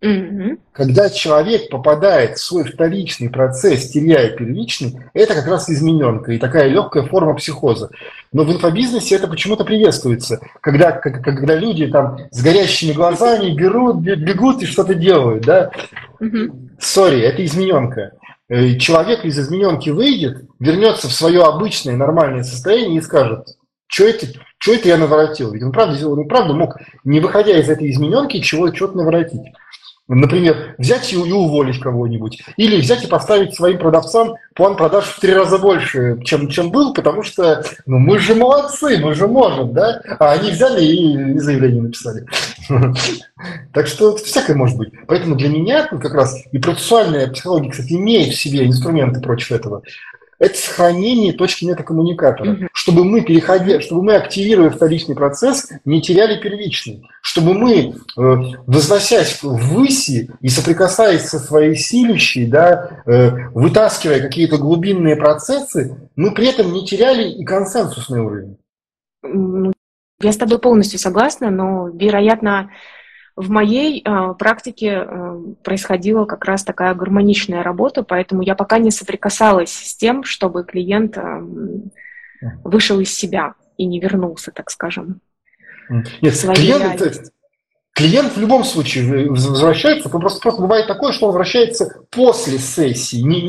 Угу. 0.01 0.57
Когда 0.71 1.09
человек 1.09 1.69
попадает 1.69 2.37
в 2.37 2.43
свой 2.43 2.63
вторичный 2.65 3.29
процесс, 3.29 3.89
теряя 3.89 4.29
первичный, 4.29 4.99
это 5.13 5.33
как 5.33 5.47
раз 5.47 5.69
измененка 5.69 6.33
и 6.33 6.37
такая 6.37 6.67
легкая 6.67 7.03
форма 7.03 7.33
психоза. 7.33 7.89
Но 8.31 8.43
в 8.43 8.51
инфобизнесе 8.51 9.15
это 9.15 9.27
почему-то 9.27 9.63
приветствуется, 9.63 10.41
когда, 10.61 10.91
когда 10.91 11.55
люди 11.55 11.87
там 11.87 12.19
с 12.31 12.43
горящими 12.43 12.91
глазами 12.91 13.55
берут, 13.55 13.97
бегут 14.01 14.61
и 14.61 14.65
что-то 14.65 14.93
делают. 14.93 15.45
Да? 15.45 15.71
Сори, 16.79 17.21
это 17.21 17.43
измененка. 17.43 18.11
Э, 18.47 18.75
человек 18.75 19.25
из 19.25 19.39
измененки 19.39 19.89
выйдет, 19.89 20.43
вернется 20.59 21.07
в 21.07 21.13
свое 21.13 21.43
обычное 21.43 21.95
нормальное 21.95 22.43
состояние 22.43 22.99
и 22.99 23.01
скажет, 23.01 23.47
что 23.87 24.05
это, 24.05 24.27
что 24.59 24.73
это 24.73 24.87
я 24.87 24.97
наворотил? 24.97 25.51
Ведь 25.51 25.63
он 25.63 25.71
правда, 25.71 26.07
он 26.07 26.27
правда 26.27 26.53
мог, 26.53 26.77
не 27.03 27.19
выходя 27.19 27.57
из 27.57 27.69
этой 27.69 27.89
измененки, 27.89 28.41
чего, 28.41 28.69
чего-то 28.69 28.97
наворотить. 28.97 29.41
Например, 30.07 30.75
взять 30.77 31.11
и 31.11 31.17
уволить 31.17 31.79
кого-нибудь. 31.79 32.43
Или 32.57 32.79
взять 32.79 33.03
и 33.03 33.07
поставить 33.07 33.55
своим 33.55 33.79
продавцам 33.79 34.35
план 34.53 34.75
продаж 34.75 35.05
в 35.05 35.19
три 35.19 35.33
раза 35.33 35.57
больше, 35.57 36.21
чем, 36.23 36.47
чем 36.47 36.69
был, 36.69 36.93
потому 36.93 37.23
что 37.23 37.63
ну, 37.87 37.97
мы 37.97 38.19
же 38.19 38.35
молодцы, 38.35 38.99
мы 38.99 39.15
же 39.15 39.27
можем, 39.27 39.73
да? 39.73 40.01
А 40.19 40.33
они 40.33 40.51
взяли 40.51 40.85
и 40.85 41.39
заявление 41.39 41.83
написали. 41.83 42.25
Так 43.73 43.87
что 43.87 44.15
всякое 44.15 44.55
может 44.55 44.77
быть. 44.77 44.93
Поэтому 45.07 45.35
для 45.35 45.49
меня 45.49 45.85
как 45.85 46.13
раз 46.13 46.41
и 46.51 46.57
процессуальная 46.57 47.27
психология, 47.27 47.69
кстати, 47.69 47.93
имеет 47.93 48.33
в 48.33 48.41
себе 48.41 48.65
инструменты 48.65 49.19
против 49.19 49.51
этого 49.51 49.83
это 50.39 50.57
сохранение 50.57 51.33
точки 51.33 51.65
метакоммуникатора, 51.65 52.51
mm-hmm. 52.51 52.67
чтобы 52.73 53.03
мы, 53.05 53.21
переходя, 53.21 53.79
чтобы 53.81 54.03
мы, 54.03 54.15
активируя 54.15 54.69
вторичный 54.69 55.15
процесс, 55.15 55.71
не 55.85 56.01
теряли 56.01 56.41
первичный, 56.41 57.07
чтобы 57.21 57.53
мы, 57.53 57.77
э, 57.79 57.93
возносясь 58.67 59.39
ввыси 59.41 60.29
и 60.41 60.49
соприкасаясь 60.49 61.23
со 61.23 61.39
своей 61.39 61.75
силищей, 61.75 62.47
да, 62.47 63.03
э, 63.05 63.49
вытаскивая 63.53 64.19
какие-то 64.19 64.57
глубинные 64.57 65.15
процессы, 65.15 66.09
мы 66.15 66.33
при 66.33 66.47
этом 66.47 66.73
не 66.73 66.85
теряли 66.85 67.29
и 67.29 67.43
консенсусный 67.45 68.19
уровень. 68.19 68.57
Я 70.21 70.31
с 70.31 70.37
тобой 70.37 70.59
полностью 70.59 70.99
согласна, 70.99 71.49
но, 71.49 71.89
вероятно, 71.89 72.71
в 73.35 73.49
моей 73.49 74.01
э, 74.01 74.33
практике 74.39 75.05
э, 75.05 75.39
происходила 75.63 76.25
как 76.25 76.45
раз 76.45 76.63
такая 76.63 76.93
гармоничная 76.93 77.63
работа, 77.63 78.03
поэтому 78.03 78.41
я 78.41 78.55
пока 78.55 78.77
не 78.77 78.91
соприкасалась 78.91 79.71
с 79.71 79.95
тем, 79.95 80.23
чтобы 80.23 80.63
клиент 80.63 81.17
э, 81.17 81.41
вышел 82.63 82.99
из 82.99 83.13
себя 83.13 83.55
и 83.77 83.85
не 83.85 83.99
вернулся, 83.99 84.51
так 84.51 84.71
скажем. 84.71 85.19
Нет, 85.89 86.33
клиент, 86.55 87.31
Клиент 87.95 88.35
в 88.35 88.39
любом 88.41 88.65
случае 88.65 89.29
возвращается, 89.29 90.09
просто, 90.09 90.41
просто 90.41 90.61
бывает 90.61 90.85
такое, 90.85 91.13
что 91.13 91.27
он 91.27 91.31
возвращается 91.31 92.01
после 92.11 92.59
сессии, 92.59 93.21
не, 93.21 93.43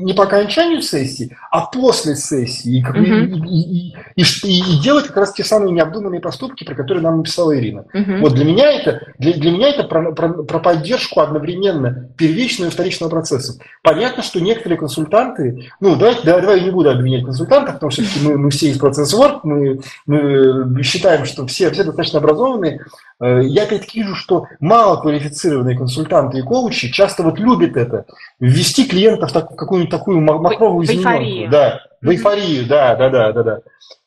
не 0.00 0.12
по 0.12 0.24
окончанию 0.24 0.82
сессии, 0.82 1.36
а 1.50 1.66
после 1.66 2.16
сессии, 2.16 2.78
и, 2.78 2.82
uh-huh. 2.82 3.46
и, 3.46 3.94
и, 4.16 4.22
и, 4.22 4.76
и 4.76 4.80
делать 4.82 5.06
как 5.06 5.16
раз 5.16 5.32
те 5.32 5.44
самые 5.44 5.72
необдуманные 5.72 6.20
поступки, 6.20 6.64
про 6.64 6.74
которые 6.74 7.02
нам 7.02 7.18
написала 7.18 7.56
Ирина. 7.58 7.84
Uh-huh. 7.94 8.20
Вот 8.20 8.34
для 8.34 8.44
меня 8.44 8.70
это, 8.72 9.12
для, 9.18 9.34
для 9.34 9.50
меня 9.50 9.68
это 9.70 9.84
про, 9.84 10.12
про, 10.12 10.42
про 10.44 10.58
поддержку 10.58 11.20
одновременно 11.20 12.08
первичного 12.16 12.70
и 12.70 12.72
вторичного 12.72 13.10
процесса. 13.10 13.58
Понятно, 13.82 14.22
что 14.22 14.40
некоторые 14.40 14.78
консультанты, 14.78 15.70
ну 15.80 15.96
давай, 15.96 16.16
давай, 16.24 16.40
давай 16.40 16.58
я 16.58 16.64
не 16.64 16.70
буду 16.70 16.90
обвинять 16.90 17.24
консультантов, 17.24 17.74
потому 17.74 17.90
что 17.90 18.02
мы, 18.22 18.38
мы 18.38 18.50
все 18.50 18.68
из 18.68 18.78
процесса 18.78 19.16
work, 19.16 19.40
мы, 19.44 19.80
мы 20.06 20.82
считаем, 20.82 21.24
что 21.24 21.46
все, 21.46 21.70
все 21.70 21.84
достаточно 21.84 22.18
образованные. 22.18 22.84
Э, 23.20 23.40
я 23.44 23.64
опять-таки 23.64 24.00
вижу, 24.00 24.14
что 24.14 24.46
малоквалифицированные 24.60 25.76
консультанты 25.76 26.38
и 26.38 26.42
коучи 26.42 26.90
часто 26.90 27.22
вот 27.22 27.38
любят 27.38 27.76
это, 27.76 28.06
ввести 28.40 28.86
клиента 28.86 29.26
в, 29.26 29.32
так, 29.32 29.52
в 29.52 29.56
какую-нибудь 29.90 30.26
такую 30.26 30.40
махровую 30.42 30.84
измененку. 30.84 31.50
Да, 31.50 31.80
в 32.00 32.08
эйфорию, 32.10 32.66
да, 32.66 32.96
да, 32.96 33.10
да, 33.10 33.32
да, 33.32 33.42
да. 33.42 33.60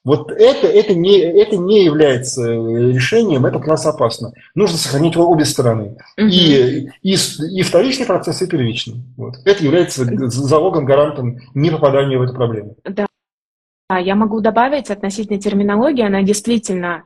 Вот 0.03 0.31
это, 0.31 0.67
это, 0.67 0.93
не, 0.93 1.19
это 1.19 1.57
не 1.57 1.83
является 1.83 2.43
решением, 2.45 3.47
это 3.47 3.57
как 3.57 3.69
раз 3.69 3.87
опасно. 3.87 4.33
Нужно 4.53 4.77
сохранить 4.77 5.17
обе 5.17 5.45
стороны. 5.45 5.97
Угу. 6.17 6.27
И, 6.27 6.89
и, 7.01 7.13
и 7.13 7.61
вторичный 7.63 8.05
процесс, 8.05 8.41
и 8.41 8.47
первичный. 8.47 9.03
Вот. 9.17 9.35
Это 9.45 9.63
является 9.63 10.05
залогом, 10.29 10.85
гарантом 10.85 11.39
не 11.55 11.71
попадания 11.71 12.19
в 12.19 12.21
эту 12.21 12.33
проблему. 12.35 12.75
Да. 12.83 13.07
Я 13.89 14.15
могу 14.15 14.41
добавить 14.41 14.91
относительно 14.91 15.39
терминологии, 15.39 16.05
она 16.05 16.21
действительно 16.21 17.03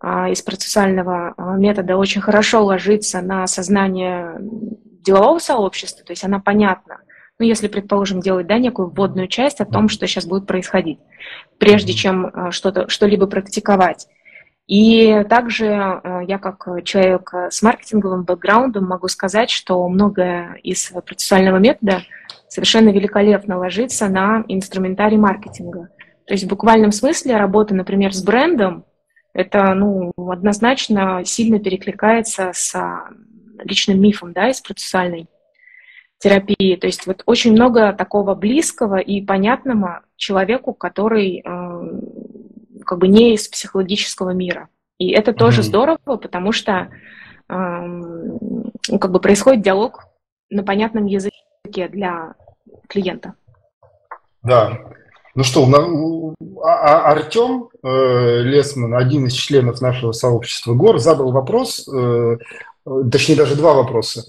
а, 0.00 0.28
из 0.28 0.42
процессуального 0.42 1.34
а, 1.36 1.56
метода 1.56 1.96
очень 1.96 2.20
хорошо 2.20 2.64
ложится 2.64 3.20
на 3.20 3.46
сознание 3.46 4.36
делового 4.40 5.38
сообщества, 5.38 6.04
то 6.04 6.12
есть 6.12 6.24
она 6.24 6.40
понятна. 6.40 6.98
Ну, 7.42 7.48
если, 7.48 7.66
предположим, 7.66 8.20
делать 8.20 8.46
да, 8.46 8.56
некую 8.58 8.88
вводную 8.88 9.26
часть 9.26 9.60
о 9.60 9.64
том, 9.64 9.88
что 9.88 10.06
сейчас 10.06 10.26
будет 10.26 10.46
происходить, 10.46 11.00
прежде 11.58 11.92
чем 11.92 12.26
а, 12.26 12.52
что-то, 12.52 12.88
что-либо 12.88 13.26
практиковать. 13.26 14.06
И 14.68 15.24
также 15.28 15.64
я 15.66 16.38
как 16.38 16.84
человек 16.84 17.34
с 17.50 17.60
маркетинговым 17.62 18.22
бэкграундом 18.22 18.86
могу 18.86 19.08
сказать, 19.08 19.50
что 19.50 19.88
многое 19.88 20.54
из 20.62 20.92
процессуального 21.04 21.56
метода 21.56 22.02
совершенно 22.46 22.90
великолепно 22.90 23.58
ложится 23.58 24.06
на 24.06 24.44
инструментарий 24.46 25.16
маркетинга. 25.16 25.88
То 26.28 26.34
есть 26.34 26.44
в 26.44 26.48
буквальном 26.48 26.92
смысле 26.92 27.38
работа, 27.38 27.74
например, 27.74 28.14
с 28.14 28.22
брендом, 28.22 28.84
это 29.32 29.74
ну, 29.74 30.12
однозначно 30.16 31.22
сильно 31.24 31.58
перекликается 31.58 32.52
с 32.54 32.72
а, 32.76 33.08
личным 33.64 34.00
мифом 34.00 34.32
да, 34.32 34.48
из 34.48 34.60
процессуальной 34.60 35.26
терапии. 36.22 36.76
То 36.76 36.86
есть 36.86 37.06
вот 37.06 37.22
очень 37.26 37.52
много 37.52 37.92
такого 37.92 38.34
близкого 38.36 38.98
и 38.98 39.20
понятного 39.20 40.02
человеку, 40.16 40.72
который 40.72 41.42
э, 41.44 42.00
как 42.86 42.98
бы 42.98 43.08
не 43.08 43.34
из 43.34 43.48
психологического 43.48 44.30
мира. 44.30 44.68
И 44.98 45.10
это 45.10 45.32
тоже 45.32 45.60
mm-hmm. 45.60 45.64
здорово, 45.64 46.16
потому 46.16 46.52
что 46.52 46.90
э, 47.48 48.98
как 49.00 49.10
бы 49.10 49.18
происходит 49.18 49.62
диалог 49.62 50.04
на 50.48 50.62
понятном 50.62 51.06
языке 51.06 51.88
для 51.88 52.34
клиента. 52.88 53.34
Да, 54.44 54.78
ну 55.34 55.42
что, 55.42 55.66
а, 56.62 56.68
а 56.68 57.10
Артем 57.10 57.68
э, 57.82 58.42
Лесман, 58.42 58.94
один 58.94 59.26
из 59.26 59.32
членов 59.32 59.80
нашего 59.80 60.12
сообщества 60.12 60.74
ГОР, 60.74 60.98
задал 61.00 61.32
вопрос, 61.32 61.88
э, 61.88 62.38
точнее 63.10 63.36
даже 63.36 63.56
два 63.56 63.74
вопроса. 63.74 64.24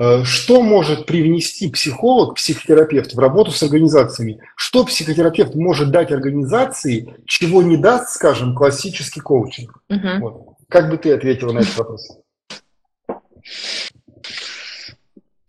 Э, 0.00 0.24
что 0.24 0.62
может 0.62 1.04
привнести 1.04 1.70
психолог, 1.70 2.36
психотерапевт 2.36 3.12
в 3.12 3.18
работу 3.18 3.50
с 3.50 3.62
организациями? 3.62 4.40
Что 4.56 4.84
психотерапевт 4.84 5.54
может 5.54 5.90
дать 5.90 6.10
организации, 6.10 7.16
чего 7.26 7.62
не 7.62 7.76
даст, 7.76 8.14
скажем, 8.14 8.54
классический 8.54 9.20
коучинг? 9.20 9.82
Угу. 9.90 10.08
Вот. 10.20 10.46
Как 10.70 10.88
бы 10.88 10.96
ты 10.96 11.12
ответила 11.12 11.52
на 11.52 11.58
этот 11.58 11.76
вопрос? 11.76 12.18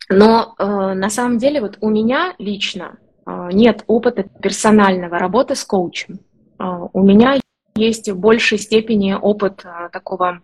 Но 0.09 0.53
э, 0.59 0.65
на 0.65 1.09
самом 1.09 1.37
деле 1.37 1.61
вот 1.61 1.77
у 1.79 1.89
меня 1.89 2.35
лично 2.37 2.97
а, 3.25 3.49
нет 3.53 3.85
опыта 3.87 4.23
персонального 4.23 5.17
работы 5.17 5.55
с 5.55 5.63
коучем. 5.63 6.19
А, 6.57 6.89
у 6.91 7.01
меня 7.01 7.39
есть 7.75 8.09
в 8.09 8.19
большей 8.19 8.57
степени 8.57 9.13
опыт 9.13 9.61
а, 9.63 9.87
такого, 9.87 10.41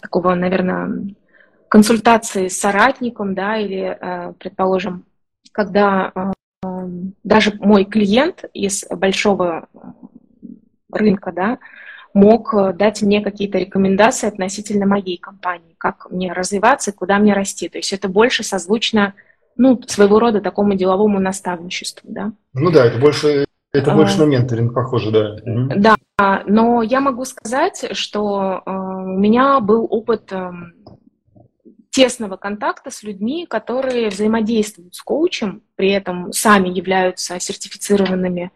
такого, 0.00 0.34
наверное, 0.34 1.14
консультации 1.68 2.48
с 2.48 2.58
соратником, 2.58 3.34
да, 3.34 3.56
или, 3.58 3.98
предположим, 4.38 5.04
когда 5.52 6.12
даже 7.22 7.54
мой 7.60 7.84
клиент 7.84 8.44
из 8.52 8.84
большого 8.90 9.68
рынка, 10.92 11.32
да, 11.32 11.58
мог 12.14 12.54
дать 12.76 13.02
мне 13.02 13.20
какие-то 13.20 13.58
рекомендации 13.58 14.26
относительно 14.26 14.86
моей 14.86 15.18
компании, 15.18 15.74
как 15.76 16.10
мне 16.10 16.32
развиваться 16.32 16.90
и 16.90 16.94
куда 16.94 17.18
мне 17.18 17.34
расти. 17.34 17.68
То 17.68 17.78
есть 17.78 17.92
это 17.92 18.08
больше 18.08 18.42
созвучно, 18.42 19.14
ну, 19.56 19.80
своего 19.86 20.18
рода 20.18 20.40
такому 20.40 20.74
деловому 20.74 21.20
наставничеству, 21.20 22.08
да. 22.10 22.32
Ну 22.54 22.70
да, 22.70 22.86
это 22.86 22.98
больше, 22.98 23.44
это 23.72 23.94
больше 23.94 24.16
а, 24.16 24.24
на 24.24 24.30
менторинг 24.30 24.72
похоже, 24.72 25.10
да. 25.10 25.36
Да, 25.76 26.42
но 26.46 26.82
я 26.82 27.00
могу 27.00 27.26
сказать, 27.26 27.88
что 27.92 28.62
э, 28.64 28.70
у 28.70 29.18
меня 29.18 29.60
был 29.60 29.86
опыт 29.90 30.32
э, 30.32 30.50
тесного 31.96 32.36
контакта 32.36 32.90
с 32.90 33.02
людьми, 33.02 33.46
которые 33.46 34.10
взаимодействуют 34.10 34.94
с 34.94 35.00
коучем, 35.00 35.62
при 35.76 35.92
этом 35.92 36.30
сами 36.30 36.68
являются 36.68 37.40
сертифицированными 37.40 38.52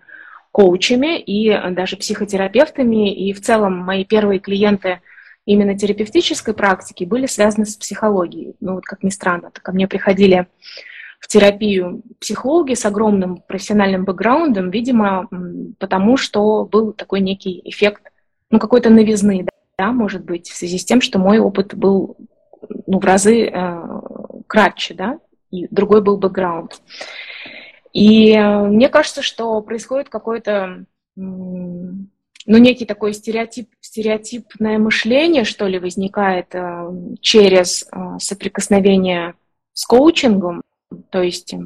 коучами 0.52 1.18
и 1.18 1.50
даже 1.70 1.96
психотерапевтами. 1.96 3.14
И 3.14 3.32
в 3.32 3.40
целом 3.40 3.78
мои 3.78 4.04
первые 4.04 4.40
клиенты 4.40 5.00
именно 5.46 5.74
терапевтической 5.74 6.52
практики 6.52 7.04
были 7.04 7.24
связаны 7.24 7.64
с 7.64 7.76
психологией. 7.76 8.56
Ну 8.60 8.74
вот 8.74 8.84
как 8.84 9.02
ни 9.02 9.08
странно, 9.08 9.50
ко 9.50 9.72
мне 9.72 9.88
приходили 9.88 10.46
в 11.18 11.26
терапию 11.26 12.02
психологи 12.20 12.74
с 12.74 12.84
огромным 12.84 13.38
профессиональным 13.48 14.04
бэкграундом, 14.04 14.70
видимо, 14.70 15.30
потому 15.78 16.18
что 16.18 16.66
был 16.66 16.92
такой 16.92 17.20
некий 17.20 17.62
эффект, 17.64 18.02
ну, 18.50 18.58
какой-то 18.58 18.90
новизны, 18.90 19.46
да, 19.78 19.92
может 19.92 20.26
быть, 20.26 20.50
в 20.50 20.54
связи 20.54 20.76
с 20.76 20.84
тем, 20.84 21.00
что 21.00 21.18
мой 21.18 21.38
опыт 21.38 21.74
был 21.74 22.18
ну, 22.86 22.98
в 22.98 23.04
разы 23.04 23.46
э, 23.46 23.82
кратче, 24.46 24.94
да, 24.94 25.18
и 25.50 25.66
другой 25.70 26.02
был 26.02 26.16
бэкграунд. 26.16 26.80
И 27.92 28.32
э, 28.32 28.58
мне 28.64 28.88
кажется, 28.88 29.22
что 29.22 29.60
происходит 29.62 30.08
какое-то, 30.08 30.84
ну, 31.16 32.06
некий 32.46 32.86
такой 32.86 33.12
стереотип, 33.12 33.68
стереотипное 33.80 34.78
мышление, 34.78 35.44
что 35.44 35.66
ли, 35.66 35.78
возникает 35.78 36.54
э, 36.54 36.90
через 37.20 37.82
э, 37.92 38.18
соприкосновение 38.18 39.34
с 39.72 39.84
коучингом, 39.86 40.62
то 41.10 41.22
есть 41.22 41.52
э, 41.54 41.58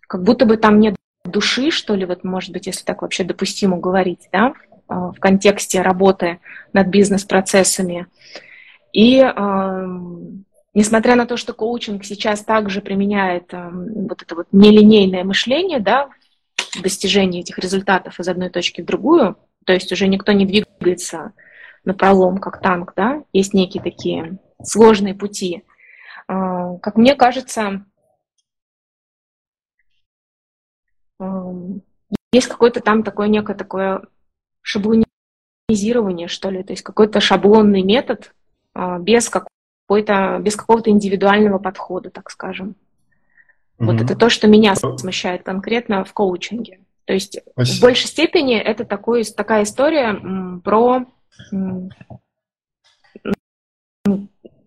как 0.00 0.22
будто 0.22 0.46
бы 0.46 0.56
там 0.56 0.80
нет 0.80 0.96
души, 1.24 1.70
что 1.70 1.94
ли, 1.94 2.04
вот, 2.04 2.24
может 2.24 2.52
быть, 2.52 2.66
если 2.66 2.84
так 2.84 3.02
вообще 3.02 3.24
допустимо 3.24 3.78
говорить, 3.78 4.28
да, 4.32 4.54
э, 4.88 4.94
в 4.94 5.16
контексте 5.20 5.82
работы 5.82 6.40
над 6.72 6.88
бизнес-процессами. 6.88 8.06
И 8.92 9.18
несмотря 10.74 11.16
на 11.16 11.26
то, 11.26 11.36
что 11.36 11.54
коучинг 11.54 12.04
сейчас 12.04 12.44
также 12.44 12.80
применяет 12.80 13.52
вот 13.52 14.22
это 14.22 14.34
вот 14.34 14.46
нелинейное 14.52 15.24
мышление, 15.24 15.80
да, 15.80 16.10
в 16.74 16.82
достижении 16.82 17.40
этих 17.40 17.58
результатов 17.58 18.20
из 18.20 18.28
одной 18.28 18.50
точки 18.50 18.82
в 18.82 18.86
другую, 18.86 19.36
то 19.64 19.72
есть 19.72 19.90
уже 19.92 20.06
никто 20.06 20.32
не 20.32 20.46
двигается 20.46 21.32
на 21.84 21.94
пролом, 21.94 22.38
как 22.38 22.60
танк, 22.60 22.92
да, 22.96 23.24
есть 23.32 23.54
некие 23.54 23.82
такие 23.82 24.38
сложные 24.62 25.14
пути. 25.14 25.64
Э, 26.28 26.78
как 26.82 26.96
мне 26.96 27.14
кажется, 27.14 27.84
есть 32.32 32.48
какое-то 32.48 32.80
там 32.80 33.02
такое 33.02 33.28
некое 33.28 33.54
такое 33.54 34.02
шаблонизирование, 34.62 36.28
что 36.28 36.50
ли, 36.50 36.62
то 36.62 36.72
есть 36.72 36.82
какой-то 36.82 37.20
шаблонный 37.20 37.82
метод 37.82 38.34
без 39.00 39.28
какого 39.28 39.50
какой-то, 39.90 40.38
без 40.40 40.54
какого-то 40.54 40.90
индивидуального 40.90 41.58
подхода, 41.58 42.10
так 42.10 42.30
скажем. 42.30 42.76
Mm-hmm. 43.78 43.86
Вот 43.86 44.00
это 44.00 44.14
то, 44.14 44.30
что 44.30 44.46
меня 44.46 44.76
смущает 44.76 45.42
конкретно 45.42 46.04
в 46.04 46.12
коучинге. 46.12 46.78
То 47.06 47.12
есть 47.12 47.40
Спасибо. 47.54 47.76
в 47.76 47.80
большей 47.80 48.06
степени 48.06 48.56
это 48.56 48.84
такой, 48.84 49.24
такая 49.24 49.64
история 49.64 50.10
м, 50.10 50.60
про 50.60 51.06
м, 51.50 51.90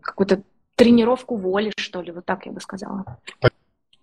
какую-то 0.01 0.41
тренировку 0.76 1.38
воли, 1.38 1.72
что 1.78 2.01
ли, 2.01 2.11
вот 2.11 2.26
так 2.26 2.45
я 2.45 2.51
бы 2.51 2.59
сказала. 2.59 3.05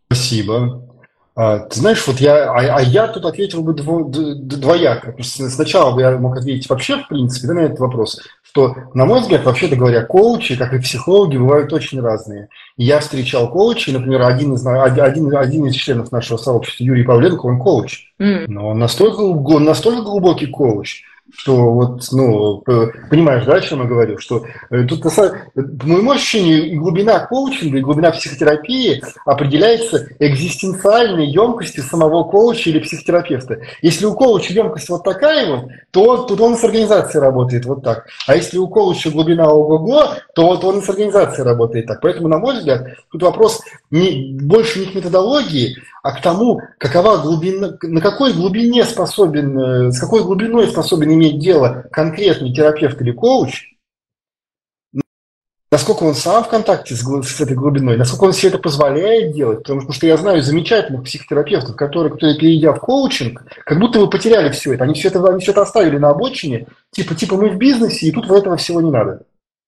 Спасибо. 0.07 0.90
А, 1.37 1.61
ты 1.61 1.79
знаешь, 1.79 2.05
вот 2.07 2.21
я, 2.21 2.51
а, 2.51 2.77
а 2.77 2.83
я 2.83 3.07
тут 3.07 3.25
ответил 3.25 3.63
бы 3.63 3.73
дво, 3.73 4.05
двояко. 4.05 5.15
Сначала 5.23 5.95
бы 5.95 6.01
я 6.01 6.19
мог 6.19 6.37
ответить 6.37 6.69
вообще, 6.69 6.97
в 6.97 7.09
принципе, 7.09 7.49
да, 7.49 7.55
на 7.55 7.61
этот 7.61 7.79
вопрос, 7.79 8.21
что, 8.43 8.75
на 8.95 9.05
мой 9.05 9.21
взгляд, 9.21 9.45
вообще-то 9.45 9.77
говоря, 9.77 10.03
коучи, 10.05 10.57
как 10.57 10.75
и 10.75 10.81
психологи, 10.81 11.37
бывают 11.37 11.73
очень 11.73 12.01
разные. 12.01 12.49
Я 12.77 12.99
встречал 12.99 13.49
коучей, 13.49 13.93
например, 13.93 14.23
один 14.23 14.55
из, 14.55 14.67
один, 14.67 15.35
один 15.37 15.67
из 15.67 15.75
членов 15.75 16.11
нашего 16.11 16.37
сообщества, 16.37 16.83
Юрий 16.85 17.05
Павленко, 17.05 17.47
он 17.47 17.59
коуч. 17.59 18.13
Mm. 18.19 18.47
Но 18.49 18.69
он 18.69 18.79
настолько, 18.79 19.21
он 19.21 19.65
настолько 19.65 20.03
глубокий 20.03 20.47
коуч, 20.47 21.05
что 21.37 21.73
вот, 21.73 22.03
ну, 22.13 22.63
понимаешь, 23.11 23.45
да, 23.45 23.55
о 23.55 23.61
чем 23.61 23.81
я 23.81 23.87
говорю, 23.87 24.19
что 24.19 24.45
э, 24.71 24.85
тут, 24.85 25.03
по 25.03 25.11
моему 25.55 26.13
ощущению, 26.13 26.81
глубина 26.81 27.21
коучинга 27.27 27.79
и 27.79 27.83
глубина 27.83 28.11
психотерапии 28.11 29.03
определяется 29.25 30.09
экзистенциальной 30.19 31.27
емкостью 31.27 31.85
самого 31.85 32.25
коуча 32.25 32.71
или 32.71 32.79
психотерапевта. 32.79 33.61
Если 33.83 34.07
у 34.07 34.15
коуча 34.15 34.53
емкость 34.53 34.89
вот 34.89 35.05
такая 35.05 35.51
вот, 35.51 35.71
то 35.91 36.25
тут 36.25 36.41
он 36.41 36.57
с 36.57 36.65
организацией 36.65 37.23
работает 37.23 37.65
вот 37.65 37.83
так. 37.83 38.07
А 38.27 38.37
если 38.37 38.59
у 38.59 38.69
коуча 38.69 39.11
глубина 39.11 39.53
ого-го, 39.53 40.15
то 40.35 40.47
вот 40.47 40.65
он 40.65 40.83
с 40.83 40.89
организацией 40.89 41.45
работает 41.45 41.87
так. 41.87 42.01
Поэтому, 42.01 42.29
на 42.29 42.39
мой 42.39 42.59
взгляд, 42.59 42.87
тут 43.11 43.23
вопрос 43.23 43.61
не, 43.91 44.39
больше 44.41 44.81
не 44.81 44.87
к 44.87 44.95
методологии, 44.95 45.77
а 46.03 46.13
к 46.13 46.23
тому, 46.23 46.61
какова 46.79 47.19
глубина, 47.19 47.77
на 47.83 48.01
какой 48.01 48.33
глубине 48.33 48.85
способен, 48.85 49.59
э, 49.59 49.93
с 49.93 50.01
какой 50.01 50.23
глубиной 50.23 50.69
способен 50.69 51.13
иметь 51.13 51.39
дело 51.39 51.85
конкретный 51.93 52.53
терапевт 52.53 53.01
или 53.01 53.13
коуч, 53.13 53.71
насколько 55.71 56.03
он 56.05 56.15
сам 56.15 56.43
в 56.43 56.49
контакте 56.49 56.95
с, 56.95 57.03
с 57.03 57.41
этой 57.41 57.55
глубиной, 57.55 57.97
насколько 57.97 58.25
он 58.25 58.33
себе 58.33 58.49
это 58.49 58.59
позволяет 58.59 59.33
делать, 59.33 59.59
потому 59.59 59.93
что 59.93 60.07
я 60.07 60.17
знаю 60.17 60.43
замечательных 60.43 61.05
психотерапевтов, 61.05 61.77
которые, 61.77 62.13
которые 62.13 62.39
перейдя 62.39 62.73
в 62.73 62.81
коучинг, 62.81 63.45
как 63.65 63.79
будто 63.79 64.01
бы 64.01 64.11
потеряли 64.11 64.51
все 64.51 64.75
это, 64.75 64.85
они 64.85 64.95
все 64.95 65.09
это, 65.09 65.25
они 65.27 65.41
все 65.41 65.53
это 65.53 65.63
оставили 65.63 65.99
на 65.99 66.11
обочине, 66.11 66.67
типа, 66.91 67.15
типа 67.15 67.37
мы 67.37 67.51
в 67.51 67.59
бизнесе, 67.59 68.07
и 68.07 68.13
тут 68.13 68.27
вот 68.27 68.39
этого 68.39 68.57
всего 68.57 68.81
не 68.81 68.91
надо. 68.91 69.23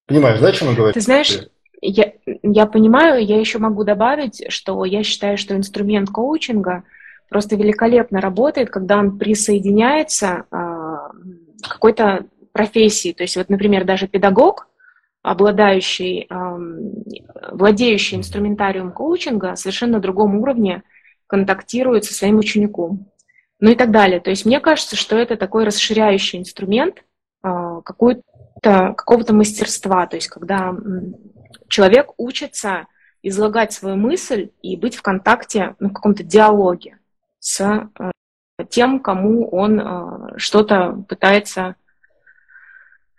Понимаешь, 0.06 0.40
да, 0.40 0.48
о 0.48 0.52
чем 0.52 0.70
я 0.70 0.74
говорю? 0.74 0.92
Ты 0.92 1.00
знаешь, 1.00 1.46
я, 1.82 2.12
я 2.42 2.66
понимаю, 2.66 3.24
я 3.24 3.38
еще 3.38 3.58
могу 3.58 3.84
добавить, 3.84 4.44
что 4.48 4.84
я 4.84 5.02
считаю, 5.02 5.36
что 5.36 5.56
инструмент 5.56 6.08
коучинга 6.10 6.84
просто 7.28 7.56
великолепно 7.56 8.20
работает, 8.20 8.70
когда 8.70 8.98
он 8.98 9.18
присоединяется 9.18 10.44
э, 10.50 10.56
к 11.62 11.68
какой-то 11.68 12.26
профессии. 12.52 13.12
То 13.12 13.24
есть 13.24 13.36
вот, 13.36 13.48
например, 13.48 13.84
даже 13.84 14.06
педагог, 14.06 14.68
обладающий, 15.22 16.28
владеющий 17.52 18.18
инструментарием 18.18 18.90
коучинга, 18.90 19.54
совершенно 19.54 20.00
другом 20.00 20.36
уровне 20.36 20.82
контактирует 21.28 22.04
со 22.04 22.12
своим 22.12 22.38
учеником. 22.38 23.06
Ну 23.60 23.70
и 23.70 23.76
так 23.76 23.92
далее. 23.92 24.20
То 24.20 24.30
есть 24.30 24.44
мне 24.44 24.60
кажется, 24.60 24.96
что 24.96 25.16
это 25.16 25.36
такой 25.36 25.64
расширяющий 25.64 26.40
инструмент 26.40 27.04
э, 27.44 27.80
какого-то 27.84 29.32
мастерства. 29.32 30.06
То 30.06 30.16
есть 30.16 30.28
когда 30.28 30.74
человек 31.72 32.12
учится 32.18 32.86
излагать 33.22 33.72
свою 33.72 33.96
мысль 33.96 34.50
и 34.60 34.76
быть 34.76 34.94
в 34.94 35.02
контакте, 35.02 35.74
ну, 35.80 35.88
в 35.88 35.92
каком-то 35.94 36.22
диалоге 36.22 36.98
с 37.40 37.60
э, 37.60 38.10
тем, 38.68 39.00
кому 39.00 39.48
он 39.48 39.80
э, 39.80 40.38
что-то 40.38 41.02
пытается 41.08 41.76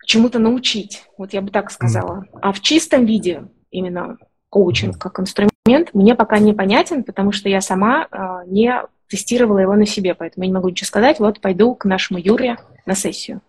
чему-то 0.06 0.38
научить. 0.38 1.04
Вот 1.18 1.32
я 1.32 1.40
бы 1.42 1.50
так 1.50 1.70
сказала. 1.70 2.26
А 2.40 2.52
в 2.52 2.60
чистом 2.60 3.06
виде 3.06 3.48
именно 3.70 4.18
коучинг 4.50 4.98
как 4.98 5.18
инструмент 5.18 5.92
мне 5.92 6.14
пока 6.14 6.38
не 6.38 6.52
понятен, 6.52 7.02
потому 7.02 7.32
что 7.32 7.48
я 7.48 7.60
сама 7.60 8.06
э, 8.10 8.46
не 8.46 8.82
тестировала 9.08 9.58
его 9.58 9.74
на 9.74 9.86
себе, 9.86 10.14
поэтому 10.14 10.44
я 10.44 10.48
не 10.48 10.54
могу 10.54 10.68
ничего 10.68 10.86
сказать. 10.86 11.18
Вот 11.18 11.40
пойду 11.40 11.74
к 11.74 11.86
нашему 11.86 12.20
Юре 12.20 12.56
на 12.86 12.94
сессию. 12.94 13.40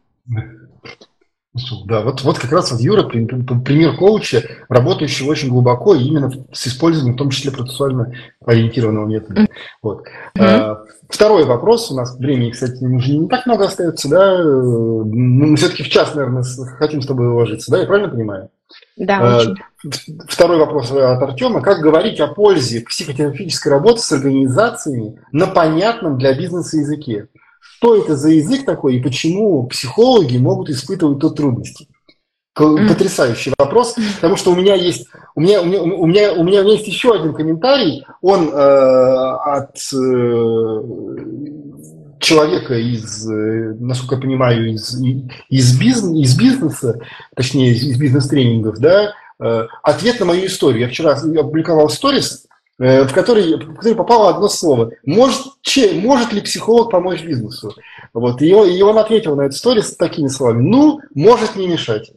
Да, 1.86 2.02
вот, 2.02 2.22
вот 2.24 2.38
как 2.38 2.52
раз 2.52 2.72
вот 2.72 2.82
Юра 2.82 3.04
пример 3.04 3.96
коуча, 3.96 4.44
работающего 4.68 5.30
очень 5.30 5.50
глубоко, 5.50 5.96
именно 5.96 6.30
с 6.52 6.68
использованием 6.68 7.16
в 7.16 7.18
том 7.18 7.30
числе 7.30 7.52
процессуально 7.52 8.14
ориентированного 8.46 9.06
метода. 9.06 9.42
Mm-hmm. 9.42 9.50
Вот. 9.82 10.04
Mm-hmm. 10.38 10.76
Второй 11.10 11.46
вопрос. 11.46 11.92
У 11.92 11.96
нас 11.96 12.18
времени, 12.18 12.52
кстати, 12.52 12.84
уже 12.84 13.16
не 13.18 13.30
так 13.30 13.46
много 13.46 13.66
остается, 13.66 14.10
да? 14.10 14.44
Мы 14.44 15.56
все-таки 15.56 15.84
в 15.84 15.90
час, 15.90 16.14
наверное, 16.14 16.44
хотим 16.78 17.02
с 17.02 17.08
тобой 17.08 17.30
уложиться, 17.30 17.72
да? 17.72 17.80
Я 17.80 17.86
правильно 17.86 18.10
понимаю? 18.10 18.50
Да, 18.98 19.20
а, 19.22 19.38
очень. 19.38 19.56
Второй 20.28 20.58
вопрос 20.58 20.92
от 20.92 21.22
Артема. 21.22 21.62
Как 21.62 21.80
говорить 21.80 22.20
о 22.20 22.28
пользе 22.28 22.82
психотерапевтической 22.82 23.72
работы 23.72 24.00
с 24.00 24.12
организациями 24.12 25.22
на 25.32 25.48
понятном 25.48 26.18
для 26.18 26.34
бизнеса 26.34 26.78
языке? 26.78 27.28
Что 27.86 27.96
это 27.96 28.16
за 28.16 28.30
язык 28.30 28.66
такой 28.66 28.96
и 28.96 29.02
почему 29.02 29.68
психологи 29.68 30.38
могут 30.38 30.70
испытывать 30.70 31.20
тут 31.20 31.38
трудности. 31.38 31.88
Потрясающий 32.56 33.54
вопрос, 33.58 33.96
потому 34.16 34.38
что 34.38 34.52
у 34.52 34.56
меня 34.56 34.76
есть 34.76 35.08
у 35.36 35.42
меня 35.42 35.62
у 35.62 35.66
меня 35.66 35.84
у 35.84 36.08
меня 36.08 36.34
у 36.34 36.44
меня 36.44 36.62
есть 36.62 36.88
еще 36.88 37.14
один 37.14 37.34
комментарий, 37.34 38.06
он 38.22 38.48
э, 38.48 38.54
от 38.54 39.76
э, 39.94 40.82
человека 42.20 42.76
из, 42.76 43.30
э, 43.30 43.76
насколько 43.78 44.16
я 44.16 44.22
понимаю, 44.22 44.72
из 44.74 44.98
из, 45.50 45.78
бизнес, 45.78 46.18
из 46.18 46.38
бизнеса, 46.38 47.00
точнее 47.36 47.74
из 47.74 47.98
бизнес-тренингов, 48.00 48.80
да, 48.80 49.14
э, 49.40 49.68
ответ 49.84 50.22
на 50.22 50.26
мою 50.26 50.46
историю. 50.46 50.84
Я 50.84 50.88
вчера 50.88 51.12
опубликовал 51.12 51.90
сторис, 51.90 52.46
в 52.78 53.14
который, 53.14 53.56
в 53.56 53.76
который 53.76 53.96
попало 53.96 54.30
одно 54.30 54.50
слово. 54.50 54.92
Может, 55.06 55.46
че, 55.62 55.94
может 55.94 56.34
ли 56.34 56.42
психолог 56.42 56.92
помочь 56.92 57.24
бизнесу? 57.24 57.74
Вот, 58.14 58.42
и, 58.42 58.54
он, 58.54 58.70
и 58.70 58.82
он 58.82 58.98
ответил 58.98 59.36
на 59.36 59.44
эту 59.44 59.56
историю 59.56 59.84
с 59.84 59.96
такими 59.96 60.28
словами. 60.28 60.62
Ну, 60.64 61.00
может 61.14 61.56
не 61.56 61.68
мешать. 61.68 62.12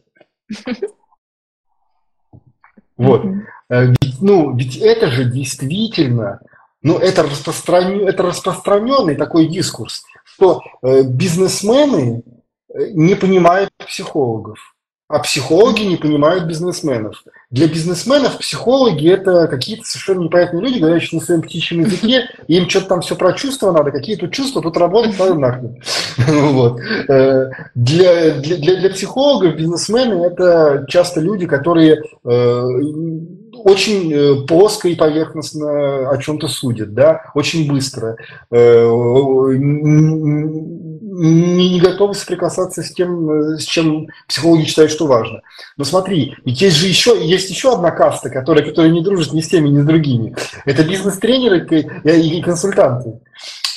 Вот. 2.97 3.23
Э, 3.69 3.85
ведь, 3.85 4.21
ну, 4.21 4.55
ведь 4.55 4.77
это 4.77 5.09
же 5.09 5.23
действительно, 5.23 6.41
ну, 6.81 6.97
это, 6.97 7.23
распространен, 7.23 8.07
это 8.07 8.23
распространенный 8.23 9.15
такой 9.15 9.47
дискурс, 9.47 10.03
что 10.25 10.61
э, 10.81 11.03
бизнесмены 11.03 12.23
э, 12.73 12.89
не 12.91 13.15
понимают 13.15 13.71
психологов 13.77 14.75
а 15.09 15.17
психологи 15.19 15.81
не 15.81 15.97
понимают 15.97 16.45
бизнесменов. 16.45 17.23
Для 17.49 17.67
бизнесменов 17.67 18.37
психологи– 18.37 19.09
это 19.11 19.47
какие-то 19.47 19.83
совершенно 19.83 20.21
непонятные 20.21 20.61
люди, 20.61 20.77
говорящие 20.77 21.19
на 21.19 21.25
своем 21.25 21.41
птичьем 21.41 21.79
языке, 21.79 22.29
им 22.47 22.69
что-то 22.69 22.89
там 22.89 23.01
все 23.01 23.15
про 23.15 23.33
чувства 23.33 23.71
надо, 23.71 23.89
какие 23.89 24.17
тут 24.17 24.31
чувства, 24.31 24.61
тут 24.61 24.77
работать 24.77 25.17
надо 25.17 25.33
нахрен. 25.33 25.81
Вот. 26.51 26.79
Э, 27.09 27.49
для, 27.73 28.35
для, 28.35 28.75
для 28.75 28.89
психологов 28.91 29.55
бизнесмены– 29.55 30.25
это 30.25 30.85
часто 30.87 31.21
люди, 31.21 31.47
которые 31.47 32.03
э, 32.23 32.63
очень 33.51 34.13
э, 34.13 34.45
плоско 34.45 34.89
и 34.89 34.95
поверхностно 34.95 36.11
о 36.11 36.17
чем-то 36.19 36.47
судят, 36.47 36.93
да, 36.93 37.23
очень 37.33 37.67
быстро 37.67 38.15
не, 41.19 41.73
не 41.73 41.79
готовы 41.79 42.13
соприкасаться 42.13 42.81
с 42.81 42.91
тем, 42.91 43.29
э, 43.29 43.57
с 43.57 43.65
чем 43.65 44.07
психологи 44.27 44.63
считают, 44.63 44.91
что 44.91 45.05
важно. 45.05 45.41
Но 45.77 45.83
смотри, 45.83 46.35
ведь 46.45 46.61
есть 46.61 46.77
же 46.77 46.87
еще, 46.87 47.17
есть 47.21 47.49
еще 47.49 47.73
одна 47.73 47.91
каста, 47.91 48.29
которая, 48.29 48.63
которая 48.63 48.91
не 48.91 49.03
дружит 49.03 49.33
ни 49.33 49.41
с 49.41 49.49
теми, 49.49 49.69
ни 49.69 49.81
с 49.81 49.85
другими. 49.85 50.35
Это 50.65 50.83
бизнес-тренеры 50.83 51.67
и 52.03 52.41
консультанты. 52.41 53.19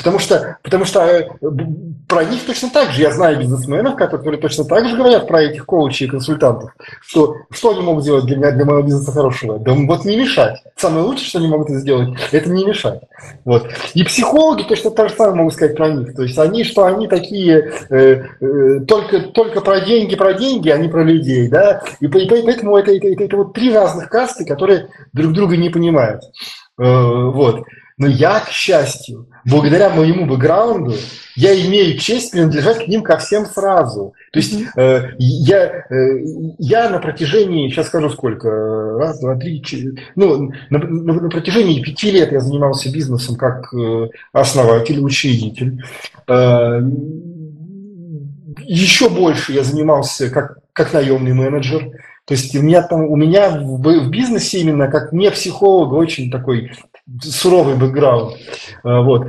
Потому 0.02 0.18
что, 0.18 0.58
потому 0.62 0.84
что 0.84 1.00
э, 1.00 1.28
про 2.08 2.24
них 2.24 2.44
точно 2.44 2.70
так 2.70 2.90
же, 2.90 3.02
я 3.02 3.12
знаю 3.12 3.38
бизнесменов, 3.38 3.94
которые 3.94 4.40
точно 4.40 4.64
так 4.64 4.88
же 4.88 4.96
говорят 4.96 5.28
про 5.28 5.42
этих 5.42 5.64
коучей 5.64 6.06
и 6.06 6.10
консультантов, 6.10 6.74
что 7.00 7.36
что 7.50 7.70
они 7.70 7.82
могут 7.82 8.02
сделать 8.02 8.24
для 8.24 8.36
меня, 8.36 8.50
для 8.50 8.64
моего 8.64 8.82
бизнеса 8.82 9.12
хорошего? 9.12 9.60
Да 9.60 9.72
вот 9.74 10.04
не 10.04 10.16
мешать. 10.16 10.60
Самое 10.76 11.04
лучшее, 11.04 11.28
что 11.28 11.38
они 11.38 11.46
могут 11.46 11.68
сделать, 11.70 12.18
это 12.32 12.50
не 12.50 12.64
мешать. 12.64 13.00
Вот. 13.44 13.68
И 13.94 14.02
психологи 14.02 14.64
точно 14.64 14.90
так 14.90 15.10
же 15.10 15.14
самое 15.14 15.36
могут 15.36 15.54
сказать 15.54 15.76
про 15.76 15.88
них. 15.88 16.16
То 16.16 16.22
есть 16.22 16.38
они, 16.38 16.64
что 16.64 16.84
они 16.84 17.06
такие 17.06 17.72
э, 17.90 18.24
э, 18.40 18.80
только, 18.88 19.20
только 19.20 19.60
про 19.60 19.80
деньги, 19.80 20.16
про 20.16 20.34
деньги, 20.34 20.68
а 20.68 20.78
не 20.78 20.88
про 20.88 21.04
людей. 21.04 21.48
Да? 21.48 21.82
И, 22.00 22.06
и 22.06 22.08
поэтому 22.08 22.76
это, 22.76 22.92
это, 22.92 23.06
это, 23.06 23.24
это 23.24 23.36
вот 23.36 23.54
три 23.54 23.72
разных 23.72 24.08
касты, 24.08 24.44
которые 24.44 24.88
друг 25.12 25.32
друга 25.32 25.56
не 25.56 25.70
понимают. 25.70 26.22
Э, 26.78 27.30
вот. 27.30 27.62
Но 28.02 28.08
я, 28.08 28.40
к 28.40 28.50
счастью, 28.50 29.28
благодаря 29.44 29.88
моему 29.88 30.26
бэкграунду, 30.26 30.92
я 31.36 31.54
имею 31.54 31.96
честь 31.98 32.32
принадлежать 32.32 32.84
к 32.84 32.88
ним 32.88 33.02
ко 33.04 33.16
всем 33.16 33.46
сразу. 33.46 34.12
То 34.32 34.40
есть 34.40 34.54
э, 34.76 35.10
я, 35.18 35.84
э, 35.88 36.18
я 36.58 36.90
на 36.90 36.98
протяжении, 36.98 37.68
сейчас 37.68 37.86
скажу 37.86 38.10
сколько, 38.10 38.50
раз, 38.98 39.20
два, 39.20 39.36
три, 39.36 39.62
четыре, 39.62 40.02
ну, 40.16 40.50
на, 40.70 40.78
на, 40.78 41.12
на 41.12 41.30
протяжении 41.30 41.80
пяти 41.80 42.10
лет 42.10 42.32
я 42.32 42.40
занимался 42.40 42.92
бизнесом 42.92 43.36
как 43.36 43.72
э, 43.72 44.08
основатель, 44.32 44.98
учредитель. 44.98 45.80
Э, 46.26 46.80
еще 48.64 49.10
больше 49.10 49.52
я 49.52 49.62
занимался 49.62 50.28
как, 50.28 50.58
как 50.72 50.92
наемный 50.92 51.34
менеджер. 51.34 51.88
То 52.24 52.34
есть 52.34 52.52
у 52.56 52.62
меня 52.62 52.82
там, 52.82 53.02
у 53.02 53.14
меня 53.14 53.50
в, 53.50 53.80
в 53.80 54.10
бизнесе 54.10 54.58
именно 54.58 54.88
как 54.88 55.12
не 55.12 55.30
психолог 55.30 55.92
очень 55.92 56.32
такой 56.32 56.72
суровый 57.20 57.76
бэкграунд. 57.76 58.36
А, 58.82 59.02
вот. 59.02 59.26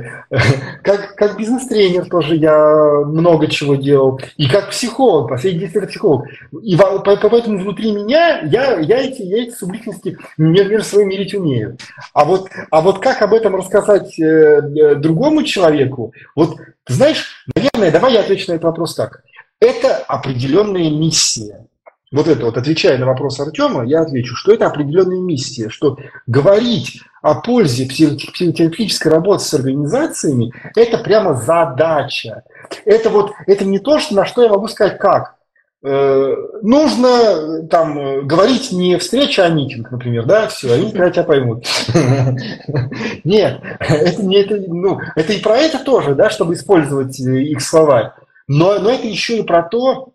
Как, 0.82 1.14
как 1.16 1.36
бизнес-тренер 1.36 2.08
тоже 2.08 2.36
я 2.36 3.02
много 3.04 3.48
чего 3.48 3.74
делал. 3.74 4.20
И 4.36 4.48
как 4.48 4.70
психолог, 4.70 5.28
последний 5.28 5.60
10 5.60 5.74
лет 5.74 5.88
психолог. 5.88 6.26
И 6.62 6.76
поэтому 6.76 7.58
внутри 7.58 7.92
меня 7.92 8.40
я, 8.42 8.78
я, 8.78 8.98
эти, 8.98 9.22
я 9.22 9.44
эти 9.44 9.54
субличности 9.54 10.16
между 10.38 10.82
собой 10.82 11.06
мерить 11.06 11.34
умею. 11.34 11.76
А 12.12 12.24
вот, 12.24 12.48
а 12.70 12.80
вот 12.80 13.00
как 13.00 13.22
об 13.22 13.34
этом 13.34 13.56
рассказать 13.56 14.18
э, 14.18 14.24
э, 14.24 14.94
другому 14.96 15.42
человеку, 15.42 16.12
вот, 16.36 16.56
знаешь, 16.86 17.44
наверное, 17.54 17.90
давай 17.90 18.12
я 18.12 18.20
отвечу 18.20 18.50
на 18.50 18.54
этот 18.54 18.64
вопрос 18.64 18.94
так. 18.94 19.22
Это 19.60 19.96
определенная 19.96 20.90
миссия 20.90 21.66
вот 22.14 22.28
это 22.28 22.44
вот, 22.44 22.56
отвечая 22.56 22.96
на 22.96 23.06
вопрос 23.06 23.40
Артема, 23.40 23.84
я 23.84 24.02
отвечу, 24.02 24.36
что 24.36 24.52
это 24.52 24.66
определенная 24.66 25.18
миссия, 25.18 25.68
что 25.68 25.98
говорить 26.28 27.00
о 27.22 27.34
пользе 27.34 27.86
психотерапевтической 27.86 29.10
работы 29.10 29.42
с 29.42 29.52
организациями– 29.52 30.52
это 30.76 30.98
прямо 30.98 31.34
задача. 31.34 32.44
Это 32.84 33.10
вот, 33.10 33.32
это 33.48 33.64
не 33.64 33.80
то, 33.80 33.98
что, 33.98 34.14
на 34.14 34.26
что 34.26 34.44
я 34.44 34.48
могу 34.48 34.68
сказать 34.68 34.96
как. 34.98 35.34
Э, 35.82 36.34
нужно 36.62 37.66
там 37.66 38.26
говорить 38.28 38.70
не 38.70 38.96
встреча, 38.98 39.44
а 39.44 39.48
митинг, 39.48 39.90
например, 39.90 40.24
да, 40.24 40.46
все, 40.46 40.72
они 40.72 40.92
про 40.92 41.10
тебя 41.10 41.24
поймут. 41.24 41.66
Нет, 43.24 43.60
это 43.80 44.22
не 44.22 44.36
это, 44.36 44.62
ну, 44.68 45.00
это 45.16 45.32
и 45.32 45.40
про 45.42 45.56
это 45.56 45.80
тоже, 45.80 46.14
да, 46.14 46.30
чтобы 46.30 46.54
использовать 46.54 47.18
их 47.18 47.60
слова. 47.60 48.14
Но, 48.46 48.78
но 48.78 48.90
это 48.90 49.08
еще 49.08 49.38
и 49.38 49.42
про 49.42 49.62
то, 49.62 50.13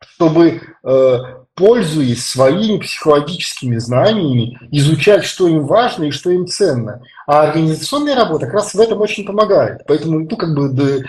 чтобы, 0.00 0.60
э, 0.84 1.18
пользуясь 1.54 2.24
своими 2.24 2.78
психологическими 2.78 3.76
знаниями, 3.78 4.58
изучать, 4.70 5.24
что 5.24 5.48
им 5.48 5.66
важно 5.66 6.04
и 6.04 6.10
что 6.10 6.30
им 6.30 6.46
ценно. 6.46 7.02
А 7.26 7.42
организационная 7.42 8.14
работа 8.14 8.46
как 8.46 8.54
раз 8.54 8.74
в 8.74 8.80
этом 8.80 9.00
очень 9.00 9.26
помогает. 9.26 9.82
Поэтому, 9.86 10.20
ну, 10.20 10.36
как 10.36 10.54
бы, 10.54 10.68
да, 10.68 11.06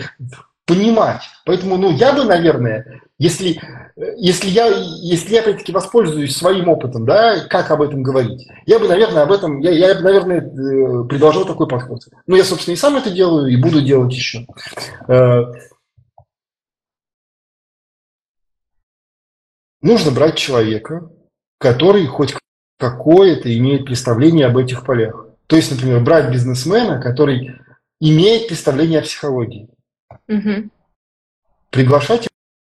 понимать. 0.65 1.21
Поэтому, 1.45 1.77
ну, 1.77 1.91
я 1.91 2.13
бы, 2.13 2.23
наверное, 2.23 3.01
если, 3.19 3.59
если 4.17 4.49
я, 4.49 4.67
если 4.67 5.33
я, 5.33 5.41
опять-таки, 5.41 5.71
воспользуюсь 5.71 6.35
своим 6.35 6.69
опытом, 6.69 7.05
да, 7.05 7.41
как 7.47 7.69
об 7.69 7.81
этом 7.81 8.01
говорить, 8.01 8.47
я 8.65 8.79
бы, 8.79 8.87
наверное, 8.87 9.23
об 9.23 9.31
этом, 9.31 9.59
я, 9.59 9.71
я 9.71 9.95
бы, 9.95 10.01
наверное, 10.01 10.39
э, 10.39 11.03
предложил 11.07 11.45
такой 11.45 11.67
подход. 11.67 12.01
Ну, 12.25 12.35
я, 12.35 12.43
собственно, 12.43 12.73
и 12.73 12.77
сам 12.77 12.95
это 12.95 13.11
делаю, 13.11 13.47
и 13.51 13.55
буду 13.55 13.81
делать 13.81 14.13
еще. 14.13 14.45
Нужно 19.81 20.11
брать 20.11 20.37
человека, 20.37 21.09
который 21.57 22.05
хоть 22.07 22.35
какое-то 22.77 23.55
имеет 23.57 23.85
представление 23.85 24.47
об 24.47 24.57
этих 24.57 24.85
полях. 24.85 25.27
То 25.47 25.55
есть, 25.55 25.71
например, 25.71 26.01
брать 26.01 26.31
бизнесмена, 26.31 27.01
который 27.01 27.59
имеет 27.99 28.47
представление 28.47 28.99
о 28.99 29.03
психологии. 29.03 29.69
Угу. 30.27 30.69
Приглашать 31.69 32.27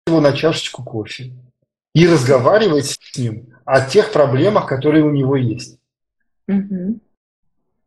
его 0.07 0.21
на 0.21 0.33
чашечку 0.33 0.83
кофе 0.83 1.33
и 1.93 2.07
разговаривать 2.07 2.85
с 2.85 3.17
ним 3.17 3.53
о 3.65 3.81
тех 3.81 4.11
проблемах, 4.11 4.67
которые 4.67 5.03
у 5.03 5.11
него 5.11 5.35
есть. 5.35 5.77
Угу. 6.47 6.99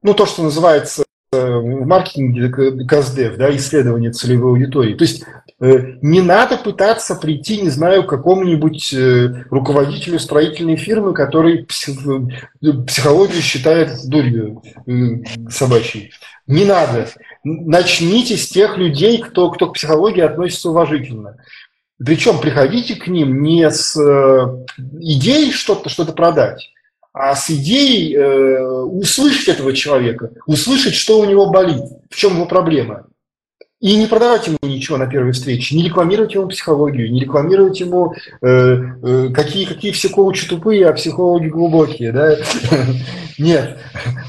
Ну, 0.03 0.15
то, 0.15 0.27
что 0.27 0.43
называется 0.43 1.05
э, 1.33 1.57
в 1.57 1.87
маркетинге 1.87 2.51
КСДФ, 2.87 3.37
да, 3.37 3.55
исследование 3.57 4.11
целевой 4.11 4.53
аудитории. 4.53 4.95
То 4.95 5.05
есть 5.05 5.25
Э, 5.25 5.42
не 5.65 6.21
надо 6.21 6.57
пытаться 6.57 7.15
прийти, 7.15 7.63
не 7.63 7.69
знаю, 7.69 8.03
к 8.03 8.09
какому-нибудь 8.09 8.93
э, 8.93 9.45
руководителю 9.49 10.19
строительной 10.19 10.75
фирмы, 10.75 11.15
который 11.15 11.61
э, 11.61 11.65
психологию 12.87 13.41
считает 13.41 13.93
дурью 14.05 14.61
собачьей. 15.49 16.11
Не 16.49 16.65
надо. 16.65 17.09
Начните 17.45 18.37
с 18.37 18.49
тех 18.49 18.77
людей, 18.77 19.19
кто, 19.19 19.51
кто 19.51 19.69
к 19.69 19.75
психологии 19.75 20.23
относится 20.23 20.71
уважительно. 20.71 21.37
Причем 22.05 22.41
приходите 22.41 22.97
к 22.97 23.07
ним 23.07 23.45
не 23.45 23.71
с 23.71 23.97
идеей 24.99 25.53
что-то 25.53 25.89
что 25.89 26.05
продать, 26.07 26.73
а 27.13 27.37
с 27.37 27.49
идеей 27.51 28.17
э, 28.17 28.65
услышать 28.65 29.47
этого 29.47 29.73
человека, 29.75 30.33
услышать, 30.47 30.95
что 30.95 31.21
у 31.21 31.25
него 31.25 31.51
болит, 31.51 31.85
в 32.11 32.17
чем 32.17 32.35
его 32.35 32.47
проблема. 32.47 33.07
И 33.83 33.97
не 33.97 34.07
продавать 34.07 34.47
ему 34.47 34.59
ничего 34.63 34.97
на 34.97 35.09
первой 35.09 35.33
встрече, 35.33 35.75
не 35.75 35.83
рекламировать 35.83 36.33
ему 36.35 36.47
психологию, 36.47 37.11
не 37.11 37.19
рекламировать 37.19 37.81
ему, 37.81 38.15
э, 38.41 38.47
э, 38.47 39.29
какие, 39.35 39.65
какие 39.65 39.91
все 39.91 40.09
коучи 40.09 40.49
тупые, 40.49 40.87
а 40.89 40.93
психологи 40.93 41.49
глубокие. 41.49 42.13
Да? 42.13 42.37
Нет, 43.39 43.79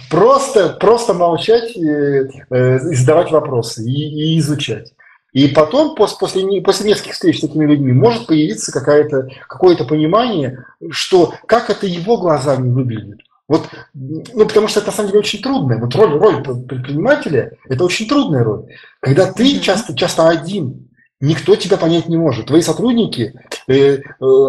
просто, 0.10 0.70
просто 0.70 1.14
молчать, 1.14 1.78
э, 1.78 2.30
э, 2.50 2.80
задавать 2.80 3.30
вопросы 3.30 3.88
и, 3.88 4.34
и 4.34 4.40
изучать. 4.40 4.92
И 5.34 5.48
потом, 5.50 5.94
после, 5.94 6.62
после, 6.64 6.90
нескольких 6.90 7.14
встреч 7.14 7.38
с 7.38 7.42
такими 7.42 7.66
людьми, 7.66 7.92
может 7.92 8.26
появиться 8.26 8.72
какое-то 8.72 9.30
какое 9.48 9.76
понимание, 9.78 10.66
что 10.90 11.36
как 11.46 11.70
это 11.70 11.86
его 11.86 12.18
глазами 12.18 12.72
выглядит. 12.72 13.20
Вот, 13.50 13.70
ну, 13.94 14.24
потому 14.46 14.68
что 14.68 14.80
это 14.80 14.88
на 14.88 14.94
самом 14.94 15.10
деле 15.10 15.20
очень 15.20 15.42
трудно. 15.42 15.78
Вот 15.78 15.94
роль, 15.96 16.18
роль 16.18 16.44
предпринимателя– 16.44 17.52
это 17.70 17.84
очень 17.84 18.08
трудная 18.08 18.44
роль. 18.44 18.68
Когда 19.02 19.32
ты 19.32 19.60
часто, 19.60 19.96
часто 19.96 20.30
один, 20.30 20.90
никто 21.20 21.56
тебя 21.56 21.78
понять 21.78 22.08
не 22.08 22.18
может. 22.18 22.48
Твои 22.48 22.62
сотрудники, 22.62 23.34
э, 23.68 23.74
э, 23.74 24.02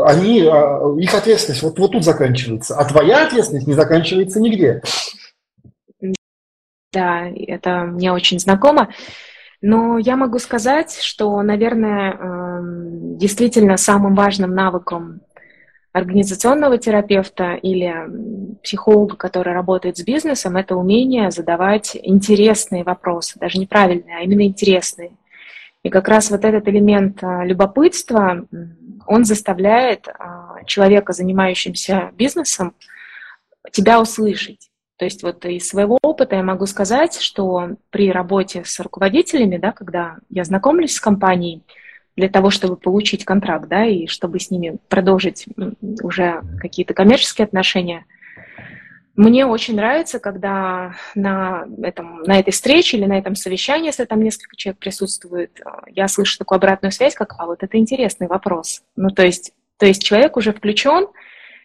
они, 0.06 0.40
э, 0.42 1.00
их 1.00 1.14
ответственность 1.14 1.62
вот, 1.62 1.78
вот 1.78 1.92
тут 1.92 2.04
заканчивается, 2.04 2.76
а 2.76 2.84
твоя 2.84 3.26
ответственность 3.26 3.66
не 3.66 3.74
заканчивается 3.74 4.40
нигде. 4.40 4.82
Да, 6.92 7.28
это 7.28 7.84
мне 7.84 8.12
очень 8.12 8.38
знакомо. 8.38 8.90
Но 9.60 9.98
я 9.98 10.16
могу 10.16 10.38
сказать, 10.38 10.98
что, 11.00 11.40
наверное, 11.42 12.12
эм, 12.12 13.18
действительно 13.18 13.76
самым 13.76 14.14
важным 14.14 14.54
навыком 14.54 15.22
организационного 15.94 16.76
терапевта 16.76 17.54
или 17.54 17.94
психолога, 18.64 19.16
который 19.16 19.54
работает 19.54 19.96
с 19.96 20.02
бизнесом, 20.02 20.56
это 20.56 20.74
умение 20.74 21.30
задавать 21.30 21.96
интересные 22.02 22.82
вопросы, 22.82 23.38
даже 23.38 23.58
неправильные, 23.58 24.16
а 24.16 24.22
именно 24.22 24.42
интересные. 24.42 25.12
И 25.84 25.90
как 25.90 26.08
раз 26.08 26.32
вот 26.32 26.44
этот 26.44 26.66
элемент 26.66 27.22
а, 27.22 27.44
любопытства, 27.44 28.44
он 29.06 29.24
заставляет 29.24 30.08
а, 30.08 30.64
человека, 30.66 31.12
занимающимся 31.12 32.10
бизнесом, 32.16 32.74
тебя 33.70 34.00
услышать. 34.00 34.70
То 34.96 35.04
есть 35.04 35.22
вот 35.22 35.44
из 35.44 35.68
своего 35.68 35.98
опыта 36.02 36.34
я 36.34 36.42
могу 36.42 36.66
сказать, 36.66 37.20
что 37.20 37.76
при 37.90 38.10
работе 38.10 38.64
с 38.64 38.80
руководителями, 38.80 39.58
да, 39.58 39.70
когда 39.70 40.16
я 40.28 40.42
знакомлюсь 40.42 40.94
с 40.94 41.00
компанией, 41.00 41.62
для 42.16 42.28
того, 42.28 42.50
чтобы 42.50 42.76
получить 42.76 43.24
контракт, 43.24 43.68
да, 43.68 43.84
и 43.86 44.06
чтобы 44.06 44.38
с 44.38 44.50
ними 44.50 44.78
продолжить 44.88 45.46
уже 46.02 46.42
какие-то 46.60 46.94
коммерческие 46.94 47.44
отношения, 47.44 48.04
мне 49.16 49.46
очень 49.46 49.76
нравится, 49.76 50.18
когда 50.18 50.96
на, 51.14 51.66
этом, 51.82 52.22
на 52.22 52.40
этой 52.40 52.50
встрече 52.50 52.96
или 52.96 53.04
на 53.04 53.16
этом 53.16 53.36
совещании, 53.36 53.86
если 53.86 54.04
там 54.06 54.22
несколько 54.22 54.56
человек 54.56 54.80
присутствует, 54.80 55.60
я 55.88 56.08
слышу 56.08 56.36
такую 56.36 56.56
обратную 56.56 56.90
связь, 56.90 57.14
как 57.14 57.34
«а 57.38 57.46
вот 57.46 57.62
это 57.62 57.78
интересный 57.78 58.26
вопрос». 58.26 58.82
Ну, 58.96 59.10
то 59.10 59.24
есть, 59.24 59.52
то 59.78 59.86
есть 59.86 60.02
человек 60.02 60.36
уже 60.36 60.52
включен, 60.52 61.06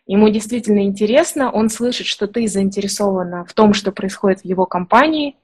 ему 0.06 0.30
действительно 0.30 0.82
интересно, 0.86 1.52
он 1.52 1.70
слышит, 1.70 2.06
что 2.06 2.28
ты 2.28 2.47
заинтересована 2.47 3.45
в 3.45 3.54
том, 3.54 3.74
что 3.74 3.91
происходит 3.91 4.41
в 4.41 4.45
его 4.45 4.68
компании, 4.68 5.36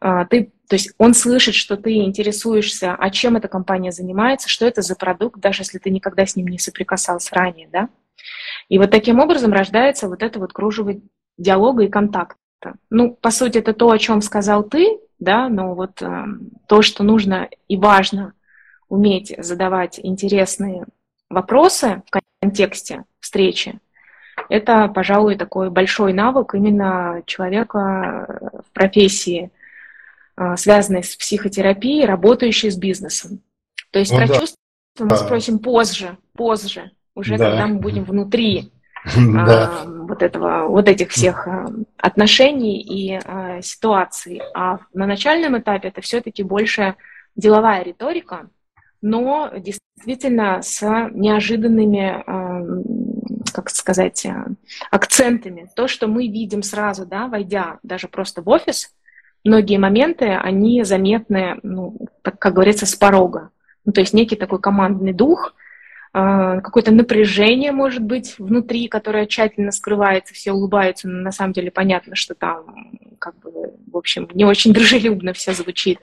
а, 0.00 0.24
ты, 0.24 0.52
то 0.68 0.76
есть 0.76 0.94
он 0.98 1.14
слышит, 1.14 1.54
что 1.54 1.76
ты 1.76 1.96
интересуешься, 1.96 2.94
а 2.94 3.10
чем 3.10 3.36
эта 3.36 3.48
компания 3.48 3.92
занимается, 3.92 4.48
что 4.48 4.66
это 4.66 4.82
за 4.82 4.96
продукт, 4.96 5.40
даже 5.40 5.62
если 5.62 5.78
ты 5.78 5.90
никогда 5.90 6.24
с 6.24 6.36
ним 6.36 6.48
не 6.48 6.58
соприкасался 6.58 7.34
ранее, 7.34 7.68
да. 7.70 7.88
И 8.68 8.78
вот 8.78 8.90
таким 8.90 9.20
образом 9.20 9.52
рождается 9.52 10.08
вот 10.08 10.22
это 10.22 10.38
вот 10.38 10.52
кружево 10.52 10.94
диалога 11.36 11.84
и 11.84 11.88
контакта. 11.88 12.38
Ну, 12.88 13.14
по 13.14 13.30
сути, 13.30 13.58
это 13.58 13.74
то, 13.74 13.90
о 13.90 13.98
чем 13.98 14.22
сказал 14.22 14.62
ты, 14.62 14.98
да, 15.18 15.48
но 15.48 15.74
вот 15.74 16.00
э, 16.00 16.24
то, 16.66 16.80
что 16.80 17.02
нужно 17.04 17.48
и 17.68 17.76
важно 17.76 18.32
уметь 18.88 19.34
задавать 19.38 20.00
интересные 20.02 20.86
вопросы 21.28 22.02
в 22.06 22.20
контексте 22.40 23.04
встречи, 23.20 23.80
это, 24.48 24.88
пожалуй, 24.88 25.36
такой 25.36 25.70
большой 25.70 26.12
навык 26.12 26.54
именно 26.54 27.22
человека 27.26 28.62
в 28.66 28.72
профессии, 28.72 29.50
а, 30.36 30.56
связанной 30.56 31.04
с 31.04 31.14
психотерапией, 31.14 32.06
работающей 32.06 32.70
с 32.70 32.76
бизнесом. 32.76 33.40
То 33.92 34.00
есть 34.00 34.10
ну, 34.10 34.18
про 34.18 34.26
да. 34.26 34.40
чувства 34.40 34.58
мы 34.98 35.08
да. 35.08 35.16
спросим 35.16 35.58
позже, 35.60 36.18
позже, 36.34 36.90
уже 37.14 37.38
да. 37.38 37.50
когда 37.50 37.66
мы 37.68 37.78
будем 37.78 38.04
внутри 38.04 38.72
да. 39.16 39.82
а, 39.82 39.84
вот 39.86 40.22
этого, 40.22 40.66
вот 40.68 40.88
этих 40.88 41.10
всех 41.10 41.46
а, 41.46 41.66
отношений 41.98 42.80
и 42.80 43.62
ситуаций. 43.62 44.42
А 44.54 44.78
на 44.92 45.06
начальном 45.06 45.56
этапе 45.56 45.88
это 45.88 46.00
все-таки 46.00 46.42
больше 46.42 46.96
деловая 47.36 47.84
риторика, 47.84 48.48
но 49.00 49.52
действительно 49.56 50.62
с 50.62 50.82
неожиданными 51.12 52.24
как 53.52 53.70
сказать, 53.70 54.26
акцентами. 54.90 55.70
То, 55.76 55.86
что 55.86 56.08
мы 56.08 56.26
видим 56.26 56.64
сразу, 56.64 57.06
да, 57.06 57.28
войдя 57.28 57.78
даже 57.84 58.08
просто 58.08 58.42
в 58.42 58.48
офис, 58.48 58.92
многие 59.44 59.78
моменты, 59.78 60.26
они 60.26 60.84
заметны, 60.84 61.58
ну, 61.62 61.96
как, 62.22 62.38
как 62.38 62.54
говорится, 62.54 62.86
с 62.86 62.94
порога. 62.94 63.50
Ну, 63.84 63.92
то 63.92 64.00
есть 64.00 64.14
некий 64.14 64.36
такой 64.36 64.60
командный 64.60 65.12
дух, 65.12 65.54
э, 66.14 66.60
какое-то 66.62 66.92
напряжение, 66.92 67.72
может 67.72 68.02
быть, 68.02 68.36
внутри, 68.38 68.88
которое 68.88 69.26
тщательно 69.26 69.72
скрывается, 69.72 70.34
все 70.34 70.52
улыбаются, 70.52 71.08
но 71.08 71.22
на 71.22 71.32
самом 71.32 71.52
деле 71.52 71.70
понятно, 71.70 72.16
что 72.16 72.34
там, 72.34 72.98
как 73.18 73.38
бы, 73.40 73.74
в 73.86 73.96
общем, 73.96 74.28
не 74.34 74.44
очень 74.44 74.72
дружелюбно 74.74 75.32
все 75.32 75.52
звучит. 75.52 75.98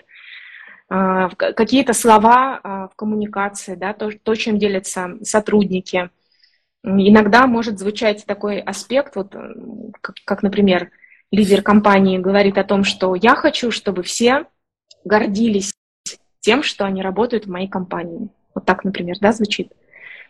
Э, 0.90 1.30
какие-то 1.38 1.94
слова 1.94 2.90
в 2.92 2.96
коммуникации, 2.96 3.76
да, 3.76 3.94
то, 3.94 4.12
то, 4.12 4.36
чем 4.36 4.60
делятся 4.60 5.18
сотрудники– 5.24 6.10
Иногда 6.84 7.46
может 7.46 7.78
звучать 7.78 8.26
такой 8.26 8.60
аспект, 8.60 9.16
вот, 9.16 9.36
как, 10.02 10.16
как, 10.26 10.42
например, 10.42 10.90
лидер 11.32 11.62
компании 11.62 12.18
говорит 12.18 12.58
о 12.58 12.64
том, 12.64 12.84
что 12.84 13.16
я 13.16 13.36
хочу, 13.36 13.72
чтобы 13.72 14.04
все 14.04 14.46
гордились 15.06 15.74
тем, 16.42 16.64
что 16.64 16.86
они 16.86 17.02
работают 17.02 17.46
в 17.46 17.50
моей 17.50 17.68
компании. 17.68 18.30
Вот 18.54 18.66
так, 18.66 18.84
например, 18.84 19.16
да, 19.22 19.32
звучит. 19.32 19.72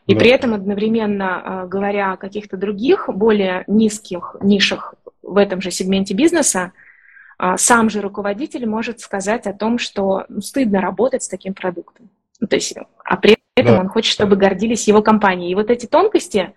И 0.07 0.13
да. 0.13 0.19
при 0.19 0.29
этом 0.29 0.53
одновременно, 0.53 1.63
э, 1.63 1.67
говоря 1.67 2.13
о 2.13 2.17
каких-то 2.17 2.57
других, 2.57 3.09
более 3.13 3.63
низких 3.67 4.35
нишах 4.41 4.95
в 5.21 5.37
этом 5.37 5.61
же 5.61 5.71
сегменте 5.71 6.13
бизнеса, 6.13 6.73
э, 7.39 7.55
сам 7.57 7.89
же 7.89 8.01
руководитель 8.01 8.65
может 8.65 8.99
сказать 8.99 9.47
о 9.47 9.53
том, 9.53 9.77
что 9.77 10.25
ну, 10.27 10.41
стыдно 10.41 10.81
работать 10.81 11.23
с 11.23 11.29
таким 11.29 11.53
продуктом. 11.53 12.09
Ну, 12.39 12.47
то 12.47 12.55
есть, 12.55 12.75
а 13.03 13.17
при 13.17 13.37
этом 13.55 13.75
да. 13.75 13.81
он 13.81 13.89
хочет, 13.89 14.11
чтобы 14.11 14.35
гордились 14.35 14.87
его 14.87 15.01
компанией. 15.01 15.51
И 15.51 15.55
вот 15.55 15.69
эти 15.69 15.85
тонкости 15.85 16.53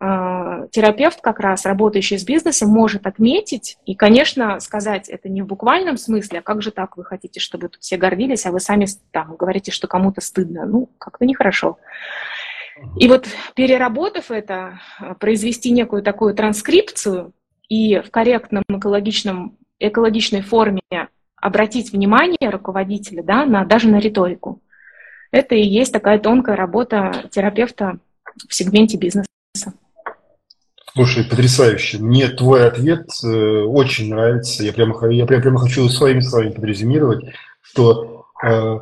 терапевт 0.00 1.20
как 1.20 1.40
раз, 1.40 1.66
работающий 1.66 2.18
с 2.18 2.24
бизнесом, 2.24 2.70
может 2.70 3.06
отметить 3.06 3.76
и, 3.84 3.94
конечно, 3.94 4.58
сказать 4.60 5.10
это 5.10 5.28
не 5.28 5.42
в 5.42 5.46
буквальном 5.46 5.98
смысле, 5.98 6.38
а 6.38 6.42
как 6.42 6.62
же 6.62 6.70
так 6.70 6.96
вы 6.96 7.04
хотите, 7.04 7.38
чтобы 7.38 7.68
тут 7.68 7.82
все 7.82 7.98
гордились, 7.98 8.46
а 8.46 8.50
вы 8.50 8.60
сами 8.60 8.86
там 9.10 9.36
говорите, 9.36 9.72
что 9.72 9.88
кому-то 9.88 10.22
стыдно. 10.22 10.64
Ну, 10.64 10.88
как-то 10.98 11.26
нехорошо. 11.26 11.78
И 12.98 13.08
вот 13.08 13.26
переработав 13.54 14.30
это, 14.30 14.80
произвести 15.18 15.70
некую 15.70 16.02
такую 16.02 16.34
транскрипцию 16.34 17.32
и 17.68 18.00
в 18.00 18.10
корректном 18.10 18.62
экологичном, 18.68 19.58
экологичной 19.78 20.40
форме 20.40 20.80
обратить 21.36 21.92
внимание 21.92 22.50
руководителя 22.50 23.22
да, 23.22 23.44
на, 23.44 23.66
даже 23.66 23.88
на 23.88 23.98
риторику. 23.98 24.62
Это 25.30 25.54
и 25.54 25.62
есть 25.62 25.92
такая 25.92 26.18
тонкая 26.18 26.56
работа 26.56 27.28
терапевта 27.30 27.98
в 28.48 28.54
сегменте 28.54 28.96
бизнеса. 28.96 29.29
Слушай, 30.92 31.24
потрясающе. 31.24 31.98
Мне 31.98 32.28
твой 32.28 32.66
ответ 32.66 33.06
э, 33.22 33.28
очень 33.28 34.10
нравится. 34.10 34.64
Я 34.64 34.72
прямо, 34.72 35.08
я 35.10 35.26
прямо, 35.26 35.42
прямо 35.42 35.58
хочу 35.58 35.88
своими 35.88 36.20
словами 36.20 36.50
подрезюмировать, 36.50 37.24
что 37.62 38.26
э, 38.44 38.80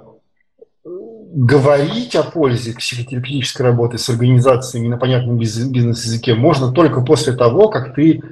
говорить 0.85 2.17
о 2.17 2.23
пользе 2.23 2.75
психотерапевтической 2.75 3.67
работы 3.67 3.99
с 3.99 4.09
организациями 4.09 4.89
на 4.89 4.97
понятном 4.97 5.39
бизнес-языке 5.39 6.35
можно 6.35 6.73
только 6.73 7.03
после 7.03 7.35
того, 7.35 7.69
как 7.69 7.95
ты 7.95 8.23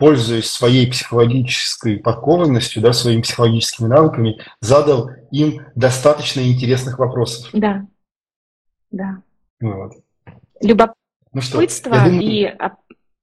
пользуясь 0.00 0.50
своей 0.50 0.90
психологической 0.90 1.98
подкованностью, 1.98 2.80
да, 2.80 2.94
своими 2.94 3.20
психологическими 3.20 3.86
навыками, 3.86 4.40
задал 4.62 5.10
им 5.30 5.60
достаточно 5.74 6.40
интересных 6.40 6.98
вопросов. 6.98 7.50
Да, 7.52 7.86
да. 8.90 9.22
Вот. 9.60 9.92
Любопытство 10.62 11.94
ну 11.96 12.04
думаю... 12.04 12.22
и, 12.22 12.54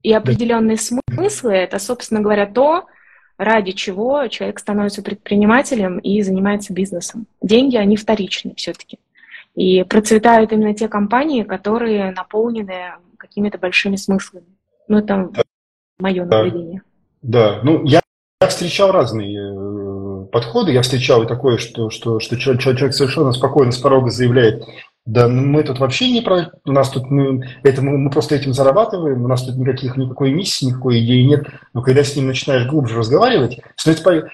и 0.07 0.13
определенные 0.13 0.77
смыслы– 0.77 1.51
это, 1.53 1.79
собственно 1.79 2.21
говоря, 2.21 2.45
то, 2.45 2.85
ради 3.37 3.73
чего 3.73 4.25
человек 4.29 4.57
становится 4.57 5.03
предпринимателем 5.03 5.99
и 5.99 6.21
занимается 6.21 6.71
бизнесом. 6.71 7.27
Деньги, 7.41 7.75
они 7.75 7.97
вторичны 7.97 8.53
все-таки. 8.55 8.99
И 9.53 9.83
процветают 9.83 10.53
именно 10.53 10.73
те 10.73 10.87
компании, 10.87 11.43
которые 11.43 12.11
наполнены 12.11 12.93
какими-то 13.17 13.57
большими 13.57 13.97
смыслами. 13.97 14.45
Ну, 14.87 14.99
это 14.99 15.29
мое 15.99 16.23
наблюдение. 16.23 16.83
Да, 17.21 17.59
ну 17.63 17.83
я, 17.83 17.99
я 18.39 18.47
встречал 18.47 18.93
разные 18.93 19.37
э, 19.37 20.25
подходы. 20.27 20.71
Я 20.71 20.83
встречал 20.83 21.23
и 21.23 21.27
такое, 21.27 21.57
что, 21.57 21.89
что, 21.89 22.21
что 22.21 22.37
человек, 22.37 22.61
человек 22.61 22.93
совершенно 22.93 23.33
спокойно 23.33 23.73
с 23.73 23.77
порога 23.77 24.09
заявляет, 24.09 24.63
Да, 25.07 25.29
мы 25.29 25.63
тут 25.63 25.79
вообще 25.79 26.11
не 26.11 26.19
про... 26.19 26.51
У 26.65 26.71
нас 26.73 26.89
тут 26.89 27.09
мы, 27.09 27.41
это, 27.63 27.81
мы, 27.81 27.97
мы 27.97 28.09
просто 28.09 28.35
этим 28.35 28.51
зарабатываем, 28.51 29.23
у 29.23 29.27
нас 29.29 29.41
тут 29.41 29.55
никаких, 29.55 29.95
никакой 29.95 30.33
миссии, 30.33 30.65
никакой 30.65 30.99
идеи 30.99 31.21
нет. 31.23 31.47
Но 31.73 31.81
когда 31.81 32.03
с 32.03 32.13
ним 32.17 32.27
начинаешь 32.27 32.67
глубже 32.67 32.97
разговаривать, 32.97 33.57
становится, 33.77 34.29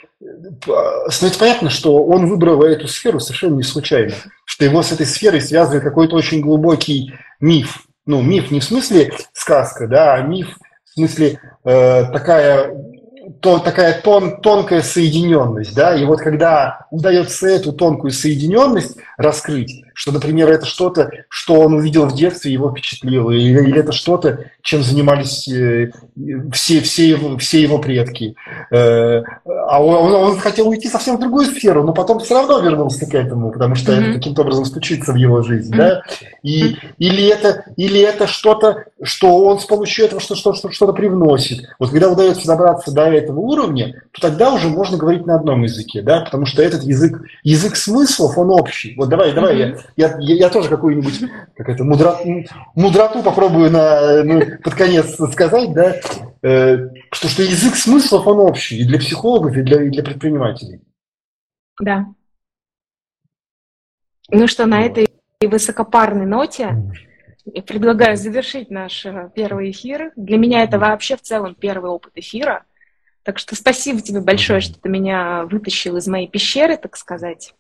становится 1.10 1.40
понятно, 1.40 1.70
что 1.70 2.04
он 2.04 2.26
выбрал 2.26 2.64
эту 2.64 2.88
сферу 2.88 3.20
совершенно 3.20 3.54
не 3.54 3.64
случайно. 3.64 4.16
Что 4.46 4.66
его 4.66 4.82
с 4.82 4.92
этой 4.92 5.06
сферой 5.06 5.42
связывает 5.42 5.84
какой-то 5.84 6.16
очень 6.16 6.42
глубокий 6.42 7.14
миф. 7.40 7.86
Ну, 8.08 8.24
миф 8.24 8.50
не 8.50 8.60
в 8.60 8.64
смысле 8.64 9.14
сказка, 9.32 9.88
да, 9.88 10.16
а 10.16 10.22
миф 10.24 10.58
в 10.86 10.94
смысле 10.96 11.40
э, 11.66 12.12
такая 12.12 12.74
то, 13.40 13.60
такая 13.60 14.02
тон, 14.02 14.42
тонкая 14.42 14.82
соединенность, 14.82 15.76
да, 15.76 15.96
и 15.96 16.04
вот 16.06 16.20
когда 16.20 16.86
удается 16.92 17.48
эту 17.48 17.72
тонкую 17.72 18.12
соединенность 18.12 18.98
раскрыть, 19.18 19.84
что, 19.94 20.12
например, 20.12 20.50
это 20.50 20.66
что-то, 20.66 21.12
что 21.30 21.60
он 21.60 21.74
увидел 21.76 22.06
в 22.08 22.16
детстве, 22.16 22.52
его 22.52 22.72
впечатлило, 22.72 23.32
или, 23.32 23.68
или 23.68 23.80
это 23.80 23.92
что-то, 23.92 24.46
чем 24.62 24.82
занимались 24.82 25.48
э, 25.48 25.92
все, 26.52 26.82
все, 26.82 27.10
его, 27.10 27.38
все 27.38 27.62
его 27.62 27.78
предки. 27.78 28.36
Э, 28.72 29.22
а 29.46 29.84
он, 29.84 30.14
он 30.14 30.40
хотел 30.40 30.68
уйти 30.68 30.88
совсем 30.88 31.18
в 31.18 31.20
другую 31.20 31.46
сферу, 31.46 31.84
но 31.84 31.94
потом 31.94 32.20
все 32.20 32.36
равно 32.36 32.60
вернулся 32.60 33.06
к 33.06 33.14
этому, 33.14 33.52
потому 33.52 33.76
что 33.76 33.92
mm-hmm. 33.92 34.02
это 34.02 34.14
каким-то 34.14 34.42
образом 34.42 34.66
стучится 34.66 35.14
в 35.14 35.16
его 35.16 35.44
жизнь. 35.44 35.74
Mm-hmm. 35.74 35.78
Да? 35.78 36.02
И, 36.42 36.76
или 36.98 37.28
это, 37.28 37.66
или 37.78 38.00
это 38.00 38.26
что-то, 38.26 38.86
что 39.02 39.46
он 39.46 39.60
с 39.60 39.66
помощью 39.66 40.06
этого 40.06 40.22
что-то, 40.22 40.54
что, 40.54 40.72
что-то 40.72 40.94
привносит. 40.94 41.68
Вот 41.78 41.92
когда 41.92 42.10
удается 42.10 42.48
добраться 42.48 42.92
до 42.92 43.13
этого 43.18 43.40
уровня, 43.40 44.04
то 44.12 44.22
тогда 44.22 44.54
уже 44.54 44.68
можно 44.68 44.98
говорить 44.98 45.26
на 45.26 45.36
одном 45.36 45.64
языке, 45.64 46.02
да? 46.02 46.22
потому 46.22 46.46
что 46.46 46.62
этот 46.62 46.84
язык, 46.84 47.22
язык 47.44 47.76
смыслов, 47.76 48.38
он 48.38 48.52
общий. 48.52 48.96
Вот 48.96 49.10
давай, 49.10 49.34
давай, 49.34 49.56
mm-hmm. 49.56 49.80
я, 49.96 50.18
я, 50.20 50.36
я 50.36 50.50
тоже 50.50 50.70
какую-нибудь 50.70 51.22
какую 51.56 51.86
мудро, 51.86 52.18
мудроту 52.76 53.24
попробую 53.24 53.72
на, 53.72 54.24
ну, 54.24 54.42
под 54.64 54.76
конец 54.76 55.16
сказать, 55.32 55.74
да, 55.74 55.96
э, 56.42 56.90
что, 57.12 57.28
что 57.28 57.44
язык 57.44 57.76
смыслов, 57.76 58.28
он 58.28 58.40
общий 58.40 58.80
и 58.80 58.86
для 58.86 59.00
психологов, 59.00 59.56
и 59.56 59.62
для, 59.62 59.84
и 59.84 59.90
для 59.90 60.04
предпринимателей. 60.04 60.82
Да. 61.80 62.08
Ну 64.30 64.48
что, 64.48 64.66
на 64.66 64.82
этой 64.82 65.08
высокопарной 65.42 66.26
ноте 66.26 66.76
я 67.46 67.62
предлагаю 67.62 68.16
завершить 68.16 68.72
наш 68.72 69.06
э, 69.06 69.30
первый 69.36 69.72
эфир. 69.72 70.14
Для 70.16 70.38
меня 70.38 70.64
это 70.64 70.80
вообще 70.80 71.18
в 71.18 71.22
целом 71.22 71.56
первый 71.56 71.92
опыт 71.92 72.14
эфира. 72.16 72.64
Так 73.24 73.40
что 73.40 73.56
спасибо 73.56 74.02
тебе 74.02 74.20
большое, 74.20 74.60
что 74.60 74.80
ты 74.80 74.90
меня 74.90 75.46
вытащил 75.46 75.98
из 75.98 76.08
моей 76.08 76.28
пещеры, 76.28 76.78
так 76.78 76.98
сказать, 76.98 77.56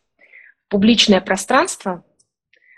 публичное 0.68 1.22
пространство. 1.22 2.04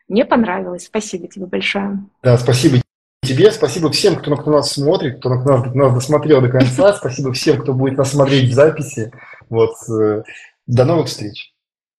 Мне 0.08 0.24
понравилось. 0.24 0.86
Спасибо 0.86 1.28
тебе 1.28 1.48
большое. 1.48 2.06
Да, 2.22 2.38
спасибо 2.38 2.82
тебе, 3.24 3.52
спасибо 3.52 3.90
всем, 3.92 4.16
кто, 4.16 4.36
кто 4.36 4.52
нас 4.52 4.72
смотрит, 4.72 5.18
кто 5.18 5.30
нас, 5.30 5.74
нас 5.74 5.94
досмотрел 5.94 6.42
до 6.42 6.50
конца. 6.50 6.94
Спасибо 6.98 7.34
всем, 7.34 7.60
кто 7.60 7.74
будет 7.74 7.98
нас 7.98 8.12
смотреть 8.12 8.52
в 8.52 8.54
записи. 8.54 9.12
Вот. 9.50 9.74
Э, 9.90 10.22
до 10.68 10.86
новых 10.86 11.08
встреч. 11.08 11.54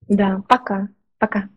Да, 0.09 0.43
пока. 0.49 0.89
Пока. 1.18 1.49